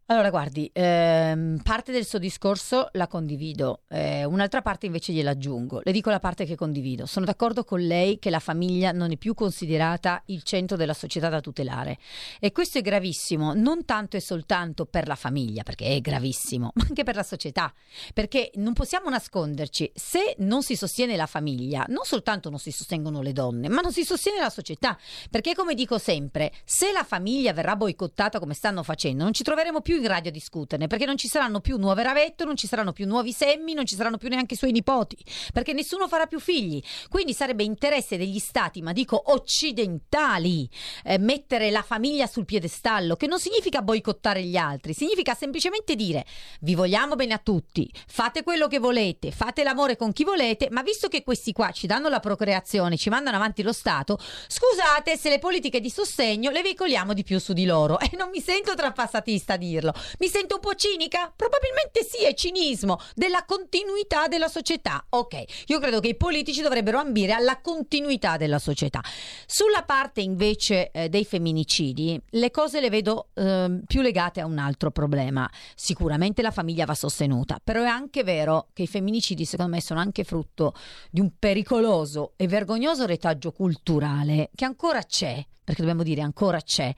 Allora, 0.08 0.30
guardi, 0.30 0.70
ehm, 0.74 1.62
parte 1.64 1.94
del 1.94 2.06
suo 2.06 2.20
discorso 2.20 2.90
la 2.94 3.08
condivido, 3.08 3.84
eh, 3.88 4.26
un'altra 4.26 4.62
parte 4.62 4.86
invece 4.86 5.14
gliela 5.14 5.32
aggiungo. 5.32 5.80
Le 5.82 5.92
dico 5.94 6.10
la 6.10 6.20
parte 6.20 6.44
che 6.44 6.56
condivido. 6.56 7.06
Sono 7.06 7.26
d'accordo 7.26 7.64
con 7.64 7.80
lei 7.80 8.20
che 8.20 8.30
la 8.30 8.40
famiglia 8.40 8.92
non 8.92 9.12
è 9.12 9.16
più 9.16 9.34
considerata 9.34 10.22
il 10.26 10.44
centro 10.44 10.76
della 10.76 10.94
società 10.94 11.30
da 11.30 11.40
tutelare. 11.40 11.98
E 12.42 12.52
questo 12.52 12.78
è 12.78 12.82
gravissimo, 12.82 13.54
non 13.54 13.86
tanto 13.86 14.18
e 14.18 14.20
soltanto 14.20 14.86
per 14.86 15.08
la 15.08 15.16
famiglia, 15.16 15.64
perché 15.64 15.86
è 15.86 16.02
gravissimo, 16.02 16.72
ma 16.76 16.86
anche 16.90 17.04
per 17.04 17.16
la 17.16 17.24
società. 17.24 17.74
Perché 18.14 18.52
non 18.56 18.74
possiamo 18.74 19.10
nasconderci, 19.10 19.94
se 19.96 20.36
non 20.40 20.62
si 20.62 20.76
sostiene 20.76 21.16
la 21.16 21.26
famiglia, 21.26 21.86
non 21.88 22.04
soltanto 22.04 22.50
non 22.50 22.60
si 22.60 22.72
sostengono 22.72 23.22
le 23.22 23.32
donne, 23.32 23.70
ma 23.70 23.80
non 23.80 23.94
si 23.94 24.04
sostiene 24.04 24.40
la 24.40 24.50
società. 24.50 24.98
Perché, 25.30 25.54
come 25.56 25.74
dico 25.74 25.98
sempre, 25.98 26.52
se 26.66 26.92
la 26.92 27.06
famiglia 27.06 27.54
verrà 27.54 27.78
boicottata 27.78 28.40
come 28.40 28.56
stanno 28.56 28.84
facendo, 28.84 29.24
non 29.24 29.32
ci 29.32 29.44
troveremo 29.44 29.80
più 29.80 29.91
in 29.96 30.08
radio 30.08 30.30
a 30.30 30.34
discuterne, 30.34 30.88
perché 30.88 31.06
non 31.06 31.18
ci 31.18 31.28
saranno 31.28 31.60
più 31.60 31.78
nuove 31.78 32.04
ravette, 32.04 32.46
non 32.46 32.56
ci 32.56 32.68
saranno 32.68 32.92
più 32.94 33.06
nuovi 33.08 33.32
semmi, 33.32 33.74
non 33.74 33.86
ci 33.86 33.96
saranno 33.96 34.18
più 34.18 34.30
neanche 34.30 34.54
i 34.54 34.58
suoi 34.58 34.72
nipoti, 34.72 35.18
perché 35.54 35.74
nessuno 35.74 36.08
farà 36.08 36.26
più 36.26 36.40
figli. 36.40 36.82
Quindi 37.10 37.34
sarebbe 37.34 37.64
interesse 37.64 38.18
degli 38.18 38.40
stati, 38.40 38.82
ma 38.82 38.94
dico 38.94 39.22
occidentali, 39.32 40.70
eh, 41.04 41.18
mettere 41.18 41.72
la 41.72 41.82
famiglia 41.82 42.28
sul 42.28 42.46
piedestallo, 42.46 43.16
che 43.16 43.28
non 43.28 43.40
significa 43.40 43.82
boicottare 43.82 44.44
gli 44.44 44.58
altri, 44.58 44.94
significa 44.94 45.34
semplicemente 45.34 45.96
dire 45.96 46.26
vi 46.62 46.76
vogliamo 46.76 47.16
bene 47.16 47.34
a 47.34 47.40
tutti, 47.40 47.92
fate 48.08 48.44
quello 48.44 48.68
che 48.68 48.80
volete, 48.80 49.32
fate 49.32 49.64
l'amore 49.64 49.96
con 49.96 50.12
chi 50.12 50.24
volete, 50.24 50.68
ma 50.72 50.82
visto 50.82 51.08
che 51.08 51.24
questi 51.24 51.52
qua 51.52 51.72
ci 51.72 51.88
danno 51.88 52.10
la 52.10 52.20
procreazione, 52.20 52.98
ci 52.98 53.10
mandano 53.10 53.38
avanti 53.38 53.64
lo 53.64 53.74
Stato, 53.74 54.20
scusate 54.48 55.18
se 55.18 55.30
le 55.30 55.40
politiche 55.40 55.80
di 55.80 55.90
sostegno 55.90 56.52
le 56.52 56.62
veicoliamo 56.62 57.14
di 57.14 57.24
più 57.24 57.40
su 57.40 57.54
di 57.54 57.66
loro. 57.66 57.98
E 58.12 58.18
non 58.18 58.30
mi 58.30 58.42
sento 58.42 58.76
trapassatista 58.76 59.54
a 59.54 59.58
dirlo 59.58 59.81
dirlo. 59.82 59.94
Mi 60.20 60.28
sento 60.28 60.56
un 60.56 60.62
po' 60.62 60.76
cinica? 60.76 61.34
Probabilmente 61.36 62.04
sì, 62.04 62.24
è 62.24 62.34
cinismo 62.34 63.00
della 63.16 63.44
continuità 63.46 64.28
della 64.28 64.48
società. 64.48 65.04
Ok, 65.10 65.44
io 65.68 65.80
credo 65.80 66.00
che 66.00 66.10
i 66.10 66.16
politici 66.16 66.62
dovrebbero 66.62 67.00
ambire 67.00 67.34
alla 67.34 67.60
continuità 67.60 68.38
della 68.38 68.60
società. 68.60 69.02
Sulla 69.46 69.84
parte 69.84 70.22
invece 70.22 70.92
eh, 70.92 71.10
dei 71.10 71.26
femminicidi, 71.26 72.22
le 72.30 72.52
cose 72.52 72.80
le 72.80 72.90
vedo 72.90 73.30
eh, 73.34 73.82
più 73.86 74.02
legate 74.02 74.40
a 74.40 74.46
un 74.46 74.60
altro 74.60 74.92
problema. 74.92 75.50
Sicuramente 75.76 76.42
la 76.42 76.52
famiglia 76.52 76.86
va 76.86 76.94
sostenuta, 76.94 77.60
però 77.62 77.82
è 77.82 77.88
anche 77.88 78.24
vero 78.24 78.68
che 78.74 78.84
i 78.84 78.88
femminicidi 78.88 79.46
secondo 79.46 79.76
me 79.76 79.82
sono 79.82 80.00
anche 80.00 80.24
frutto 80.24 80.74
di 81.10 81.20
un 81.20 81.32
pericoloso 81.38 82.34
e 82.36 82.48
vergognoso 82.48 83.06
retaggio 83.06 83.52
culturale 83.52 84.52
che 84.54 84.66
ancora 84.66 85.02
c'è 85.04 85.44
perché 85.64 85.82
dobbiamo 85.82 86.04
dire 86.04 86.22
ancora 86.22 86.60
c'è, 86.60 86.94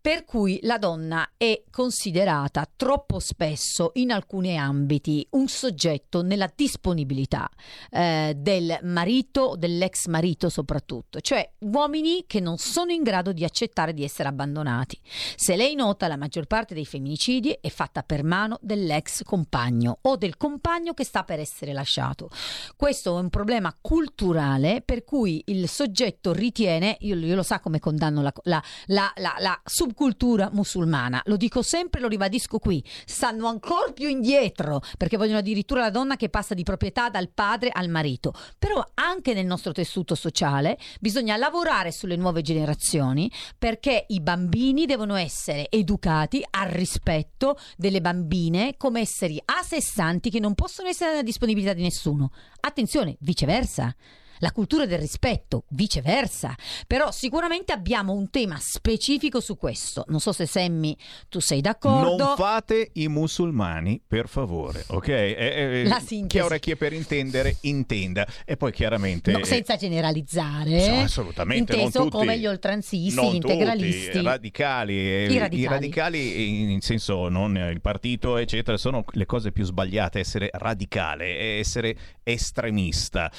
per 0.00 0.24
cui 0.24 0.58
la 0.62 0.76
donna 0.76 1.32
è 1.36 1.62
considerata 1.70 2.68
troppo 2.76 3.18
spesso 3.18 3.92
in 3.94 4.12
alcuni 4.12 4.58
ambiti 4.58 5.26
un 5.30 5.48
soggetto 5.48 6.22
nella 6.22 6.50
disponibilità 6.54 7.48
eh, 7.90 8.34
del 8.36 8.78
marito, 8.82 9.54
dell'ex 9.56 10.06
marito 10.08 10.50
soprattutto, 10.50 11.20
cioè 11.20 11.50
uomini 11.60 12.24
che 12.26 12.40
non 12.40 12.58
sono 12.58 12.92
in 12.92 13.02
grado 13.02 13.32
di 13.32 13.44
accettare 13.44 13.94
di 13.94 14.04
essere 14.04 14.28
abbandonati. 14.28 15.00
Se 15.36 15.56
lei 15.56 15.74
nota 15.74 16.06
la 16.06 16.16
maggior 16.16 16.46
parte 16.46 16.74
dei 16.74 16.84
femminicidi 16.84 17.56
è 17.60 17.70
fatta 17.70 18.02
per 18.02 18.24
mano 18.24 18.58
dell'ex 18.60 19.22
compagno 19.24 19.98
o 20.02 20.16
del 20.16 20.36
compagno 20.36 20.92
che 20.92 21.04
sta 21.04 21.24
per 21.24 21.40
essere 21.40 21.72
lasciato. 21.72 22.28
Questo 22.76 23.16
è 23.16 23.20
un 23.20 23.30
problema 23.30 23.74
culturale 23.80 24.82
per 24.84 25.02
cui 25.02 25.42
il 25.46 25.66
soggetto 25.68 26.32
ritiene, 26.32 26.96
io, 27.00 27.16
io 27.16 27.34
lo 27.34 27.42
sa 27.42 27.60
come 27.60 27.78
condanna 27.78 28.00
hanno 28.04 28.22
la, 28.22 28.32
la, 28.44 28.62
la, 28.86 29.12
la, 29.38 29.60
subcultura 29.64 30.50
musulmana. 30.52 31.22
Lo 31.26 31.36
dico 31.36 31.62
sempre, 31.62 32.00
lo 32.00 32.08
ribadisco 32.08 32.58
qui. 32.58 32.84
Stanno 33.04 33.46
ancora 33.46 33.92
più 33.92 34.08
indietro 34.08 34.80
perché 34.96 35.16
vogliono 35.16 35.38
addirittura 35.38 35.80
la 35.80 35.90
donna 35.90 36.16
che 36.16 36.28
passa 36.28 36.54
di 36.54 36.62
proprietà 36.62 37.08
dal 37.08 37.30
padre 37.30 37.70
al 37.72 37.88
marito. 37.88 38.32
Però 38.58 38.84
anche 38.94 39.34
nel 39.34 39.46
nostro 39.46 39.72
tessuto 39.72 40.14
sociale 40.14 40.78
bisogna 41.00 41.36
lavorare 41.36 41.92
sulle 41.92 42.16
nuove 42.16 42.42
generazioni 42.42 43.30
perché 43.58 44.04
i 44.08 44.20
bambini 44.20 44.86
devono 44.86 45.16
essere 45.16 45.68
educati 45.70 46.44
al 46.50 46.68
rispetto 46.68 47.58
delle 47.76 48.00
bambine 48.00 48.76
come 48.76 49.00
esseri 49.00 49.40
a 49.44 49.62
sé 49.62 49.80
stanti 49.80 50.30
che 50.30 50.40
non 50.40 50.54
possono 50.54 50.88
essere 50.88 51.10
nella 51.10 51.22
disponibilità 51.22 51.72
di 51.72 51.82
nessuno. 51.82 52.30
Attenzione, 52.60 53.16
viceversa 53.20 53.94
la 54.42 54.50
cultura 54.50 54.86
del 54.86 54.98
rispetto, 54.98 55.64
viceversa. 55.68 56.54
Però 56.86 57.10
sicuramente 57.10 57.72
abbiamo 57.72 58.12
un 58.12 58.28
tema 58.28 58.58
specifico 58.58 59.40
su 59.40 59.56
questo. 59.56 60.04
Non 60.08 60.20
so 60.20 60.32
se 60.32 60.46
Sammy 60.46 60.96
tu 61.28 61.40
sei 61.40 61.60
d'accordo. 61.60 62.24
Non 62.24 62.36
fate 62.36 62.90
i 62.94 63.06
musulmani, 63.08 64.00
per 64.04 64.28
favore, 64.28 64.84
ok? 64.88 65.08
Eh, 65.08 65.36
eh, 65.38 65.84
la 65.84 66.00
sintesi. 66.00 66.26
Chi 66.26 66.38
ha 66.40 66.44
orecchie 66.44 66.76
per 66.76 66.92
intendere, 66.92 67.56
intenda. 67.62 68.26
E 68.44 68.56
poi 68.56 68.72
chiaramente... 68.72 69.30
No, 69.30 69.44
senza 69.44 69.76
generalizzare. 69.76 70.88
No, 70.88 71.00
assolutamente. 71.02 71.76
Inteso 71.76 72.08
come 72.08 72.36
gli 72.38 72.46
oltranzisti, 72.46 73.30
gli 73.30 73.34
integralisti. 73.36 74.10
Tutti, 74.10 74.24
radicali, 74.24 74.94
I 74.94 75.38
radicali. 75.38 75.60
I 75.60 75.66
radicali 75.66 76.72
in 76.72 76.80
senso 76.80 77.28
non 77.28 77.56
il 77.56 77.80
partito, 77.80 78.36
eccetera, 78.36 78.76
sono 78.76 79.04
le 79.12 79.26
cose 79.26 79.52
più 79.52 79.64
sbagliate. 79.64 80.18
Essere 80.18 80.50
radicale, 80.52 81.58
essere 81.58 81.96
estremista 82.24 83.30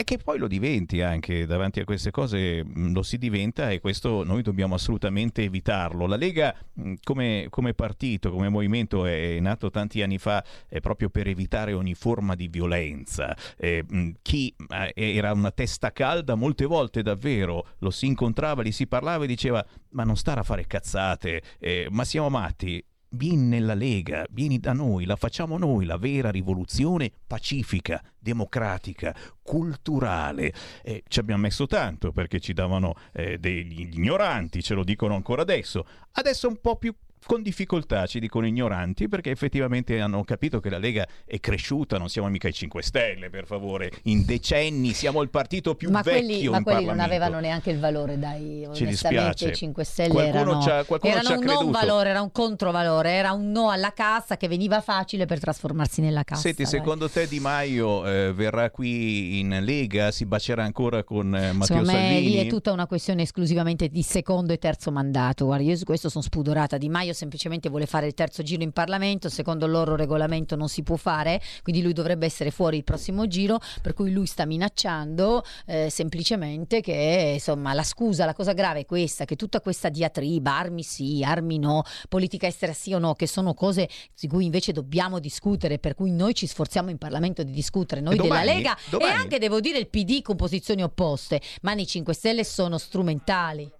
e 0.00 0.04
che 0.04 0.18
poi 0.18 0.38
lo 0.38 0.46
diventi 0.46 1.00
anche 1.00 1.44
davanti 1.44 1.80
a 1.80 1.84
queste 1.84 2.12
cose, 2.12 2.64
mm, 2.64 2.94
lo 2.94 3.02
si 3.02 3.18
diventa 3.18 3.72
e 3.72 3.80
questo 3.80 4.22
noi 4.22 4.42
dobbiamo 4.42 4.76
assolutamente 4.76 5.42
evitarlo. 5.42 6.06
La 6.06 6.14
Lega 6.14 6.54
mm, 6.80 6.94
come, 7.02 7.48
come 7.50 7.74
partito, 7.74 8.30
come 8.30 8.48
movimento 8.48 9.06
è 9.06 9.40
nato 9.40 9.70
tanti 9.70 10.00
anni 10.00 10.18
fa 10.18 10.44
proprio 10.80 11.10
per 11.10 11.26
evitare 11.26 11.72
ogni 11.72 11.94
forma 11.94 12.36
di 12.36 12.46
violenza. 12.46 13.36
Eh, 13.56 13.84
mm, 13.92 14.10
chi 14.22 14.54
eh, 14.68 14.92
era 14.94 15.32
una 15.32 15.50
testa 15.50 15.90
calda 15.90 16.36
molte 16.36 16.64
volte 16.64 17.02
davvero 17.02 17.66
lo 17.78 17.90
si 17.90 18.06
incontrava, 18.06 18.62
gli 18.62 18.70
si 18.70 18.86
parlava 18.86 19.24
e 19.24 19.26
diceva 19.26 19.66
ma 19.90 20.04
non 20.04 20.16
stare 20.16 20.38
a 20.38 20.44
fare 20.44 20.64
cazzate, 20.68 21.42
eh, 21.58 21.88
ma 21.90 22.04
siamo 22.04 22.28
matti 22.30 22.80
vieni 23.10 23.42
nella 23.42 23.74
Lega, 23.74 24.26
vieni 24.30 24.58
da 24.58 24.72
noi, 24.72 25.04
la 25.04 25.16
facciamo 25.16 25.58
noi, 25.58 25.84
la 25.84 25.96
vera 25.96 26.30
rivoluzione 26.30 27.10
pacifica, 27.26 28.02
democratica, 28.18 29.14
culturale. 29.42 30.52
Eh, 30.82 31.02
ci 31.08 31.20
abbiamo 31.20 31.42
messo 31.42 31.66
tanto 31.66 32.12
perché 32.12 32.40
ci 32.40 32.52
davano 32.52 32.94
eh, 33.12 33.38
degli 33.38 33.80
ignoranti, 33.94 34.62
ce 34.62 34.74
lo 34.74 34.84
dicono 34.84 35.14
ancora 35.14 35.42
adesso. 35.42 35.86
Adesso 36.12 36.46
è 36.46 36.50
un 36.50 36.60
po' 36.60 36.76
più 36.76 36.94
con 37.28 37.42
difficoltà, 37.42 38.06
ci 38.06 38.20
dicono 38.20 38.46
ignoranti, 38.46 39.06
perché 39.06 39.30
effettivamente 39.30 40.00
hanno 40.00 40.24
capito 40.24 40.60
che 40.60 40.70
la 40.70 40.78
Lega 40.78 41.06
è 41.26 41.38
cresciuta, 41.40 41.98
non 41.98 42.08
siamo 42.08 42.26
mica 42.28 42.48
i 42.48 42.54
5 42.54 42.82
Stelle, 42.82 43.28
per 43.28 43.44
favore, 43.44 43.90
in 44.04 44.24
decenni 44.24 44.94
siamo 44.94 45.20
il 45.20 45.28
partito 45.28 45.74
più 45.74 45.90
ma 45.90 46.00
vecchio 46.00 46.20
quelli, 46.22 46.48
Ma 46.48 46.62
quelli 46.62 46.84
non 46.86 47.00
avevano 47.00 47.38
neanche 47.38 47.68
il 47.68 47.78
valore, 47.80 48.18
dai, 48.18 48.66
ci 48.72 48.86
dispiace. 48.86 49.50
i 49.50 49.54
5 49.54 49.84
Stelle 49.84 50.08
qualcuno 50.08 50.62
erano, 50.62 50.88
erano 51.02 51.38
un 51.38 51.44
non 51.44 51.70
valore, 51.70 52.08
era 52.08 52.22
un 52.22 52.32
controvalore, 52.32 53.10
era 53.10 53.32
un 53.32 53.50
no 53.50 53.68
alla 53.68 53.92
cassa 53.92 54.38
che 54.38 54.48
veniva 54.48 54.80
facile 54.80 55.26
per 55.26 55.38
trasformarsi 55.38 56.00
nella 56.00 56.24
cassa. 56.24 56.40
Senti, 56.40 56.62
dai. 56.62 56.70
secondo 56.70 57.10
te 57.10 57.28
Di 57.28 57.40
Maio 57.40 58.06
eh, 58.06 58.32
verrà 58.32 58.70
qui 58.70 59.38
in 59.38 59.54
Lega, 59.60 60.10
si 60.12 60.24
bacerà 60.24 60.64
ancora 60.64 61.04
con 61.04 61.26
eh, 61.34 61.52
Matteo 61.52 61.76
Secondo 61.76 61.90
Salvini? 61.90 62.14
Me 62.14 62.20
lì 62.20 62.36
è 62.36 62.46
tutta 62.46 62.72
una 62.72 62.86
questione 62.86 63.20
esclusivamente 63.20 63.88
di 63.88 64.00
secondo 64.00 64.54
e 64.54 64.58
terzo 64.58 64.90
mandato, 64.90 65.44
guarda, 65.44 65.64
io 65.64 65.76
su 65.76 65.84
questo 65.84 66.08
sono 66.08 66.24
spudorata, 66.24 66.78
Di 66.78 66.88
Maio 66.88 67.16
semplicemente 67.18 67.68
vuole 67.68 67.86
fare 67.86 68.06
il 68.06 68.14
terzo 68.14 68.42
giro 68.42 68.62
in 68.62 68.70
Parlamento, 68.70 69.28
secondo 69.28 69.66
il 69.66 69.72
loro 69.72 69.96
regolamento 69.96 70.54
non 70.54 70.68
si 70.68 70.82
può 70.82 70.96
fare, 70.96 71.40
quindi 71.62 71.82
lui 71.82 71.92
dovrebbe 71.92 72.26
essere 72.26 72.50
fuori 72.52 72.76
il 72.76 72.84
prossimo 72.84 73.26
giro, 73.26 73.58
per 73.82 73.92
cui 73.92 74.12
lui 74.12 74.26
sta 74.26 74.46
minacciando 74.46 75.42
eh, 75.66 75.90
semplicemente 75.90 76.80
che 76.80 77.32
insomma 77.34 77.72
la 77.72 77.82
scusa, 77.82 78.24
la 78.24 78.34
cosa 78.34 78.52
grave 78.52 78.80
è 78.80 78.86
questa, 78.86 79.24
che 79.24 79.34
tutta 79.34 79.60
questa 79.60 79.88
diatriba, 79.88 80.56
armi 80.56 80.82
sì, 80.84 81.24
armi 81.24 81.58
no, 81.58 81.82
politica 82.08 82.46
estera 82.46 82.72
sì 82.72 82.94
o 82.94 82.98
no, 82.98 83.14
che 83.14 83.26
sono 83.26 83.52
cose 83.52 83.88
di 84.18 84.28
cui 84.28 84.44
invece 84.44 84.72
dobbiamo 84.72 85.18
discutere, 85.18 85.78
per 85.78 85.94
cui 85.94 86.12
noi 86.12 86.34
ci 86.34 86.46
sforziamo 86.46 86.90
in 86.90 86.98
Parlamento 86.98 87.42
di 87.42 87.50
discutere, 87.50 88.00
noi 88.00 88.16
domani- 88.16 88.46
della 88.46 88.54
Lega 88.54 88.78
domani- 88.88 89.12
e 89.12 89.16
anche 89.16 89.38
devo 89.38 89.60
dire 89.60 89.78
il 89.78 89.88
PD 89.88 90.22
con 90.22 90.36
posizioni 90.36 90.84
opposte, 90.84 91.40
ma 91.62 91.74
nei 91.74 91.86
5 91.86 92.14
Stelle 92.14 92.44
sono 92.44 92.78
strumentali. 92.78 93.77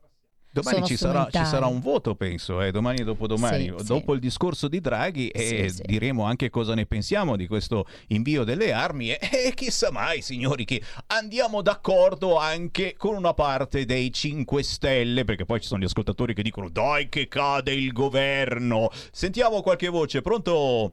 Domani 0.51 0.85
ci 0.87 0.97
sarà, 0.97 1.29
ci 1.31 1.45
sarà 1.45 1.67
un 1.67 1.81
voto, 1.81 2.15
penso, 2.15 2.63
eh, 2.63 2.71
domani 2.71 3.01
e 3.01 3.05
dopodomani, 3.05 3.73
Sì, 3.77 3.85
dopo 3.85 4.11
sì. 4.11 4.15
il 4.15 4.21
discorso 4.21 4.67
di 4.67 4.81
Draghi 4.81 5.29
e 5.29 5.69
sì. 5.69 5.83
diremo 5.83 6.25
anche 6.25 6.49
cosa 6.51 6.75
ne 6.75 6.87
pensiamo 6.87 7.37
di 7.37 7.47
questo 7.47 7.87
invio 8.09 8.45
delle 8.45 8.73
armi 8.73 9.11
e, 9.11 9.19
e 9.21 9.53
chissà 9.55 9.91
mai, 9.91 10.23
signori, 10.23 10.65
che 10.65 10.83
andiamo 11.09 11.61
d'accordo 11.63 12.37
anche 12.39 12.95
con 12.97 13.15
una 13.15 13.35
parte 13.35 13.85
dei 13.85 14.13
5 14.13 14.63
Stelle, 14.63 15.25
perché 15.25 15.45
poi 15.45 15.61
ci 15.61 15.69
sono 15.69 15.81
gli 15.83 15.87
ascoltatori 15.87 16.35
che 16.35 16.43
dicono 16.43 16.69
dai 16.71 17.09
che 17.09 17.29
cade 17.29 17.73
il 17.73 17.93
governo. 17.93 18.91
Sentiamo 19.13 19.61
qualche 19.61 19.89
voce, 19.89 20.23
pronto? 20.23 20.93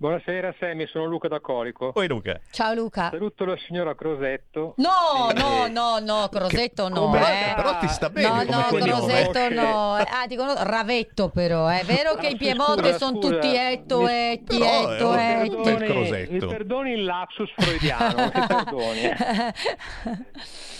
Buonasera 0.00 0.54
Sammy, 0.60 0.86
sono 0.86 1.06
Luca 1.06 1.26
da 1.26 1.40
Colico. 1.40 1.90
Poi 1.90 2.06
Luca. 2.06 2.38
Ciao 2.52 2.72
Luca. 2.72 3.08
Saluto 3.10 3.44
la 3.44 3.56
signora 3.66 3.96
Crosetto. 3.96 4.74
No, 4.76 5.30
Eh, 5.30 5.32
no, 5.34 5.66
no, 5.66 5.98
no, 5.98 6.28
Crosetto 6.28 6.88
no. 6.88 7.06
come- 7.06 7.50
eh. 7.50 7.54
Però 7.56 7.78
ti 7.78 7.88
sta 7.88 8.08
bene 8.08 8.44
No, 8.44 8.62
come 8.68 8.78
no. 8.78 8.84
Crosetto 8.84 9.48
no. 9.54 9.94
Ah, 9.96 10.24
ti 10.28 10.36
conosco. 10.36 10.62
Ravetto 10.62 11.30
però, 11.30 11.66
è 11.66 11.82
vero 11.84 12.14
che 12.14 12.28
in 12.28 12.34
Ah, 12.34 12.38
Piemonte 12.38 12.92
scusa, 12.92 12.98
sono 12.98 13.18
tutti 13.18 13.52
etto, 13.56 14.02
Mi- 14.02 14.12
etti, 14.12 14.56
Però, 14.58 14.92
etto, 14.92 15.14
eh, 15.16 15.42
etti. 15.46 15.84
Crosetto. 15.84 16.32
mi 16.32 16.38
perdoni 16.46 16.92
il 16.92 17.04
lapsus 17.04 17.50
freudiano, 17.56 18.30
mi 18.32 18.46
perdoni. 18.46 19.00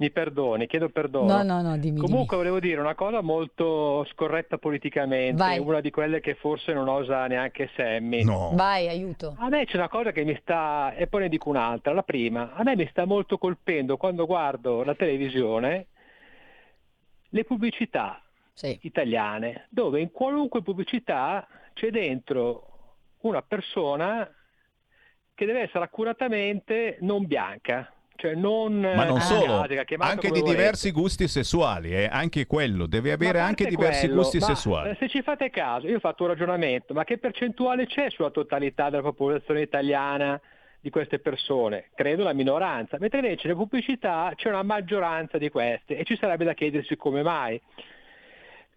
Mi 0.00 0.10
perdoni, 0.10 0.66
chiedo 0.66 0.88
perdono. 0.88 1.26
No, 1.26 1.42
no, 1.42 1.60
no, 1.60 1.76
dimmi, 1.76 2.00
Comunque 2.00 2.34
volevo 2.34 2.58
dire 2.58 2.80
una 2.80 2.94
cosa 2.94 3.20
molto 3.20 4.02
scorretta 4.06 4.56
politicamente, 4.56 5.36
Vai. 5.36 5.58
una 5.58 5.82
di 5.82 5.90
quelle 5.90 6.20
che 6.20 6.36
forse 6.36 6.72
non 6.72 6.88
osa 6.88 7.26
neanche 7.26 7.68
Sammy. 7.76 8.24
No. 8.24 8.52
Vai, 8.54 8.88
aiuto. 8.88 9.34
A 9.38 9.50
me 9.50 9.66
c'è 9.66 9.76
una 9.76 9.90
cosa 9.90 10.10
che 10.10 10.24
mi 10.24 10.34
sta, 10.40 10.94
e 10.94 11.06
poi 11.06 11.20
ne 11.20 11.28
dico 11.28 11.50
un'altra. 11.50 11.92
La 11.92 12.02
prima, 12.02 12.54
a 12.54 12.62
me 12.62 12.76
mi 12.76 12.86
sta 12.90 13.04
molto 13.04 13.36
colpendo 13.36 13.98
quando 13.98 14.24
guardo 14.24 14.82
la 14.84 14.94
televisione 14.94 15.88
le 17.28 17.44
pubblicità 17.44 18.22
Sì. 18.54 18.78
italiane, 18.82 19.66
dove 19.68 20.00
in 20.00 20.10
qualunque 20.10 20.62
pubblicità 20.62 21.46
c'è 21.74 21.90
dentro 21.90 22.94
una 23.20 23.42
persona 23.42 24.26
che 25.34 25.44
deve 25.44 25.60
essere 25.60 25.84
accuratamente 25.84 26.96
non 27.00 27.26
bianca, 27.26 27.92
cioè 28.20 28.34
non 28.34 28.78
Ma 28.78 29.04
non 29.04 29.16
eh, 29.16 29.20
solo, 29.20 29.64
chiamata 29.86 30.10
anche 30.12 30.30
di 30.30 30.40
volete. 30.40 30.56
diversi 30.56 30.90
gusti 30.90 31.26
sessuali, 31.26 31.92
eh, 31.92 32.08
anche 32.10 32.46
quello, 32.46 32.86
deve 32.86 33.12
avere 33.12 33.40
anche 33.40 33.66
diversi 33.66 34.06
quello, 34.06 34.20
gusti 34.20 34.40
sessuali. 34.40 34.90
eh, 34.90 34.96
Se 34.98 35.08
ci 35.08 35.22
fate 35.22 35.48
caso, 35.48 35.88
io 35.88 35.96
ho 35.96 36.00
fatto 36.00 36.24
un 36.24 36.28
ragionamento, 36.28 36.92
ma 36.92 37.04
che 37.04 37.16
percentuale 37.16 37.86
c'è 37.86 38.10
sulla 38.10 38.30
totalità 38.30 38.90
della 38.90 39.02
popolazione 39.02 39.62
italiana 39.62 40.38
di 40.80 40.90
queste 40.90 41.18
persone? 41.18 41.86
Credo 41.94 42.22
la 42.22 42.34
minoranza, 42.34 42.98
mentre 43.00 43.20
invece 43.20 43.48
nelle 43.48 43.58
pubblicità 43.58 44.32
c'è 44.36 44.48
una 44.50 44.62
maggioranza 44.62 45.38
di 45.38 45.48
queste 45.48 45.96
e 45.96 46.04
ci 46.04 46.16
sarebbe 46.16 46.44
da 46.44 46.52
chiedersi 46.52 46.96
come 46.96 47.22
mai. 47.22 47.60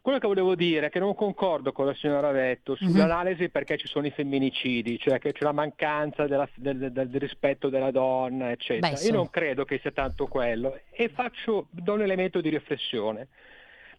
Quello 0.04 0.20
che 0.20 0.28
volevo 0.28 0.54
dire 0.54 0.88
è 0.88 0.90
che 0.90 1.00
non 1.00 1.16
concordo 1.16 1.72
con 1.72 1.86
la 1.86 1.94
signora 1.94 2.30
Vetto 2.32 2.76
sull'analisi 2.76 3.48
perché 3.48 3.78
ci 3.78 3.88
sono 3.88 4.06
i 4.06 4.12
femminicidi, 4.12 5.00
cioè 5.00 5.18
che 5.18 5.32
c'è 5.32 5.46
la 5.46 5.54
mancanza 5.54 6.28
della- 6.28 6.50
del, 6.56 6.92
del- 6.92 7.10
rispetto 7.14 7.70
della 7.70 7.90
donna, 7.90 8.52
eccetera. 8.52 8.90
Beh, 8.90 8.96
Io 8.96 9.00
insomma. 9.00 9.16
non 9.16 9.30
credo 9.30 9.64
che 9.64 9.80
sia 9.80 9.92
tanto 9.92 10.28
quello 10.28 10.78
e 10.92 11.08
faccio, 11.08 11.68
do 11.70 11.94
un 11.94 12.02
elemento 12.02 12.42
di 12.42 12.50
riflessione. 12.50 13.30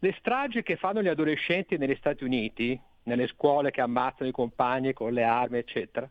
Le 0.01 0.15
stragi 0.19 0.63
che 0.63 0.77
fanno 0.77 1.01
gli 1.01 1.09
adolescenti 1.09 1.79
negli 1.79 1.97
Stati 1.97 2.23
Uniti, 2.23 2.79
nelle 3.05 3.27
scuole 3.29 3.71
che 3.71 3.81
ammazzano 3.81 4.29
i 4.29 4.33
compagni 4.33 4.93
con 4.93 5.11
le 5.11 5.23
armi, 5.23 5.57
eccetera, 5.57 6.07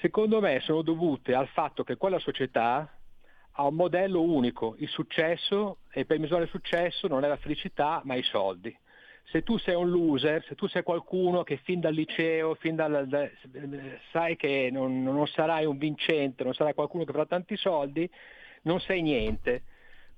secondo 0.00 0.40
me 0.40 0.58
sono 0.58 0.82
dovute 0.82 1.34
al 1.34 1.46
fatto 1.46 1.84
che 1.84 1.96
quella 1.96 2.18
società 2.18 2.92
ha 3.52 3.64
un 3.64 3.74
modello 3.76 4.22
unico, 4.22 4.74
il 4.78 4.88
successo, 4.88 5.78
e 5.92 6.04
per 6.04 6.18
misurare 6.18 6.46
il 6.46 6.50
successo 6.50 7.06
non 7.06 7.22
è 7.22 7.28
la 7.28 7.36
felicità, 7.36 8.00
ma 8.02 8.16
i 8.16 8.24
soldi. 8.24 8.76
Se 9.30 9.42
tu 9.42 9.58
sei 9.58 9.74
un 9.74 9.90
loser, 9.90 10.42
se 10.46 10.54
tu 10.54 10.66
sei 10.66 10.82
qualcuno 10.82 11.42
che 11.42 11.58
fin 11.58 11.80
dal 11.80 11.92
liceo, 11.92 12.54
fin 12.54 12.74
dal, 12.74 13.06
da- 13.06 13.28
sai 14.10 14.36
che 14.36 14.70
non, 14.72 15.02
non 15.02 15.26
sarai 15.26 15.66
un 15.66 15.76
vincente, 15.76 16.44
non 16.44 16.54
sarai 16.54 16.72
qualcuno 16.72 17.04
che 17.04 17.12
farà 17.12 17.26
tanti 17.26 17.56
soldi, 17.56 18.08
non 18.62 18.80
sei 18.80 19.02
niente. 19.02 19.62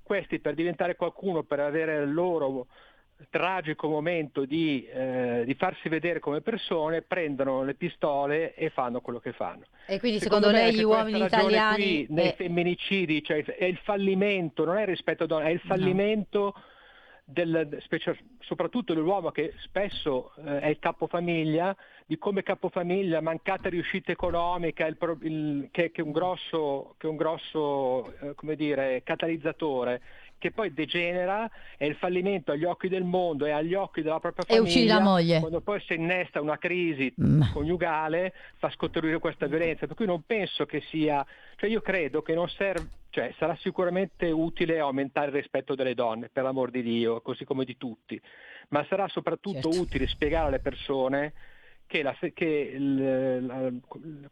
Questi 0.01 0.39
per 0.39 0.53
diventare 0.53 0.95
qualcuno, 0.95 1.43
per 1.43 1.59
avere 1.59 2.03
il 2.03 2.13
loro 2.13 2.67
tragico 3.29 3.87
momento 3.87 4.45
di, 4.45 4.85
eh, 4.85 5.43
di 5.45 5.53
farsi 5.55 5.89
vedere 5.89 6.19
come 6.19 6.41
persone, 6.41 7.01
prendono 7.01 7.63
le 7.63 7.75
pistole 7.75 8.53
e 8.55 8.69
fanno 8.69 9.01
quello 9.01 9.19
che 9.19 9.33
fanno. 9.33 9.65
E 9.85 9.99
quindi 9.99 10.19
secondo, 10.19 10.47
me 10.47 10.53
lei 10.53 10.73
gli 10.73 10.83
uomini 10.83 11.23
italiani... 11.23 11.75
qui 11.75 12.07
nei 12.09 12.29
eh, 12.29 12.33
femminicidi, 12.33 13.23
cioè 13.23 13.43
è 13.43 13.65
il 13.65 13.77
fallimento, 13.83 14.65
non 14.65 14.77
è 14.77 14.81
il 14.81 14.87
rispetto 14.87 15.23
a 15.23 15.27
donna, 15.27 15.45
è 15.45 15.51
il 15.51 15.59
fallimento 15.59 16.53
del, 17.31 17.77
specie- 17.81 18.17
soprattutto 18.39 18.93
dell'uomo 18.93 19.31
che 19.31 19.53
spesso 19.57 20.33
eh, 20.37 20.59
è 20.59 20.67
il 20.67 20.79
capofamiglia, 20.79 21.75
di 22.05 22.17
come 22.17 22.43
capofamiglia, 22.43 23.21
mancata 23.21 23.69
riuscita 23.69 24.11
economica, 24.11 24.85
il 24.85 24.97
il- 25.21 25.69
che, 25.71 25.91
che 25.91 26.01
è 26.01 26.03
un 26.03 26.11
grosso, 26.11 26.95
che 26.97 27.07
è 27.07 27.09
un 27.09 27.15
grosso 27.15 28.13
eh, 28.19 28.55
dire, 28.55 29.01
catalizzatore 29.03 30.01
che 30.41 30.49
poi 30.49 30.73
degenera, 30.73 31.47
è 31.77 31.85
il 31.85 31.93
fallimento 31.95 32.51
agli 32.51 32.63
occhi 32.63 32.87
del 32.89 33.03
mondo 33.03 33.45
e 33.45 33.51
agli 33.51 33.75
occhi 33.75 34.01
della 34.01 34.19
propria 34.19 34.43
E 34.47 34.55
famiglia. 34.55 34.67
uccidi 34.71 34.87
la 34.87 34.99
moglie. 34.99 35.39
Quando 35.39 35.61
poi 35.61 35.79
si 35.81 35.93
innesta 35.93 36.41
una 36.41 36.57
crisi 36.57 37.13
Mm. 37.21 37.43
coniugale, 37.53 38.33
fa 38.57 38.71
scaturire 38.71 39.19
questa 39.19 39.45
violenza. 39.45 39.85
Per 39.85 39.95
cui 39.95 40.07
non 40.07 40.23
penso 40.25 40.65
che 40.65 40.81
sia, 40.89 41.23
cioè 41.57 41.69
io 41.69 41.81
credo 41.81 42.23
che 42.23 42.33
non 42.33 42.49
serve, 42.49 42.87
cioè 43.11 43.31
sarà 43.37 43.55
sicuramente 43.57 44.31
utile 44.31 44.79
aumentare 44.79 45.27
il 45.27 45.33
rispetto 45.33 45.75
delle 45.75 45.93
donne, 45.93 46.29
per 46.33 46.41
l'amor 46.41 46.71
di 46.71 46.81
Dio, 46.81 47.21
così 47.21 47.45
come 47.45 47.63
di 47.63 47.77
tutti, 47.77 48.19
ma 48.69 48.83
sarà 48.89 49.07
soprattutto 49.09 49.69
Certo. 49.71 49.79
utile 49.79 50.07
spiegare 50.07 50.47
alle 50.47 50.59
persone 50.59 51.33
che, 51.91 52.03
la, 52.03 52.15
che 52.33 52.71
il- 52.73 53.45
la- 53.45 53.69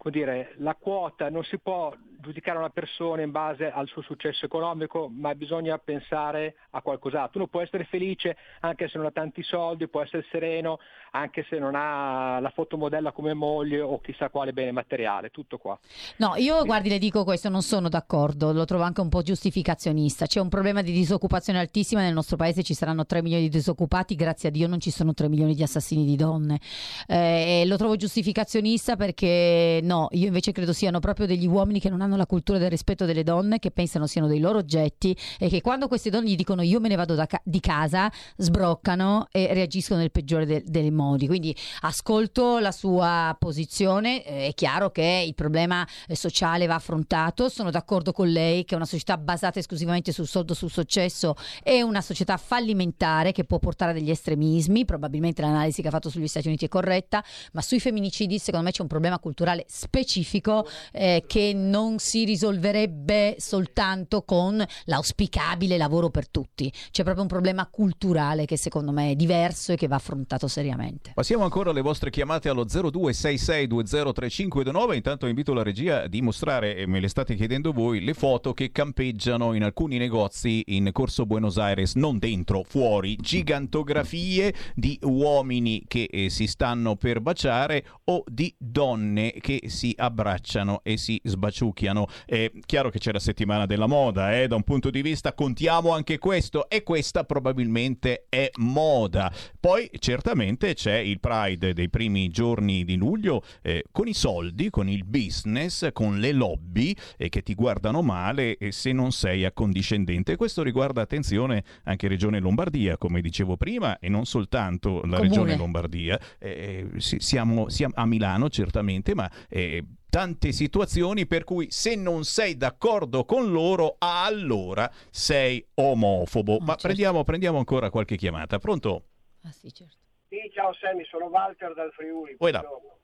dire, 0.10 0.54
la 0.60 0.76
quota 0.76 1.30
non 1.30 1.44
si 1.44 1.60
può 1.60 1.94
giudicare 2.22 2.58
una 2.58 2.70
persona 2.70 3.22
in 3.22 3.32
base 3.32 3.70
al 3.72 3.88
suo 3.88 4.02
successo 4.02 4.46
economico, 4.46 5.10
ma 5.14 5.36
bisogna 5.36 5.78
pensare 5.78 6.56
a 6.72 6.82
qualcos'altro. 6.82 7.40
Uno 7.40 7.48
può 7.48 7.62
essere 7.62 7.84
felice 7.86 8.36
anche 8.62 8.88
se 8.88 8.98
non 8.98 9.08
ha 9.08 9.12
tanti 9.12 9.44
soldi, 9.44 9.88
può 9.88 10.02
essere 10.02 10.26
sereno 10.32 10.80
anche 11.12 11.46
se 11.50 11.58
non 11.60 11.74
ha 11.76 12.40
la 12.40 12.50
fotomodella 12.52 13.12
come 13.12 13.34
moglie 13.34 13.82
o 13.82 14.00
chissà 14.00 14.30
quale 14.30 14.54
bene 14.54 14.72
materiale, 14.72 15.30
tutto 15.30 15.58
qua. 15.58 15.78
No, 16.18 16.36
io 16.36 16.64
guardi, 16.64 16.88
le 16.90 16.98
dico 16.98 17.24
questo, 17.24 17.50
non 17.50 17.62
sono 17.62 17.90
d'accordo, 17.90 18.54
lo 18.54 18.66
trovo 18.66 18.84
anche 18.84 19.02
un 19.02 19.10
po' 19.10 19.22
giustificazionista. 19.22 20.26
C'è 20.28 20.40
un 20.40 20.50
problema 20.50 20.82
di 20.82 20.92
disoccupazione 20.92 21.60
altissima 21.60 22.02
nel 22.02 22.14
nostro 22.14 22.38
paese, 22.38 22.64
ci 22.64 22.74
saranno 22.74 23.06
3 23.06 23.22
milioni 23.22 23.44
di 23.44 23.50
disoccupati, 23.50 24.16
grazie 24.16 24.50
a 24.50 24.52
Dio 24.52 24.68
non 24.68 24.80
ci 24.80 24.92
sono 24.92 25.14
3 25.14 25.28
milioni 25.30 25.56
di 25.56 25.64
assassini 25.64 26.06
di 26.06 26.16
donne. 26.16 26.60
Eh, 27.08 27.49
e 27.50 27.66
lo 27.66 27.78
trovo 27.78 27.96
giustificazionista 27.96 28.96
perché 28.96 29.80
no, 29.82 30.08
io 30.12 30.28
invece 30.28 30.52
credo 30.52 30.72
siano 30.72 31.00
proprio 31.00 31.26
degli 31.26 31.48
uomini 31.48 31.80
che 31.80 31.90
non 31.90 32.02
hanno 32.02 32.16
la 32.16 32.28
cultura 32.28 32.60
del 32.60 32.70
rispetto 32.70 33.06
delle 33.06 33.24
donne, 33.24 33.58
che 33.58 33.72
pensano 33.72 34.06
siano 34.06 34.28
dei 34.28 34.40
loro 34.40 34.60
oggetti 34.60 35.18
e 35.40 35.50
che 35.50 35.60
quando 35.60 35.88
queste 35.88 36.12
donne 36.12 36.30
gli 36.30 36.36
dicono 36.36 36.62
io 36.62 36.80
me 36.80 36.90
ne 36.90 36.96
vado 36.96 37.16
ca- 37.16 37.42
di 37.44 37.60
casa, 37.60 38.12
sbroccano 38.38 39.30
e 39.32 39.52
reagiscono 39.52 40.00
nel 40.00 40.12
peggiore 40.12 40.46
de- 40.46 40.64
dei 40.64 40.92
modi. 40.92 41.26
Quindi 41.26 41.56
ascolto 41.82 42.60
la 42.60 42.72
sua 42.72 43.36
posizione, 43.40 44.24
eh, 44.24 44.48
è 44.50 44.54
chiaro 44.54 44.92
che 44.92 45.24
il 45.26 45.34
problema 45.34 45.88
eh, 46.08 46.16
sociale 46.16 46.68
va 46.68 46.76
affrontato, 46.76 47.50
sono 47.50 47.72
d'accordo 47.72 48.12
con 48.12 48.30
lei 48.30 48.64
che 48.64 48.76
una 48.76 48.86
società 48.86 49.18
basata 49.18 49.58
esclusivamente 49.58 50.12
sul 50.12 50.28
soldo, 50.28 50.54
sul 50.54 50.70
successo 50.70 51.34
è 51.64 51.82
una 51.82 52.02
società 52.02 52.38
fallimentare 52.38 53.32
che 53.32 53.44
può 53.44 53.58
portare 53.58 53.90
a 53.90 53.94
degli 53.96 54.12
estremismi, 54.12 54.86
probabilmente 54.86 55.42
l'analisi 55.42 55.82
che 55.82 55.88
ha 55.88 55.92
fatto 55.92 56.12
sugli 56.12 56.28
Stati 56.28 56.46
Uniti 56.46 56.66
è 56.66 56.68
corretta, 56.68 57.24
ma 57.54 57.62
sui 57.62 57.80
femminicidi 57.80 58.40
secondo 58.40 58.66
me 58.66 58.72
c'è 58.72 58.82
un 58.82 58.88
problema 58.88 59.20
culturale 59.20 59.66
specifico 59.68 60.68
eh, 60.92 61.24
che 61.28 61.54
non 61.54 62.00
si 62.00 62.26
risolverebbe 62.26 63.36
soltanto 63.38 64.24
con 64.24 64.66
l'auspicabile 64.86 65.78
lavoro 65.78 66.10
per 66.10 66.28
tutti. 66.30 66.72
C'è 66.92 67.04
proprio 67.04 67.24
un 67.24 67.30
problema 67.30 67.68
culturale 67.68 68.46
che 68.46 68.58
secondo 68.58 68.92
me 68.92 69.12
è 69.12 69.16
diverso 69.16 69.74
e 69.74 69.76
che 69.76 69.88
va 69.88 69.96
affrontato 69.96 70.48
seriamente. 70.48 71.12
Passiamo 71.14 71.44
ancora 71.44 71.70
alle 71.72 71.82
vostre 71.82 72.10
chiamate 72.10 72.48
allo 72.50 72.66
0266203529. 72.66 74.96
Intanto 74.96 75.28
invito 75.28 75.54
la 75.54 75.64
regia 75.64 76.04
a 76.04 76.08
dimostrare, 76.08 76.76
e 76.76 76.88
me 76.88 77.00
le 77.00 77.08
state 77.08 77.36
chiedendo 77.36 77.72
voi, 77.72 78.04
le 78.04 78.14
foto 78.14 78.54
che 78.54 78.72
campeggiano 78.72 79.54
in 79.54 79.64
alcuni 79.64 79.98
negozi 79.98 80.64
in 80.68 80.90
Corso 80.92 81.26
Buenos 81.26 81.58
Aires, 81.58 81.96
non 81.96 82.20
dentro, 82.20 82.64
fuori, 82.64 83.16
gigantografie 83.16 84.54
di 84.76 85.00
uomini 85.04 85.84
che 85.88 86.08
eh, 86.10 86.30
si 86.30 86.48
stanno 86.48 86.96
per 86.96 87.19
baciare 87.22 87.86
o 88.06 88.24
di 88.28 88.54
donne 88.58 89.34
che 89.40 89.64
si 89.68 89.94
abbracciano 89.98 90.82
e 90.84 90.98
si 90.98 91.20
sbaciucchiano. 91.24 92.08
È 92.26 92.52
chiaro 92.66 92.90
che 92.90 93.00
c'è 93.00 93.12
la 93.12 93.20
settimana 93.20 93.66
della 93.66 93.88
moda, 93.88 94.38
eh, 94.40 94.48
da 94.48 94.56
un 94.56 94.64
punto 94.64 94.90
di 94.90 95.02
vista 95.02 95.34
contiamo 95.34 95.92
anche 95.92 96.18
questo 96.18 96.70
e 96.70 96.84
questa 96.84 97.24
probabilmente 97.24 98.26
è 98.30 98.50
moda. 98.58 99.32
Poi 99.60 99.90
certamente 100.00 100.74
c'è 100.74 100.98
il 100.98 101.20
Pride 101.20 101.74
dei 101.74 101.90
primi 101.90 102.30
giorni 102.30 102.84
di 102.84 102.96
luglio 102.96 103.44
eh, 103.62 103.84
con 103.92 104.08
i 104.08 104.14
soldi, 104.14 104.70
con 104.70 104.90
il 104.90 105.06
business, 105.06 105.90
con 105.94 106.20
le 106.20 106.32
lobby 106.32 106.96
eh, 107.18 107.30
che 107.30 107.42
ti 107.42 107.54
guardano 107.54 108.02
male 108.02 108.58
e 108.58 108.72
se 108.72 108.92
non 108.92 109.12
sei 109.12 109.46
accondiscendente. 109.46 110.36
Questo 110.36 110.64
riguarda, 110.64 111.02
attenzione, 111.02 111.64
anche 111.84 112.08
Regione 112.08 112.40
Lombardia, 112.40 112.98
come 112.98 113.22
dicevo 113.22 113.58
prima, 113.58 114.00
e 114.00 114.10
non 114.10 114.26
soltanto 114.26 115.02
la 115.04 115.18
Comune. 115.18 115.28
Regione 115.28 115.56
Lombardia. 115.58 116.20
Eh, 116.38 116.88
siamo, 117.18 117.70
siamo 117.70 117.94
a 117.96 118.06
Milano 118.06 118.50
certamente, 118.50 119.16
ma 119.16 119.30
eh, 119.50 119.84
tante 120.10 120.52
situazioni 120.52 121.26
per 121.26 121.44
cui 121.44 121.72
se 121.72 121.96
non 121.96 122.24
sei 122.24 122.56
d'accordo 122.56 123.26
con 123.26 123.52
loro, 123.52 123.96
allora 124.00 124.90
sei 125.10 125.66
omofobo. 125.76 126.60
Ma 126.60 126.68
certo. 126.68 126.82
prendiamo, 126.84 127.24
prendiamo 127.24 127.58
ancora 127.58 127.90
qualche 127.90 128.16
chiamata. 128.16 128.60
Pronto? 128.60 129.06
Ah 129.44 129.52
sì, 129.52 129.72
certo. 129.74 129.96
Sì, 130.28 130.38
ciao 130.54 130.74
Sammy, 130.74 131.04
sono 131.06 131.26
Walter 131.26 131.74
dal 131.74 131.92
Friuli. 131.92 132.36
Poi 132.36 132.52
là. 132.52 132.60
buongiorno. 132.60 132.98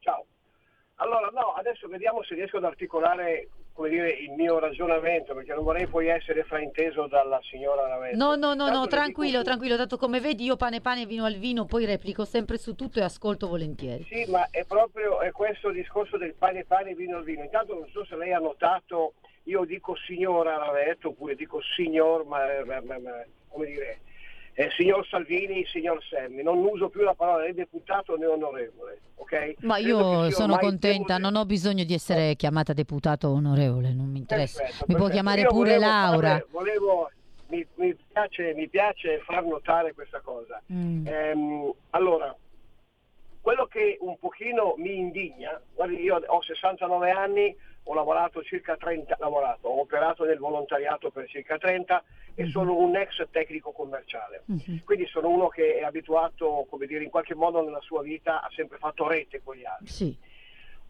Ciao. 0.00 0.26
Allora, 0.96 1.28
no, 1.28 1.54
adesso 1.54 1.88
vediamo 1.88 2.22
se 2.24 2.34
riesco 2.34 2.58
ad 2.58 2.64
articolare, 2.64 3.48
come 3.72 3.88
dire, 3.88 4.10
il 4.10 4.32
mio 4.32 4.58
ragionamento, 4.58 5.34
perché 5.34 5.54
non 5.54 5.64
vorrei 5.64 5.86
poi 5.86 6.08
essere 6.08 6.44
frainteso 6.44 7.06
dalla 7.06 7.40
signora 7.42 7.86
Ravetto. 7.88 8.16
No, 8.16 8.34
no, 8.34 8.54
no, 8.54 8.68
no, 8.68 8.86
tranquillo, 8.86 9.38
dico- 9.38 9.42
tranquillo, 9.44 9.76
tanto 9.76 9.96
come 9.96 10.20
vedi 10.20 10.44
io 10.44 10.56
pane 10.56 10.80
pane 10.80 11.06
vino 11.06 11.24
al 11.24 11.34
vino, 11.36 11.64
poi 11.64 11.84
replico 11.84 12.24
sempre 12.24 12.58
su 12.58 12.74
tutto 12.74 12.98
e 12.98 13.02
ascolto 13.02 13.48
volentieri. 13.48 14.04
Sì, 14.10 14.30
ma 14.30 14.46
è 14.50 14.64
proprio 14.64 15.20
è 15.20 15.30
questo 15.32 15.70
discorso 15.70 16.18
del 16.18 16.34
pane 16.34 16.64
pane, 16.64 16.94
vino 16.94 17.16
al 17.16 17.24
vino. 17.24 17.42
Intanto 17.42 17.74
non 17.74 17.88
so 17.90 18.04
se 18.04 18.16
lei 18.16 18.32
ha 18.32 18.38
notato, 18.38 19.14
io 19.44 19.64
dico 19.64 19.96
signora 19.96 20.56
Ravetto, 20.56 21.08
oppure 21.08 21.34
dico 21.34 21.60
signor, 21.74 22.24
ma, 22.26 22.40
ma- 22.66 22.80
ma- 22.82 22.98
ma- 22.98 23.24
come 23.48 23.66
dire, 23.66 24.00
eh, 24.54 24.68
signor 24.76 25.06
Salvini, 25.08 25.64
signor 25.66 26.02
Semmi. 26.04 26.42
Non 26.42 26.58
uso 26.58 26.88
più 26.88 27.02
la 27.02 27.14
parola 27.14 27.44
né 27.44 27.54
deputato 27.54 28.16
né 28.16 28.26
onorevole, 28.26 29.00
ok? 29.16 29.54
Ma 29.60 29.78
io 29.78 30.30
sono 30.30 30.58
contenta, 30.58 31.18
non 31.18 31.36
ho 31.36 31.44
bisogno 31.44 31.84
di 31.84 31.94
essere 31.94 32.36
chiamata 32.36 32.72
deputato 32.72 33.30
onorevole, 33.30 33.92
non 33.92 34.10
mi 34.10 34.18
interessa. 34.18 34.62
Perfetto, 34.62 34.84
Mi 34.88 34.94
può 34.94 35.06
perfetto. 35.06 35.12
chiamare 35.12 35.40
Io 35.42 35.48
pure 35.48 35.74
volevo 35.76 35.90
Laura. 35.90 36.46
volevo, 36.50 37.10
mi, 37.48 37.66
mi 37.76 37.96
piace, 38.12 38.52
mi 38.54 38.68
piace 38.68 39.20
far 39.24 39.44
notare 39.44 39.94
questa 39.94 40.20
cosa. 40.20 40.60
Mm. 40.72 41.06
Ehm, 41.06 41.72
allora, 41.90 42.36
quello 43.42 43.66
che 43.66 43.98
un 44.00 44.16
pochino 44.18 44.74
mi 44.78 44.96
indigna, 44.96 45.60
guardi, 45.74 46.00
io 46.00 46.22
ho 46.24 46.40
69 46.40 47.10
anni, 47.10 47.54
ho 47.84 47.94
lavorato 47.94 48.40
circa 48.44 48.76
30, 48.76 49.16
lavorato, 49.18 49.66
ho 49.66 49.80
operato 49.80 50.24
nel 50.24 50.38
volontariato 50.38 51.10
per 51.10 51.28
circa 51.28 51.58
30 51.58 52.04
e 52.36 52.46
sono 52.46 52.76
un 52.76 52.94
ex 52.94 53.26
tecnico 53.32 53.72
commerciale. 53.72 54.44
Quindi 54.84 55.06
sono 55.06 55.28
uno 55.28 55.48
che 55.48 55.78
è 55.78 55.82
abituato, 55.82 56.66
come 56.70 56.86
dire, 56.86 57.02
in 57.02 57.10
qualche 57.10 57.34
modo 57.34 57.60
nella 57.62 57.80
sua 57.80 58.00
vita 58.02 58.42
ha 58.42 58.50
sempre 58.54 58.78
fatto 58.78 59.08
rete 59.08 59.42
con 59.42 59.56
gli 59.56 59.64
altri. 59.64 59.88
Sì. 59.88 60.16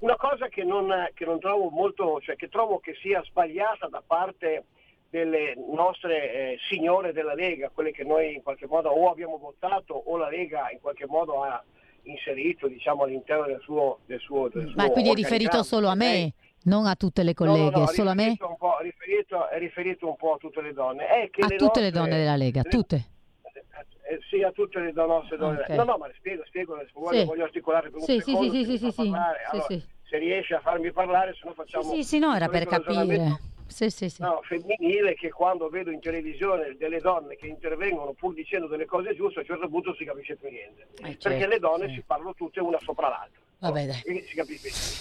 Una 0.00 0.16
cosa 0.16 0.48
che 0.48 0.62
non, 0.62 1.08
che 1.14 1.24
non 1.24 1.40
trovo 1.40 1.70
molto, 1.70 2.20
cioè 2.20 2.36
che 2.36 2.50
trovo 2.50 2.80
che 2.80 2.94
sia 3.00 3.22
sbagliata 3.24 3.86
da 3.86 4.02
parte 4.06 4.64
delle 5.08 5.54
nostre 5.56 6.32
eh, 6.32 6.58
signore 6.68 7.12
della 7.12 7.34
Lega, 7.34 7.70
quelle 7.70 7.92
che 7.92 8.04
noi 8.04 8.34
in 8.34 8.42
qualche 8.42 8.66
modo 8.66 8.90
o 8.90 9.10
abbiamo 9.10 9.38
votato 9.38 9.94
o 9.94 10.16
la 10.18 10.28
Lega 10.28 10.70
in 10.70 10.80
qualche 10.80 11.06
modo 11.06 11.42
ha 11.42 11.62
inserito 12.04 12.66
diciamo, 12.68 13.04
all'interno 13.04 13.46
del 13.46 13.60
suo, 13.62 13.98
del 14.06 14.18
suo, 14.20 14.48
del 14.48 14.72
Ma 14.74 14.84
suo 14.84 14.92
quindi 14.92 15.10
è 15.10 15.14
riferito 15.14 15.62
solo 15.62 15.88
a 15.88 15.94
me, 15.94 16.32
non 16.64 16.86
a 16.86 16.94
tutte 16.96 17.22
le 17.22 17.34
No, 17.38 17.44
no, 17.46 17.52
colleghe, 17.52 17.78
no, 17.80 17.86
solo 17.86 18.10
a 18.10 18.14
me? 18.14 18.36
po', 18.36 18.78
riferito, 18.80 19.48
è 19.48 19.58
riferito 19.58 20.08
un 20.08 20.16
po' 20.16 20.34
a 20.34 20.36
tutte 20.38 20.60
le 20.60 20.72
donne. 20.72 21.06
È 21.06 21.30
A 21.42 21.46
le 21.46 21.56
tutte 21.56 21.80
le 21.80 21.90
nostre- 21.90 21.90
donne 21.90 22.16
della 22.18 22.36
Lega, 22.36 22.62
le- 22.64 22.70
tutte. 22.70 23.04
eh, 24.02 24.18
sì, 24.28 24.42
a 24.42 24.50
tutte 24.52 24.80
le 24.80 24.92
nostre 24.92 25.36
donne. 25.36 25.60
Ok. 25.60 25.68
No, 25.70 25.84
no, 25.84 25.96
ma 25.98 26.06
le 26.08 26.14
spiego, 26.18 26.42
spiego, 26.46 26.74
le- 26.76 26.88
voglio, 26.92 27.18
Sì. 27.20 27.24
voglio 27.24 27.44
articolare 27.44 27.90
per 27.90 28.00
un 28.00 28.04
Sì, 28.06 28.18
secondo. 28.20 28.52
sì, 28.52 28.64
sì, 28.64 28.78
sì, 28.78 28.78
sì, 28.78 28.90
sì. 28.90 29.08
Allora, 29.08 29.36
sì. 29.68 29.84
Se 30.08 30.18
riesce 30.18 30.54
a 30.54 30.60
farmi 30.60 30.92
parlare, 30.92 31.32
se 31.34 31.40
no 31.44 31.54
facciamo 31.54 31.84
Sì, 31.84 32.04
sì, 32.04 32.18
no, 32.18 32.34
era 32.34 32.48
per 32.48 32.66
capire. 32.66 33.38
Sì, 33.72 33.88
sì, 33.90 34.10
sì. 34.10 34.20
no, 34.20 34.40
femminile 34.42 35.14
che 35.14 35.30
quando 35.30 35.68
vedo 35.68 35.90
in 35.90 36.00
televisione 36.00 36.76
delle 36.76 37.00
donne 37.00 37.36
che 37.36 37.46
intervengono 37.46 38.12
pur 38.12 38.34
dicendo 38.34 38.66
delle 38.66 38.84
cose 38.84 39.14
giuste, 39.14 39.38
a 39.38 39.42
un 39.42 39.48
certo 39.48 39.68
punto 39.68 39.94
si 39.94 40.04
capisce 40.04 40.36
più 40.36 40.50
niente. 40.50 40.88
Perché 40.94 41.16
certo, 41.18 41.46
le 41.48 41.58
donne 41.58 41.94
si 41.94 42.02
parlano 42.06 42.34
tutte 42.34 42.60
una 42.60 42.78
sopra 42.80 43.08
l'altra. 43.08 43.40
Vabbè, 43.62 43.86
dai. 43.86 44.02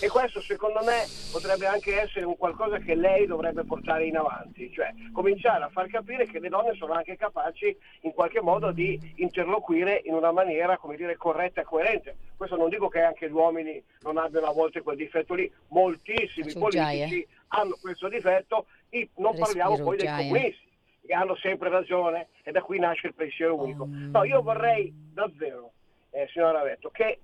E 0.01 0.07
questo 0.07 0.39
secondo 0.39 0.84
me 0.84 1.07
potrebbe 1.32 1.66
anche 1.66 1.99
essere 1.99 2.26
un 2.26 2.38
qualcosa 2.38 2.78
che 2.78 2.93
lei 2.93 3.26
dovrebbe 3.26 3.64
portare 3.64 4.05
in 4.05 4.16
avanti, 4.16 4.72
cioè 4.72 4.93
cominciare 5.12 5.64
a 5.64 5.70
far 5.70 5.89
capire 5.89 6.28
che 6.28 6.39
le 6.39 6.47
donne 6.47 6.76
sono 6.76 6.93
anche 6.93 7.18
capaci 7.18 7.76
in 8.01 8.14
qualche 8.14 8.39
modo 8.39 8.72
di 8.72 9.14
interloquire 9.16 10.01
in 10.05 10.14
una 10.14 10.32
maniera, 10.32 10.78
come 10.78 10.95
dire, 10.95 11.18
corretta 11.18 11.62
e 11.62 11.64
coerente. 11.64 12.16
Questo 12.38 12.55
non 12.55 12.70
dico 12.70 12.88
che 12.88 13.01
anche 13.01 13.28
gli 13.28 13.34
uomini 13.34 13.84
non 14.01 14.18
abbiano 14.18 14.45
a 14.45 14.53
volte 14.53 14.82
quel 14.82 14.97
difetto 14.97 15.34
lì, 15.34 15.51
moltissimi 15.70 16.53
politici 16.53 17.28
hanno 17.47 17.76
questo 17.82 18.09
difetto, 18.09 18.68
e 18.89 19.09
non 19.16 19.36
parliamo 19.36 19.78
poi 19.82 19.97
dei 19.97 20.07
comunisti 20.07 20.70
che 21.03 21.14
hanno 21.14 21.36
sempre 21.36 21.70
ragione 21.70 22.28
e 22.43 22.51
da 22.51 22.62
qui 22.62 22.78
nasce 22.78 23.07
il 23.07 23.16
pensiero 23.16 23.59
unico. 23.59 23.88
No, 23.89 24.24
io 24.24 24.43
vorrei 24.43 24.93
davvero, 25.12 25.72
eh, 26.12 26.28
signora 26.32 26.59
Ravetto, 26.59 26.89
che 26.89 27.22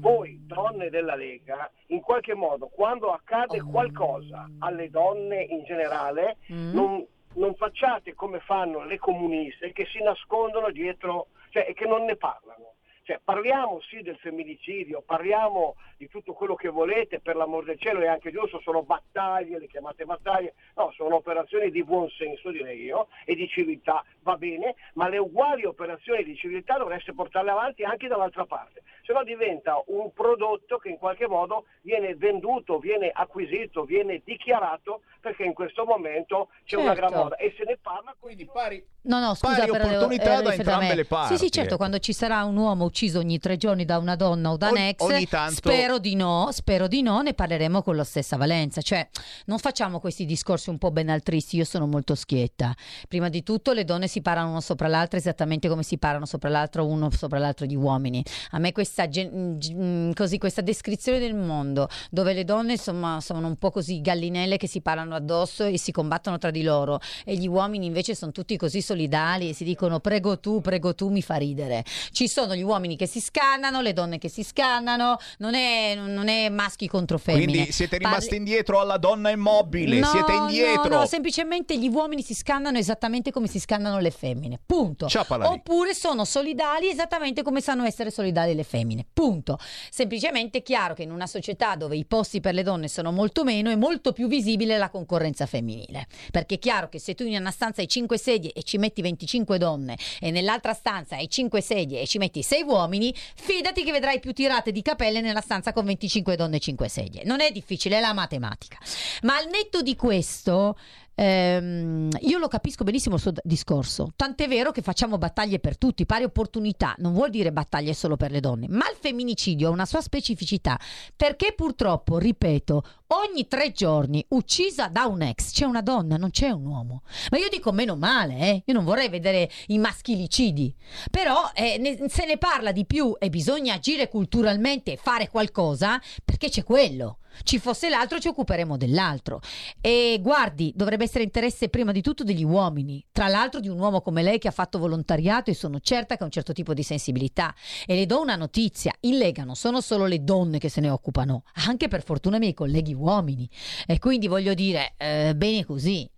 voi 0.00 0.38
donne 0.46 0.90
della 0.90 1.14
Lega, 1.14 1.70
in 1.88 2.00
qualche 2.00 2.34
modo, 2.34 2.68
quando 2.68 3.10
accade 3.12 3.58
qualcosa 3.60 4.48
alle 4.60 4.90
donne 4.90 5.42
in 5.42 5.64
generale, 5.64 6.36
Mm. 6.52 6.72
non, 6.72 7.06
non 7.34 7.54
facciate 7.54 8.14
come 8.14 8.40
fanno 8.40 8.84
le 8.84 8.98
comuniste 8.98 9.72
che 9.72 9.84
si 9.86 10.02
nascondono 10.02 10.70
dietro, 10.70 11.28
cioè 11.50 11.72
che 11.74 11.84
non 11.86 12.04
ne 12.04 12.16
parlano. 12.16 12.72
Cioè, 13.08 13.20
parliamo 13.24 13.80
sì 13.88 14.02
del 14.02 14.18
femminicidio, 14.18 15.00
parliamo 15.00 15.76
di 15.96 16.10
tutto 16.10 16.34
quello 16.34 16.54
che 16.54 16.68
volete, 16.68 17.20
per 17.20 17.36
l'amor 17.36 17.64
del 17.64 17.80
cielo 17.80 18.02
è 18.02 18.06
anche 18.06 18.30
giusto, 18.30 18.60
sono 18.60 18.82
battaglie, 18.82 19.58
le 19.58 19.66
chiamate 19.66 20.04
battaglie, 20.04 20.52
no, 20.76 20.92
sono 20.94 21.14
operazioni 21.14 21.70
di 21.70 21.82
buon 21.82 22.10
senso 22.10 22.50
direi 22.50 22.82
io 22.82 23.08
e 23.24 23.34
di 23.34 23.48
civiltà, 23.48 24.04
va 24.20 24.36
bene, 24.36 24.74
ma 24.92 25.08
le 25.08 25.16
uguali 25.16 25.64
operazioni 25.64 26.22
di 26.22 26.36
civiltà 26.36 26.76
dovreste 26.76 27.14
portarle 27.14 27.50
avanti 27.50 27.82
anche 27.82 28.08
dall'altra 28.08 28.44
parte, 28.44 28.82
se 29.06 29.14
no 29.14 29.24
diventa 29.24 29.82
un 29.86 30.12
prodotto 30.12 30.76
che 30.76 30.90
in 30.90 30.98
qualche 30.98 31.26
modo 31.26 31.64
viene 31.80 32.14
venduto, 32.14 32.78
viene 32.78 33.10
acquisito, 33.10 33.84
viene 33.84 34.20
dichiarato 34.22 35.00
perché 35.18 35.44
in 35.44 35.54
questo 35.54 35.86
momento 35.86 36.50
c'è 36.64 36.76
una 36.76 36.92
gran 36.92 37.08
Certo. 37.08 37.22
moda 37.24 37.36
e 37.36 37.54
se 37.56 37.64
ne 37.64 37.78
parla 37.80 38.14
quindi 38.18 38.44
pari 38.44 38.84
No, 39.00 39.20
no, 39.20 39.34
scusa, 39.34 39.64
Pari 39.66 39.70
opportunità 39.70 40.32
era 40.32 40.42
da 40.42 40.52
entrambe 40.52 40.94
le 40.94 41.06
parti, 41.06 41.36
Sì, 41.36 41.44
sì, 41.44 41.50
certo, 41.50 41.68
ecco. 41.70 41.78
quando 41.78 41.98
ci 41.98 42.12
sarà 42.12 42.44
un 42.44 42.56
uomo 42.56 42.84
ucciso 42.84 42.96
ogni 43.14 43.38
tre 43.38 43.56
giorni 43.56 43.84
da 43.84 43.98
una 43.98 44.16
donna 44.16 44.50
o 44.50 44.56
da 44.56 44.70
un 44.70 44.76
ex, 44.76 45.00
ogni 45.00 45.26
tanto- 45.26 45.54
spero 45.54 45.98
di 45.98 46.14
no, 46.14 46.48
spero 46.52 46.88
di 46.88 47.02
no, 47.02 47.20
ne 47.22 47.34
parleremo 47.34 47.82
con 47.82 47.96
la 47.96 48.04
stessa 48.04 48.36
valenza. 48.36 48.80
Cioè, 48.82 49.08
non 49.46 49.58
facciamo 49.58 50.00
questi 50.00 50.24
discorsi 50.24 50.70
un 50.70 50.78
po' 50.78 50.90
benaltristi, 50.90 51.56
io 51.56 51.64
sono 51.64 51.86
molto 51.86 52.14
schietta. 52.14 52.74
Prima 53.08 53.28
di 53.28 53.42
tutto 53.42 53.72
le 53.72 53.84
donne 53.84 54.08
si 54.08 54.20
parano 54.22 54.50
una 54.50 54.60
sopra 54.60 54.88
l'altra 54.88 55.18
esattamente 55.18 55.68
come 55.68 55.82
si 55.82 55.98
parano 55.98 56.26
sopra 56.26 56.48
l'altro 56.48 56.86
uno 56.86 57.10
sopra 57.10 57.38
l'altro 57.38 57.66
gli 57.66 57.76
uomini. 57.76 58.22
A 58.52 58.58
me 58.58 58.72
questa, 58.72 59.08
gen- 59.08 59.58
g- 59.58 59.72
mm, 59.74 60.10
così, 60.12 60.38
questa 60.38 60.60
descrizione 60.62 61.18
del 61.18 61.34
mondo 61.34 61.88
dove 62.10 62.32
le 62.32 62.44
donne 62.44 62.72
insomma 62.72 63.20
sono 63.20 63.46
un 63.46 63.56
po' 63.56 63.70
così 63.70 64.00
gallinelle 64.00 64.56
che 64.56 64.66
si 64.66 64.80
parlano 64.80 65.14
addosso 65.14 65.64
e 65.64 65.78
si 65.78 65.92
combattono 65.92 66.38
tra 66.38 66.50
di 66.50 66.62
loro 66.62 67.00
e 67.24 67.36
gli 67.36 67.46
uomini 67.46 67.86
invece 67.86 68.14
sono 68.14 68.32
tutti 68.32 68.56
così 68.56 68.80
solidali 68.82 69.48
e 69.50 69.52
si 69.52 69.64
dicono 69.64 70.00
prego 70.00 70.38
tu, 70.40 70.60
prego 70.60 70.94
tu, 70.94 71.08
mi 71.08 71.22
fa 71.22 71.36
ridere. 71.36 71.84
Ci 72.10 72.28
sono 72.28 72.54
gli 72.54 72.62
uomini 72.62 72.87
uomini 72.88 72.96
che 72.96 73.06
si 73.06 73.20
scannano, 73.20 73.82
le 73.82 73.92
donne 73.92 74.18
che 74.18 74.28
si 74.28 74.42
scannano, 74.42 75.18
non 75.38 75.54
è, 75.54 75.94
non 75.94 76.28
è 76.28 76.48
maschi 76.48 76.88
contro 76.88 77.18
femmine. 77.18 77.52
Quindi 77.52 77.72
siete 77.72 77.98
Parli- 77.98 78.14
rimasti 78.14 78.36
indietro 78.36 78.80
alla 78.80 78.96
donna 78.96 79.30
immobile, 79.30 79.98
No, 79.98 80.06
siete 80.06 80.32
indietro. 80.32 80.88
No, 80.88 80.98
no, 81.00 81.06
semplicemente 81.06 81.78
gli 81.78 81.88
uomini 81.88 82.22
si 82.22 82.34
scannano 82.34 82.78
esattamente 82.78 83.30
come 83.30 83.46
si 83.46 83.58
scannano 83.58 83.98
le 83.98 84.10
femmine. 84.10 84.58
Punto. 84.64 85.08
Oppure 85.52 85.94
sono 85.94 86.24
solidali 86.24 86.88
esattamente 86.88 87.42
come 87.42 87.60
sanno 87.60 87.84
essere 87.84 88.10
solidali 88.10 88.54
le 88.54 88.64
femmine. 88.64 89.04
Punto. 89.12 89.58
Semplicemente 89.90 90.58
è 90.58 90.62
chiaro 90.62 90.94
che 90.94 91.02
in 91.02 91.10
una 91.10 91.26
società 91.26 91.74
dove 91.76 91.96
i 91.96 92.04
posti 92.06 92.40
per 92.40 92.54
le 92.54 92.62
donne 92.62 92.88
sono 92.88 93.12
molto 93.12 93.44
meno 93.44 93.70
è 93.70 93.76
molto 93.76 94.12
più 94.12 94.28
visibile 94.28 94.78
la 94.78 94.88
concorrenza 94.88 95.46
femminile. 95.46 96.06
Perché 96.30 96.54
è 96.54 96.58
chiaro 96.58 96.88
che 96.88 96.98
se 96.98 97.14
tu 97.14 97.24
in 97.24 97.36
una 97.36 97.50
stanza 97.50 97.80
hai 97.80 97.88
5 97.88 98.18
sedie 98.18 98.52
e 98.52 98.62
ci 98.62 98.78
metti 98.78 99.02
25 99.02 99.58
donne 99.58 99.96
e 100.20 100.30
nell'altra 100.30 100.72
stanza 100.72 101.16
hai 101.16 101.28
5 101.28 101.60
sedie 101.60 102.00
e 102.00 102.06
ci 102.06 102.18
metti 102.18 102.42
6 102.42 102.62
uomini, 102.62 102.77
fidati 102.86 103.82
che 103.84 103.92
vedrai 103.92 104.20
più 104.20 104.32
tirate 104.32 104.72
di 104.72 104.82
capelle 104.82 105.20
nella 105.20 105.40
stanza 105.40 105.72
con 105.72 105.84
25 105.84 106.36
donne 106.36 106.56
e 106.56 106.60
5 106.60 106.88
sedie. 106.88 107.22
Non 107.24 107.40
è 107.40 107.50
difficile, 107.50 107.98
è 107.98 108.00
la 108.00 108.12
matematica. 108.12 108.78
Ma 109.22 109.36
al 109.36 109.48
netto 109.48 109.82
di 109.82 109.96
questo, 109.96 110.76
ehm, 111.18 112.10
io 112.20 112.38
lo 112.38 112.48
capisco 112.48 112.84
benissimo 112.84 113.16
il 113.16 113.20
suo 113.20 113.32
discorso. 113.42 114.12
Tant'è 114.14 114.46
vero 114.46 114.70
che 114.70 114.82
facciamo 114.82 115.18
battaglie 115.18 115.58
per 115.58 115.76
tutti, 115.76 116.06
pari 116.06 116.24
opportunità, 116.24 116.94
non 116.98 117.12
vuol 117.12 117.30
dire 117.30 117.52
battaglie 117.52 117.92
solo 117.92 118.16
per 118.16 118.30
le 118.30 118.40
donne, 118.40 118.66
ma 118.68 118.88
il 118.88 118.96
femminicidio 118.98 119.68
ha 119.68 119.72
una 119.72 119.86
sua 119.86 120.00
specificità, 120.00 120.78
perché 121.16 121.52
purtroppo, 121.54 122.18
ripeto, 122.18 122.82
ogni 123.08 123.48
tre 123.48 123.72
giorni 123.72 124.24
uccisa 124.28 124.88
da 124.88 125.06
un 125.06 125.22
ex 125.22 125.52
c'è 125.52 125.64
una 125.64 125.82
donna, 125.82 126.16
non 126.16 126.30
c'è 126.30 126.50
un 126.50 126.66
uomo. 126.66 127.02
Ma 127.30 127.38
io 127.38 127.48
dico 127.48 127.72
meno 127.72 127.96
male, 127.96 128.38
eh? 128.38 128.62
io 128.64 128.74
non 128.74 128.84
vorrei 128.84 129.08
vedere 129.08 129.50
i 129.68 129.78
maschilicidi, 129.78 130.74
però 131.10 131.50
eh, 131.54 131.78
ne- 131.78 132.08
se 132.08 132.26
ne 132.26 132.38
parla 132.38 132.70
di 132.72 132.84
più 132.84 133.16
e 133.18 133.28
bisogna 133.28 133.74
agire 133.74 134.08
culturalmente 134.08 134.92
e 134.92 134.96
fare 134.96 135.28
qualcosa 135.28 136.00
perché 136.24 136.48
c'è 136.48 136.62
quello. 136.62 137.18
Ci 137.42 137.58
fosse 137.58 137.88
l'altro, 137.88 138.18
ci 138.18 138.28
occuperemo 138.28 138.76
dell'altro. 138.76 139.40
E 139.80 140.18
guardi, 140.20 140.72
dovrebbe 140.74 141.04
essere 141.04 141.24
interesse 141.24 141.68
prima 141.68 141.92
di 141.92 142.02
tutto 142.02 142.24
degli 142.24 142.44
uomini, 142.44 143.04
tra 143.12 143.28
l'altro 143.28 143.60
di 143.60 143.68
un 143.68 143.78
uomo 143.78 144.00
come 144.00 144.22
lei 144.22 144.38
che 144.38 144.48
ha 144.48 144.52
fatto 144.52 144.78
volontariato 144.78 145.50
e 145.50 145.54
sono 145.54 145.80
certa 145.80 146.16
che 146.16 146.22
ha 146.22 146.26
un 146.26 146.32
certo 146.32 146.52
tipo 146.52 146.74
di 146.74 146.82
sensibilità. 146.82 147.54
E 147.86 147.94
le 147.94 148.06
do 148.06 148.20
una 148.20 148.36
notizia, 148.36 148.92
in 149.00 149.18
Lega 149.18 149.44
non 149.44 149.56
sono 149.56 149.80
solo 149.80 150.06
le 150.06 150.22
donne 150.22 150.58
che 150.58 150.68
se 150.68 150.80
ne 150.80 150.90
occupano, 150.90 151.42
anche 151.66 151.88
per 151.88 152.02
fortuna 152.02 152.36
i 152.36 152.40
miei 152.40 152.54
colleghi 152.54 152.94
uomini. 152.94 153.48
E 153.86 153.98
quindi 153.98 154.26
voglio 154.26 154.54
dire, 154.54 154.94
eh, 154.96 155.34
bene 155.36 155.64
così. 155.64 156.08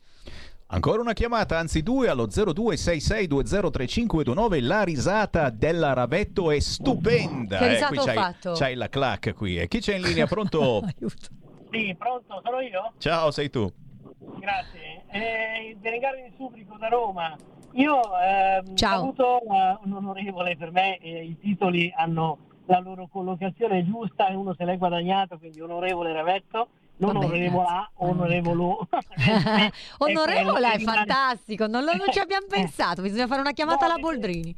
Ancora 0.73 1.01
una 1.01 1.15
chiamata, 1.15 1.59
anzi 1.59 1.83
due 1.83 2.09
allo 2.09 2.29
0266203529. 2.29 4.65
La 4.65 4.85
risata 4.85 5.51
della 5.51 5.95
Ravetto 5.95 6.53
è 6.53 6.61
stupenda. 6.61 7.59
Che 7.59 7.65
eh, 7.65 7.69
risata 7.71 7.89
qui 7.89 7.99
ho 7.99 8.05
c'hai, 8.05 8.15
fatto? 8.15 8.53
c'hai 8.53 8.77
la 8.77 8.89
clac 8.89 9.35
qui. 9.35 9.59
E 9.59 9.67
chi 9.67 9.81
c'è 9.81 9.97
in 9.97 10.03
linea? 10.07 10.27
Pronto? 10.27 10.83
Sì, 11.71 11.93
pronto, 11.99 12.41
sono 12.45 12.61
io? 12.61 12.93
Ciao, 12.99 13.33
sei 13.33 13.51
tu. 13.51 13.69
Grazie. 14.39 15.03
Eh, 15.11 15.77
Delegare 15.81 16.23
di 16.29 16.35
Subrico 16.37 16.77
da 16.79 16.87
Roma. 16.87 17.37
Io 17.73 18.01
Ciao. 18.75 18.99
saluto 18.99 19.41
eh, 19.41 19.77
un 19.85 19.93
onorevole, 19.93 20.57
per 20.57 20.71
me 20.71 20.99
eh, 20.99 21.25
i 21.25 21.37
titoli 21.39 21.93
hanno 21.97 22.39
la 22.67 22.79
loro 22.79 23.09
collocazione 23.11 23.85
giusta 23.85 24.29
e 24.29 24.37
uno 24.37 24.55
se 24.55 24.65
l'è 24.65 24.79
guadagnato, 24.79 25.37
quindi 25.39 25.61
onorevole 25.61 26.13
Ravetto, 26.13 26.69
non 27.01 27.13
Vabbè, 27.15 27.25
onorevole 27.27 27.65
grazie. 27.65 27.75
A, 27.75 27.91
onorevole 27.95 28.77
Onorevole 29.99 30.73
è 30.73 30.79
fantastico, 30.81 31.67
non, 31.67 31.85
lo- 31.85 31.95
non 31.95 32.07
ci 32.11 32.19
abbiamo 32.19 32.47
pensato, 32.49 33.03
bisogna 33.03 33.27
fare 33.27 33.41
una 33.41 33.53
chiamata 33.53 33.87
No, 33.87 33.93
alla 33.93 34.01
Boldrini. 34.01 34.55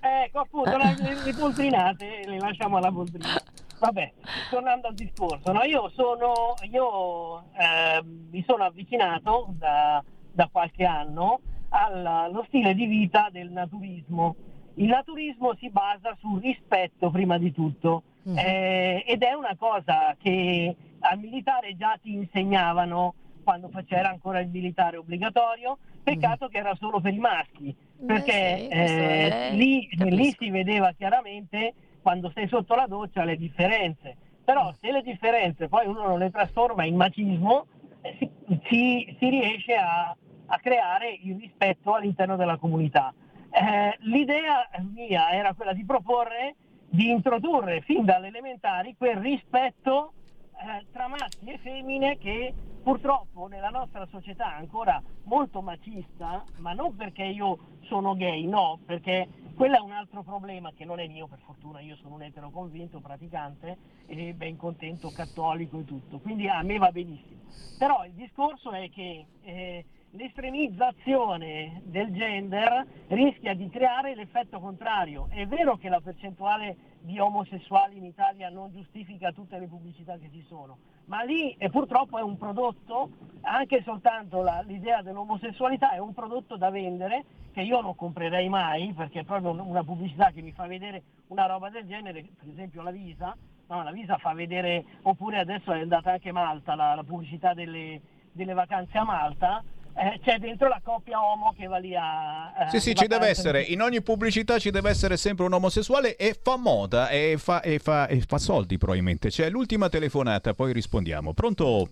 Ecco, 0.00 0.38
appunto, 0.40 0.76
le, 0.76 0.96
le 1.24 1.34
poltrinate 1.34 2.22
le 2.24 2.38
lasciamo 2.38 2.76
alla 2.76 2.90
poltrina. 2.92 3.40
Vabbè, 3.80 4.12
tornando 4.50 4.88
al 4.88 4.94
discorso, 4.94 5.52
no? 5.52 5.62
io 5.62 5.90
sono, 5.94 6.54
io 6.70 7.42
eh, 7.56 8.02
mi 8.04 8.44
sono 8.46 8.64
avvicinato 8.64 9.46
da, 9.56 10.02
da 10.32 10.48
qualche 10.50 10.84
anno 10.84 11.40
al- 11.70 12.04
allo 12.06 12.44
stile 12.48 12.74
di 12.74 12.86
vita 12.86 13.28
del 13.30 13.50
naturismo. 13.50 14.34
Il 14.74 14.86
naturismo 14.88 15.54
si 15.58 15.70
basa 15.70 16.16
sul 16.20 16.40
rispetto 16.40 17.10
prima 17.10 17.38
di 17.38 17.52
tutto 17.52 18.02
eh, 18.36 19.04
ed 19.06 19.22
è 19.22 19.32
una 19.32 19.56
cosa 19.56 20.16
che 20.18 20.74
al 21.00 21.18
militare 21.18 21.76
già 21.76 21.98
ti 22.00 22.12
insegnavano 22.12 23.14
quando 23.42 23.70
c'era 23.86 24.10
ancora 24.10 24.40
il 24.40 24.48
militare 24.48 24.98
obbligatorio, 24.98 25.78
peccato 26.02 26.48
che 26.48 26.58
era 26.58 26.74
solo 26.74 27.00
per 27.00 27.14
i 27.14 27.18
maschi, 27.18 27.74
perché 28.04 28.58
sì, 28.58 28.68
questo 28.68 29.02
eh, 29.02 29.50
lì, 29.52 29.88
lì 30.10 30.34
si 30.38 30.50
vedeva 30.50 30.92
chiaramente 30.92 31.72
quando 32.02 32.30
sei 32.34 32.46
sotto 32.48 32.74
la 32.74 32.86
doccia 32.86 33.24
le 33.24 33.36
differenze, 33.36 34.16
però 34.44 34.72
se 34.80 34.92
le 34.92 35.02
differenze 35.02 35.68
poi 35.68 35.86
uno 35.86 36.06
non 36.06 36.18
le 36.18 36.30
trasforma 36.30 36.84
in 36.84 36.96
macismo, 36.96 37.66
eh, 38.02 38.16
si, 38.18 38.30
si- 38.68 39.16
si 39.18 39.28
riesce 39.28 39.74
a, 39.74 40.14
a 40.46 40.58
creare 40.58 41.18
il 41.22 41.36
rispetto 41.38 41.94
all'interno 41.94 42.36
della 42.36 42.56
comunità. 42.56 43.14
Eh, 43.50 43.96
l'idea 44.00 44.68
mia 44.94 45.30
era 45.30 45.54
quella 45.54 45.72
di 45.72 45.84
proporre 45.84 46.54
di 46.90 47.10
introdurre 47.10 47.80
fin 47.82 48.04
dalle 48.04 48.28
elementari 48.28 48.96
quel 48.96 49.16
rispetto 49.16 50.12
eh, 50.60 50.86
tra 50.90 51.06
maschi 51.08 51.46
e 51.46 51.58
femmine 51.58 52.18
che 52.18 52.52
purtroppo 52.82 53.46
nella 53.46 53.68
nostra 53.68 54.06
società 54.06 54.54
è 54.54 54.58
ancora 54.58 55.00
molto 55.24 55.60
macista, 55.60 56.42
ma 56.56 56.72
non 56.72 56.96
perché 56.96 57.24
io 57.24 57.58
sono 57.82 58.16
gay, 58.16 58.46
no, 58.46 58.78
perché 58.84 59.28
quello 59.54 59.76
è 59.76 59.80
un 59.80 59.92
altro 59.92 60.22
problema 60.22 60.72
che 60.72 60.84
non 60.84 60.98
è 60.98 61.06
mio 61.06 61.26
per 61.26 61.38
fortuna, 61.44 61.80
io 61.80 61.96
sono 61.96 62.14
un 62.14 62.22
etero 62.22 62.50
convinto, 62.50 63.00
praticante 63.00 63.76
e 64.06 64.32
ben 64.32 64.56
contento, 64.56 65.10
cattolico 65.10 65.80
e 65.80 65.84
tutto, 65.84 66.18
quindi 66.18 66.48
a 66.48 66.62
me 66.62 66.78
va 66.78 66.90
benissimo. 66.90 67.42
Però 67.78 68.04
il 68.04 68.12
discorso 68.12 68.70
è 68.70 68.88
che 68.90 69.26
eh, 69.42 69.84
l'estremizzazione 70.12 71.82
del 71.84 72.12
gender 72.12 72.86
rischia 73.08 73.54
di 73.54 73.68
creare 73.68 74.14
l'effetto 74.14 74.58
contrario. 74.60 75.26
È 75.30 75.46
vero 75.46 75.76
che 75.76 75.88
la 75.88 76.00
percentuale 76.00 76.76
di 77.00 77.18
omosessuali 77.18 77.96
in 77.96 78.04
Italia 78.04 78.48
non 78.48 78.70
giustifica 78.72 79.32
tutte 79.32 79.58
le 79.58 79.66
pubblicità 79.66 80.16
che 80.16 80.30
ci 80.32 80.44
sono, 80.48 80.78
ma 81.06 81.22
lì 81.22 81.52
eh, 81.58 81.70
purtroppo 81.70 82.18
è 82.18 82.22
un 82.22 82.36
prodotto, 82.36 83.10
anche 83.42 83.82
soltanto 83.82 84.42
la- 84.42 84.62
l'idea 84.66 85.02
dell'omosessualità 85.02 85.92
è 85.92 85.98
un 85.98 86.12
prodotto 86.14 86.56
da 86.56 86.70
vendere 86.70 87.24
che 87.52 87.60
io 87.62 87.80
non 87.80 87.94
comprerei 87.94 88.48
mai 88.48 88.92
perché 88.94 89.20
è 89.20 89.24
proprio 89.24 89.50
un- 89.50 89.60
una 89.60 89.84
pubblicità 89.84 90.30
che 90.32 90.42
mi 90.42 90.52
fa 90.52 90.66
vedere 90.66 91.02
una 91.28 91.46
roba 91.46 91.70
del 91.70 91.86
genere, 91.86 92.24
per 92.38 92.48
esempio 92.48 92.82
la 92.82 92.90
Visa, 92.90 93.36
no, 93.68 93.82
la 93.82 93.92
Visa 93.92 94.16
fa 94.18 94.32
vedere, 94.32 94.84
oppure 95.02 95.38
adesso 95.38 95.72
è 95.72 95.80
andata 95.80 96.12
anche 96.12 96.32
Malta, 96.32 96.74
la, 96.74 96.94
la 96.94 97.04
pubblicità 97.04 97.54
delle, 97.54 98.00
delle 98.32 98.52
vacanze 98.54 98.98
a 98.98 99.04
Malta, 99.04 99.62
eh, 99.98 100.20
c'è 100.24 100.38
dentro 100.38 100.68
la 100.68 100.80
coppia 100.82 101.22
omo 101.22 101.54
che 101.56 101.66
va 101.66 101.78
lì 101.78 101.94
a... 101.94 102.52
a- 102.52 102.68
Sì, 102.68 102.80
sì, 102.80 102.94
ci 102.94 103.06
deve 103.06 103.26
essere, 103.28 103.62
in 103.62 103.82
ogni 103.82 104.00
pubblicità 104.02 104.58
ci 104.58 104.70
deve 104.70 104.90
essere 104.90 105.16
sempre 105.16 105.44
un 105.46 105.52
omosessuale 105.52 106.16
e 106.16 106.36
fa 106.40 106.56
moda 106.56 107.08
e 107.08 107.36
fa, 107.38 107.60
e 107.62 107.78
fa- 107.78 108.06
e 108.06 108.20
fa 108.20 108.38
soldi 108.38 108.78
probabilmente. 108.78 109.28
C'è 109.28 109.50
l'ultima 109.50 109.88
telefonata, 109.88 110.54
poi 110.54 110.72
rispondiamo. 110.72 111.32
Pronto? 111.34 111.88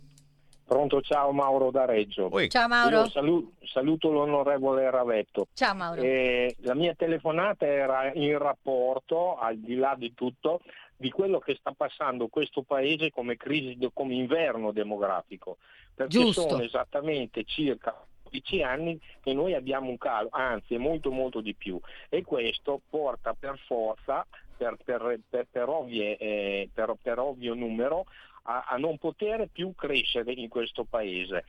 Pronto, 0.66 1.00
ciao 1.00 1.30
Mauro 1.30 1.70
da 1.70 1.84
Reggio. 1.84 2.28
Ciao, 2.48 2.66
Mauro. 2.66 3.02
Io 3.02 3.08
salu- 3.10 3.52
saluto 3.64 4.10
l'onorevole 4.10 4.90
Ravetto. 4.90 5.46
Ciao 5.54 5.74
Mauro. 5.74 6.02
Eh, 6.02 6.56
la 6.62 6.74
mia 6.74 6.92
telefonata 6.96 7.66
era 7.66 8.10
in 8.14 8.36
rapporto, 8.36 9.36
al 9.38 9.58
di 9.58 9.76
là 9.76 9.94
di 9.96 10.12
tutto, 10.12 10.60
di 10.96 11.10
quello 11.10 11.38
che 11.38 11.54
sta 11.56 11.72
passando 11.72 12.28
questo 12.28 12.62
paese 12.62 13.10
come 13.10 13.36
crisi, 13.36 13.76
come 13.92 14.14
inverno 14.14 14.72
demografico. 14.72 15.58
Perché 15.94 16.18
Giusto. 16.18 16.48
sono 16.48 16.62
esattamente 16.62 17.44
circa 17.44 17.94
12 18.24 18.62
anni 18.62 19.00
che 19.22 19.32
noi 19.32 19.54
abbiamo 19.54 19.88
un 19.90 19.98
calo, 19.98 20.28
anzi 20.30 20.74
è 20.74 20.78
molto 20.78 21.10
molto 21.10 21.40
di 21.40 21.54
più. 21.54 21.78
E 22.08 22.22
questo 22.22 22.80
porta 22.88 23.34
per 23.34 23.58
forza, 23.66 24.26
per, 24.56 24.76
per- 24.84 25.20
per- 25.28 25.46
per 25.50 25.68
ovvie, 25.68 26.16
eh, 26.16 26.68
per- 26.72 26.96
per 27.00 27.18
ovvio 27.18 27.54
numero, 27.54 28.06
a, 28.44 28.66
a 28.68 28.76
non 28.76 28.98
poter 28.98 29.48
più 29.50 29.74
crescere 29.74 30.32
in 30.32 30.48
questo 30.48 30.84
paese. 30.84 31.44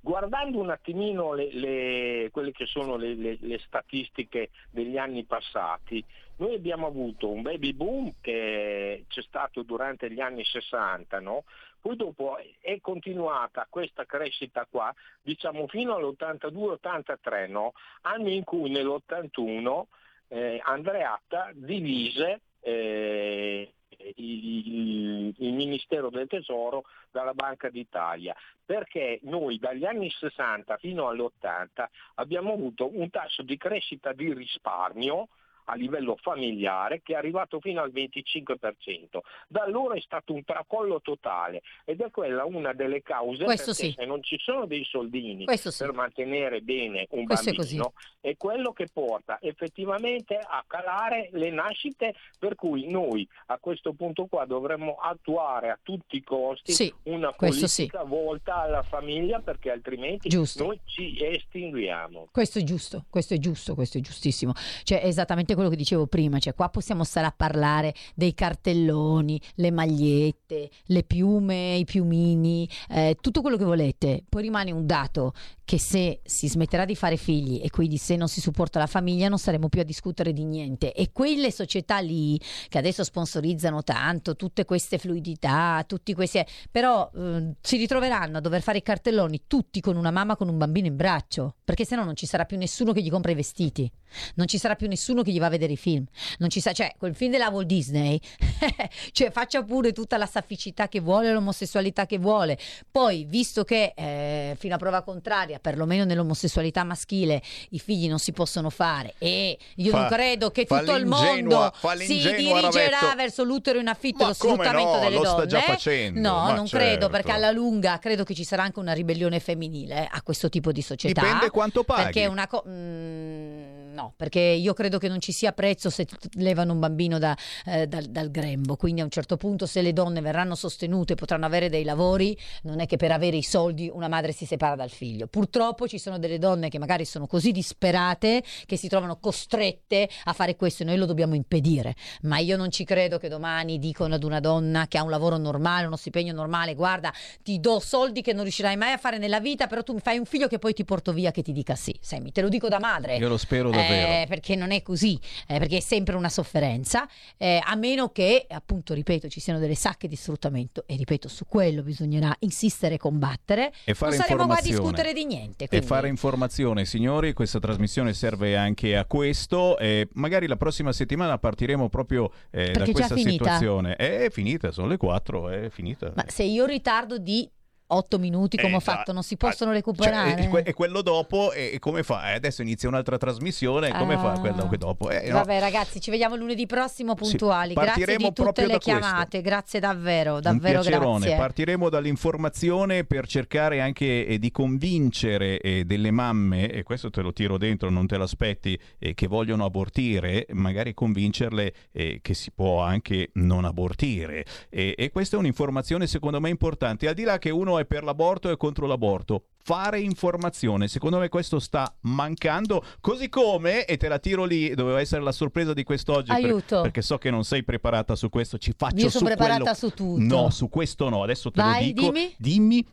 Guardando 0.00 0.58
un 0.60 0.70
attimino 0.70 1.32
le- 1.34 1.52
le- 1.52 2.28
quelle 2.30 2.52
che 2.52 2.66
sono 2.66 2.96
le, 2.96 3.14
le- 3.14 3.58
statistiche 3.66 4.50
degli 4.70 4.96
anni 4.96 5.24
passati, 5.24 6.04
noi 6.36 6.54
abbiamo 6.54 6.86
avuto 6.86 7.28
un 7.28 7.42
baby 7.42 7.72
boom 7.72 8.14
che 8.20 9.04
c'è 9.08 9.22
stato 9.22 9.62
durante 9.62 10.10
gli 10.10 10.20
anni 10.20 10.44
60, 10.44 11.18
no? 11.20 11.44
poi 11.80 11.96
dopo 11.96 12.38
è 12.60 12.80
continuata 12.80 13.66
questa 13.68 14.04
crescita 14.04 14.66
qua, 14.70 14.92
diciamo 15.22 15.66
fino 15.68 15.94
all'82-83, 15.94 17.50
no? 17.50 17.72
anni 18.02 18.36
in 18.36 18.44
cui 18.44 18.70
nell'81 18.70 19.82
eh, 20.28 20.60
Andreatta 20.62 21.50
divise 21.54 22.40
eh, 22.60 23.72
il, 24.16 25.34
il 25.36 25.52
Ministero 25.52 26.10
del 26.10 26.28
Tesoro 26.28 26.84
dalla 27.10 27.34
Banca 27.34 27.68
d'Italia, 27.68 28.34
perché 28.64 29.18
noi 29.22 29.58
dagli 29.58 29.84
anni 29.84 30.10
60 30.10 30.76
fino 30.78 31.08
all'80 31.08 31.86
abbiamo 32.16 32.52
avuto 32.52 32.90
un 32.96 33.10
tasso 33.10 33.42
di 33.42 33.56
crescita 33.56 34.12
di 34.12 34.32
risparmio 34.32 35.28
a 35.70 35.74
livello 35.74 36.16
familiare 36.20 37.02
che 37.02 37.12
è 37.12 37.16
arrivato 37.16 37.60
fino 37.60 37.82
al 37.82 37.92
25%. 37.92 39.18
Da 39.48 39.62
allora 39.62 39.94
è 39.94 40.00
stato 40.00 40.32
un 40.32 40.44
tracollo 40.44 41.00
totale 41.00 41.62
ed 41.84 42.00
è 42.00 42.10
quella 42.10 42.44
una 42.44 42.72
delle 42.72 43.02
cause 43.02 43.44
Questo 43.44 43.72
perché 43.72 43.86
sì. 43.86 43.94
se 43.96 44.04
non 44.06 44.22
ci 44.22 44.38
sono 44.38 44.66
dei 44.66 44.84
soldini 44.84 45.44
Questo 45.44 45.70
sì. 45.70 45.84
per 45.84 45.94
mantenere 45.94 46.60
bene 46.60 47.06
un 47.10 47.24
Questo 47.24 47.50
è 47.50 47.52
bambino 47.52 47.92
è, 48.20 48.36
quello 48.36 48.72
che 48.72 48.88
porta 48.92 49.38
effettivamente 49.40 50.36
a 50.36 50.64
calare 50.66 51.28
le 51.32 51.50
nascite 51.50 52.14
per 52.38 52.54
cui 52.54 52.90
noi 52.90 53.28
a 53.46 53.58
questo 53.58 53.92
punto 53.92 54.26
qua 54.26 54.44
dovremmo 54.46 54.96
attuare 54.96 55.70
a 55.70 55.78
tutti 55.82 56.16
i 56.16 56.22
costi 56.22 56.72
Sì, 56.72 56.92
una 57.04 57.32
politica 57.32 58.02
volta 58.04 58.56
alla 58.62 58.82
famiglia 58.82 59.40
perché 59.40 59.70
altrimenti 59.70 60.28
Giusto. 60.28 60.64
noi 60.64 60.80
ci 60.84 61.16
estinguiamo. 61.22 62.28
Questo 62.30 62.58
è 62.58 62.62
giusto, 62.62 63.04
questo 63.10 63.34
è 63.34 63.38
giusto, 63.38 63.74
questo 63.74 63.98
è 63.98 64.00
giustissimo. 64.00 64.52
Cioè, 64.82 65.00
è 65.00 65.06
esattamente 65.06 65.54
quello 65.58 65.70
che 65.70 65.76
dicevo 65.76 66.06
prima, 66.06 66.38
cioè 66.38 66.54
qua 66.54 66.68
possiamo 66.68 67.02
stare 67.02 67.26
a 67.26 67.34
parlare 67.36 67.92
dei 68.14 68.32
cartelloni, 68.32 69.40
le 69.56 69.72
magliette, 69.72 70.70
le 70.84 71.02
piume, 71.02 71.74
i 71.74 71.84
piumini, 71.84 72.68
eh, 72.90 73.16
tutto 73.20 73.40
quello 73.40 73.56
che 73.56 73.64
volete. 73.64 74.22
Poi 74.28 74.42
rimane 74.42 74.70
un 74.70 74.86
dato 74.86 75.32
che 75.68 75.78
se 75.78 76.20
si 76.24 76.48
smetterà 76.48 76.86
di 76.86 76.96
fare 76.96 77.18
figli 77.18 77.60
e 77.62 77.68
quindi 77.68 77.98
se 77.98 78.16
non 78.16 78.28
si 78.28 78.40
supporta 78.40 78.78
la 78.78 78.86
famiglia 78.86 79.28
non 79.28 79.38
saremo 79.38 79.68
più 79.68 79.82
a 79.82 79.84
discutere 79.84 80.32
di 80.32 80.46
niente. 80.46 80.94
E 80.94 81.12
quelle 81.12 81.52
società 81.52 81.98
lì 81.98 82.40
che 82.70 82.78
adesso 82.78 83.04
sponsorizzano 83.04 83.82
tanto 83.82 84.34
tutte 84.34 84.64
queste 84.64 84.96
fluidità, 84.96 85.84
tutti 85.86 86.14
questi 86.14 86.42
però 86.70 87.10
eh, 87.14 87.52
si 87.60 87.76
ritroveranno 87.76 88.38
a 88.38 88.40
dover 88.40 88.62
fare 88.62 88.78
i 88.78 88.82
cartelloni 88.82 89.42
tutti 89.46 89.82
con 89.82 89.96
una 89.96 90.10
mamma 90.10 90.36
con 90.36 90.48
un 90.48 90.56
bambino 90.56 90.86
in 90.86 90.96
braccio, 90.96 91.56
perché 91.62 91.84
sennò 91.84 92.02
non 92.02 92.16
ci 92.16 92.24
sarà 92.24 92.46
più 92.46 92.56
nessuno 92.56 92.94
che 92.94 93.02
gli 93.02 93.10
compra 93.10 93.32
i 93.32 93.34
vestiti, 93.34 93.92
non 94.36 94.46
ci 94.46 94.56
sarà 94.56 94.74
più 94.74 94.88
nessuno 94.88 95.20
che 95.20 95.32
gli 95.32 95.38
va 95.38 95.46
a 95.46 95.50
vedere 95.50 95.74
i 95.74 95.76
film, 95.76 96.06
non 96.38 96.48
ci 96.48 96.62
sa, 96.62 96.72
cioè 96.72 96.94
quel 96.96 97.14
film 97.14 97.32
della 97.32 97.50
Walt 97.50 97.66
Disney, 97.66 98.18
cioè 99.12 99.30
faccia 99.30 99.62
pure 99.62 99.92
tutta 99.92 100.16
la 100.16 100.24
safficità 100.24 100.88
che 100.88 101.00
vuole, 101.00 101.30
l'omosessualità 101.30 102.06
che 102.06 102.16
vuole. 102.16 102.58
Poi, 102.90 103.24
visto 103.24 103.64
che 103.64 103.92
eh, 103.94 104.56
fino 104.58 104.74
a 104.74 104.78
prova 104.78 105.02
contraria, 105.02 105.57
perlomeno 105.58 106.04
nell'omosessualità 106.04 106.84
maschile, 106.84 107.42
i 107.70 107.78
figli 107.78 108.08
non 108.08 108.18
si 108.18 108.32
possono 108.32 108.70
fare 108.70 109.14
e 109.18 109.58
io 109.76 109.90
Fa- 109.90 109.98
non 110.00 110.08
credo 110.08 110.50
che 110.50 110.64
tutto 110.64 110.94
il 110.94 111.06
mondo 111.06 111.72
si 111.98 112.06
dirigerà 112.18 112.60
Ravetto. 113.00 113.16
verso 113.16 113.44
l'utero 113.44 113.78
in 113.78 113.88
affitto 113.88 114.22
Ma 114.22 114.28
lo 114.28 114.34
sfruttamento 114.34 114.92
no? 114.94 114.98
delle 115.00 115.16
Lo 115.16 115.22
donne. 115.22 115.36
sta 115.36 115.46
già 115.46 115.60
facendo, 115.62 116.20
No, 116.20 116.52
non 116.52 116.66
certo. 116.66 116.86
credo, 116.86 117.08
perché 117.08 117.32
alla 117.32 117.50
lunga 117.50 117.98
credo 117.98 118.24
che 118.24 118.34
ci 118.34 118.44
sarà 118.44 118.62
anche 118.62 118.78
una 118.78 118.92
ribellione 118.92 119.40
femminile 119.40 120.08
a 120.10 120.22
questo 120.22 120.48
tipo 120.48 120.72
di 120.72 120.82
società. 120.82 121.20
Dipende 121.22 121.50
quanto 121.50 121.84
paghi. 121.84 122.02
Perché 122.04 122.26
una 122.26 122.46
co- 122.46 122.64
mm, 122.66 123.77
no, 123.98 124.12
perché 124.16 124.38
io 124.38 124.74
credo 124.74 124.98
che 124.98 125.08
non 125.08 125.20
ci 125.20 125.32
sia 125.32 125.50
prezzo 125.50 125.90
se 125.90 126.06
levano 126.34 126.72
un 126.72 126.78
bambino 126.78 127.18
da- 127.18 127.36
eh, 127.64 127.88
dal, 127.88 128.04
dal 128.04 128.30
grembo. 128.30 128.76
Quindi 128.76 129.00
a 129.00 129.04
un 129.04 129.10
certo 129.10 129.36
punto, 129.36 129.66
se 129.66 129.82
le 129.82 129.92
donne 129.92 130.20
verranno 130.20 130.54
sostenute, 130.54 131.16
potranno 131.16 131.46
avere 131.46 131.68
dei 131.68 131.82
lavori, 131.82 132.38
non 132.62 132.78
è 132.78 132.86
che 132.86 132.96
per 132.96 133.10
avere 133.10 133.36
i 133.36 133.42
soldi 133.42 133.90
una 133.92 134.06
madre 134.06 134.30
si 134.30 134.46
separa 134.46 134.76
dal 134.76 134.90
figlio. 134.90 135.26
Purtroppo 135.26 135.88
ci 135.88 135.98
sono 135.98 136.20
delle 136.20 136.38
donne 136.38 136.68
che 136.68 136.78
magari 136.78 137.04
sono 137.04 137.26
così 137.26 137.50
disperate 137.50 138.44
che 138.66 138.76
si 138.76 138.86
trovano 138.86 139.18
costrette 139.18 140.08
a 140.24 140.32
fare 140.32 140.54
questo 140.54 140.84
e 140.84 140.86
noi 140.86 140.96
lo 140.96 141.06
dobbiamo 141.06 141.34
impedire. 141.34 141.96
Ma 142.22 142.38
io 142.38 142.56
non 142.56 142.70
ci 142.70 142.84
credo 142.84 143.18
che 143.18 143.28
domani 143.28 143.80
dicono 143.80 144.14
ad 144.14 144.22
una 144.22 144.38
donna 144.38 144.86
che 144.86 144.98
ha 144.98 145.02
un 145.02 145.10
lavoro 145.10 145.38
normale, 145.38 145.86
uno 145.86 145.96
stipendio 145.96 146.32
normale, 146.32 146.74
guarda, 146.74 147.12
ti 147.42 147.58
do 147.58 147.80
soldi 147.80 148.22
che 148.22 148.32
non 148.32 148.42
riuscirai 148.44 148.76
mai 148.76 148.92
a 148.92 148.96
fare 148.96 149.18
nella 149.18 149.40
vita, 149.40 149.66
però 149.66 149.82
tu 149.82 149.92
mi 149.92 150.00
fai 150.00 150.18
un 150.18 150.24
figlio 150.24 150.46
che 150.46 150.60
poi 150.60 150.72
ti 150.72 150.84
porto 150.84 151.12
via 151.12 151.32
che 151.32 151.42
ti 151.42 151.50
dica 151.50 151.74
sì. 151.74 151.96
Semi, 152.00 152.30
te 152.30 152.42
lo 152.42 152.48
dico 152.48 152.68
da 152.68 152.78
madre. 152.78 153.16
Io 153.16 153.28
lo 153.28 153.36
spero 153.36 153.70
davvero. 153.70 153.86
Eh, 153.87 153.87
perché 154.28 154.54
non 154.54 154.70
è 154.70 154.82
così, 154.82 155.18
eh, 155.46 155.58
perché 155.58 155.78
è 155.78 155.80
sempre 155.80 156.16
una 156.16 156.28
sofferenza, 156.28 157.08
eh, 157.36 157.60
a 157.62 157.74
meno 157.74 158.10
che, 158.10 158.46
appunto, 158.48 158.94
ripeto, 158.94 159.28
ci 159.28 159.40
siano 159.40 159.58
delle 159.58 159.74
sacche 159.74 160.08
di 160.08 160.16
sfruttamento 160.16 160.84
e 160.86 160.96
ripeto, 160.96 161.28
su 161.28 161.46
quello 161.46 161.82
bisognerà 161.82 162.34
insistere 162.40 162.94
e 162.94 162.98
combattere. 162.98 163.72
E 163.84 163.94
fare 163.94 164.16
non 164.16 164.24
saremo 164.26 164.46
qua 164.46 164.58
a 164.58 164.62
discutere 164.62 165.12
di 165.12 165.24
niente. 165.24 165.64
E 165.64 165.68
quindi- 165.68 165.86
fare 165.86 166.08
informazione, 166.08 166.84
signori, 166.84 167.32
questa 167.32 167.58
trasmissione 167.58 168.12
serve 168.12 168.56
anche 168.56 168.96
a 168.96 169.04
questo. 169.04 169.78
E 169.78 170.08
magari 170.14 170.46
la 170.46 170.56
prossima 170.56 170.92
settimana 170.92 171.38
partiremo 171.38 171.88
proprio 171.88 172.30
eh, 172.50 172.72
da 172.72 172.84
questa 172.90 173.16
situazione. 173.16 173.96
È 173.96 174.28
finita, 174.30 174.70
sono 174.70 174.88
le 174.88 174.96
4, 174.96 175.50
è 175.50 175.68
finita. 175.70 176.12
Ma 176.14 176.24
se 176.26 176.42
io 176.42 176.64
ritardo 176.64 177.18
di 177.18 177.48
8 177.90 178.18
minuti 178.18 178.56
come 178.58 178.72
Eh, 178.72 178.76
ho 178.76 178.80
fatto, 178.80 179.12
non 179.12 179.22
si 179.22 179.36
possono 179.36 179.70
Cioè, 179.70 179.78
recuperare? 179.80 180.42
e, 180.44 180.48
que- 180.48 180.62
e 180.62 180.72
quello 180.74 181.00
dopo, 181.02 181.52
e, 181.52 181.70
e 181.74 181.78
come 181.78 182.02
fa? 182.02 182.30
Eh, 182.30 182.34
adesso 182.34 182.60
inizia 182.62 182.88
un'altra 182.88 183.16
trasmissione, 183.16 183.90
come 183.92 184.14
Ah. 184.14 184.18
fa 184.18 184.38
quello 184.40 184.68
che 184.68 184.76
dopo? 184.76 185.08
Eh, 185.10 185.28
no. 185.28 185.34
Vabbè 185.36 185.58
ragazzi, 185.58 186.00
ci 186.00 186.10
vediamo 186.10 186.36
lunedì 186.36 186.66
prossimo 186.66 187.14
puntuali. 187.14 187.72
grazie 187.74 187.92
partiremo 188.04 188.28
di 188.28 188.34
tutte 188.34 188.60
le 188.62 188.72
da 188.72 188.78
questo. 188.78 188.98
chiamate, 189.00 189.40
grazie 189.40 189.80
davvero, 189.80 190.40
davvero 190.40 190.82
grazie. 190.82 191.36
Partiremo 191.36 191.88
dall'informazione 191.88 193.04
per 193.04 193.26
cercare 193.26 193.80
anche 193.80 194.26
eh, 194.26 194.38
di 194.38 194.50
convincere 194.50 195.58
eh, 195.60 195.84
delle 195.84 196.10
mamme, 196.10 196.70
e 196.70 196.82
questo 196.82 197.10
te 197.10 197.22
lo 197.22 197.32
tiro 197.32 197.56
dentro, 197.58 197.88
non 197.90 198.06
te 198.06 198.18
l'aspetti, 198.18 198.78
eh, 198.98 199.14
che 199.14 199.26
vogliono 199.26 199.64
abortire, 199.64 200.46
magari 200.50 200.92
convincerle 200.94 201.72
che 202.20 202.34
si 202.34 202.50
può 202.52 202.80
anche 202.80 203.30
non 203.34 203.64
abortire. 203.64 204.44
E, 204.68 204.94
e 204.96 205.10
questa 205.10 205.36
è 205.36 205.38
un'informazione 205.38 206.06
secondo 206.06 206.40
me 206.40 206.48
importante, 206.50 207.08
al 207.08 207.14
di 207.14 207.22
là 207.24 207.38
che 207.38 207.50
uno 207.50 207.77
è 207.78 207.84
per 207.84 208.04
l'aborto 208.04 208.50
e 208.50 208.56
contro 208.56 208.86
l'aborto. 208.86 209.44
Fare 209.62 210.00
informazione, 210.00 210.88
secondo 210.88 211.18
me 211.18 211.28
questo 211.28 211.58
sta 211.58 211.94
mancando, 212.02 212.82
così 213.00 213.28
come, 213.28 213.84
e 213.84 213.96
te 213.98 214.08
la 214.08 214.18
tiro 214.18 214.44
lì, 214.44 214.74
doveva 214.74 215.00
essere 215.00 215.22
la 215.22 215.32
sorpresa 215.32 215.74
di 215.74 215.82
quest'oggi, 215.84 216.32
per- 216.32 216.44
Aiuto. 216.44 216.80
perché 216.80 217.02
so 217.02 217.18
che 217.18 217.30
non 217.30 217.44
sei 217.44 217.64
preparata 217.64 218.16
su 218.16 218.28
questo, 218.30 218.56
ci 218.58 218.72
faccio 218.76 218.96
Io 218.96 219.10
sono 219.10 219.26
preparata 219.26 219.58
quello- 219.62 219.74
su 219.74 219.90
tutto. 219.90 220.22
No, 220.22 220.50
su 220.50 220.68
questo 220.68 221.08
no, 221.10 221.22
adesso 221.22 221.50
te 221.50 221.60
Vai, 221.60 221.86
lo 221.88 221.92
dico. 222.00 222.12
dimmi. 222.12 222.34
Dimmi 222.38 222.86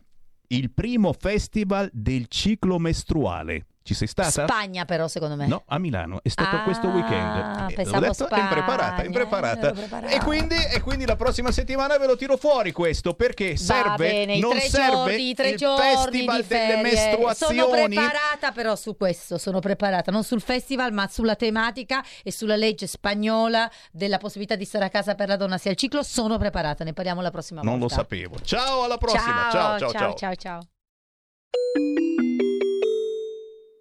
il 0.48 0.70
primo 0.70 1.12
festival 1.12 1.88
del 1.92 2.26
ciclo 2.28 2.78
mestruale. 2.78 3.66
Ci 3.86 3.94
sei 3.94 4.08
stata? 4.08 4.46
Spagna 4.46 4.84
però 4.84 5.06
secondo 5.06 5.36
me. 5.36 5.46
No, 5.46 5.62
a 5.68 5.78
Milano, 5.78 6.18
è 6.24 6.28
stato 6.28 6.56
Ah, 6.56 6.62
questo 6.64 6.88
weekend. 6.88 7.70
Eh, 7.70 7.74
pensavo 7.74 8.00
detto, 8.00 8.24
Spagna, 8.26 8.42
impreparata, 8.42 9.04
impreparata. 9.04 9.70
preparata. 9.70 10.12
E 10.12 10.18
quindi, 10.18 10.56
e 10.56 10.80
quindi 10.80 11.06
la 11.06 11.14
prossima 11.14 11.52
settimana 11.52 11.96
ve 11.96 12.06
lo 12.06 12.16
tiro 12.16 12.36
fuori 12.36 12.72
questo, 12.72 13.14
perché 13.14 13.56
serve, 13.56 14.08
bene, 14.08 14.38
non 14.40 14.50
tre 14.58 14.60
serve 14.68 14.96
giorni, 14.96 15.34
tre 15.34 15.48
il 15.50 15.58
festival 15.60 16.42
delle 16.44 16.82
mestruazioni. 16.82 17.58
Sono 17.58 17.70
preparata 17.70 18.50
però 18.52 18.74
su 18.74 18.96
questo, 18.96 19.38
sono 19.38 19.60
preparata 19.60 20.10
non 20.10 20.24
sul 20.24 20.40
festival 20.40 20.92
ma 20.92 21.06
sulla 21.06 21.36
tematica 21.36 22.02
e 22.24 22.32
sulla 22.32 22.56
legge 22.56 22.88
spagnola 22.88 23.70
della 23.92 24.18
possibilità 24.18 24.56
di 24.56 24.64
stare 24.64 24.86
a 24.86 24.90
casa 24.90 25.14
per 25.14 25.28
la 25.28 25.36
donna 25.36 25.58
sia 25.58 25.70
il 25.70 25.76
ciclo, 25.76 26.02
sono 26.02 26.38
preparata, 26.38 26.82
ne 26.82 26.92
parliamo 26.92 27.20
la 27.20 27.30
prossima 27.30 27.60
Non 27.62 27.74
lo 27.74 27.78
volta. 27.86 27.94
sapevo. 27.94 28.36
Ciao, 28.42 28.82
alla 28.82 28.98
prossima. 28.98 29.48
Ciao, 29.52 29.78
ciao, 29.78 29.90
ciao. 29.92 30.14
ciao, 30.14 30.34
ciao. 30.34 30.60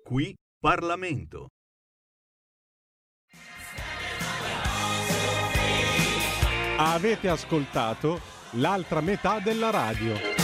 Qui 0.07 0.35
Parlamento. 0.59 1.47
Avete 6.77 7.27
ascoltato 7.27 8.19
l'altra 8.51 9.01
metà 9.01 9.39
della 9.39 9.71
radio. 9.71 10.34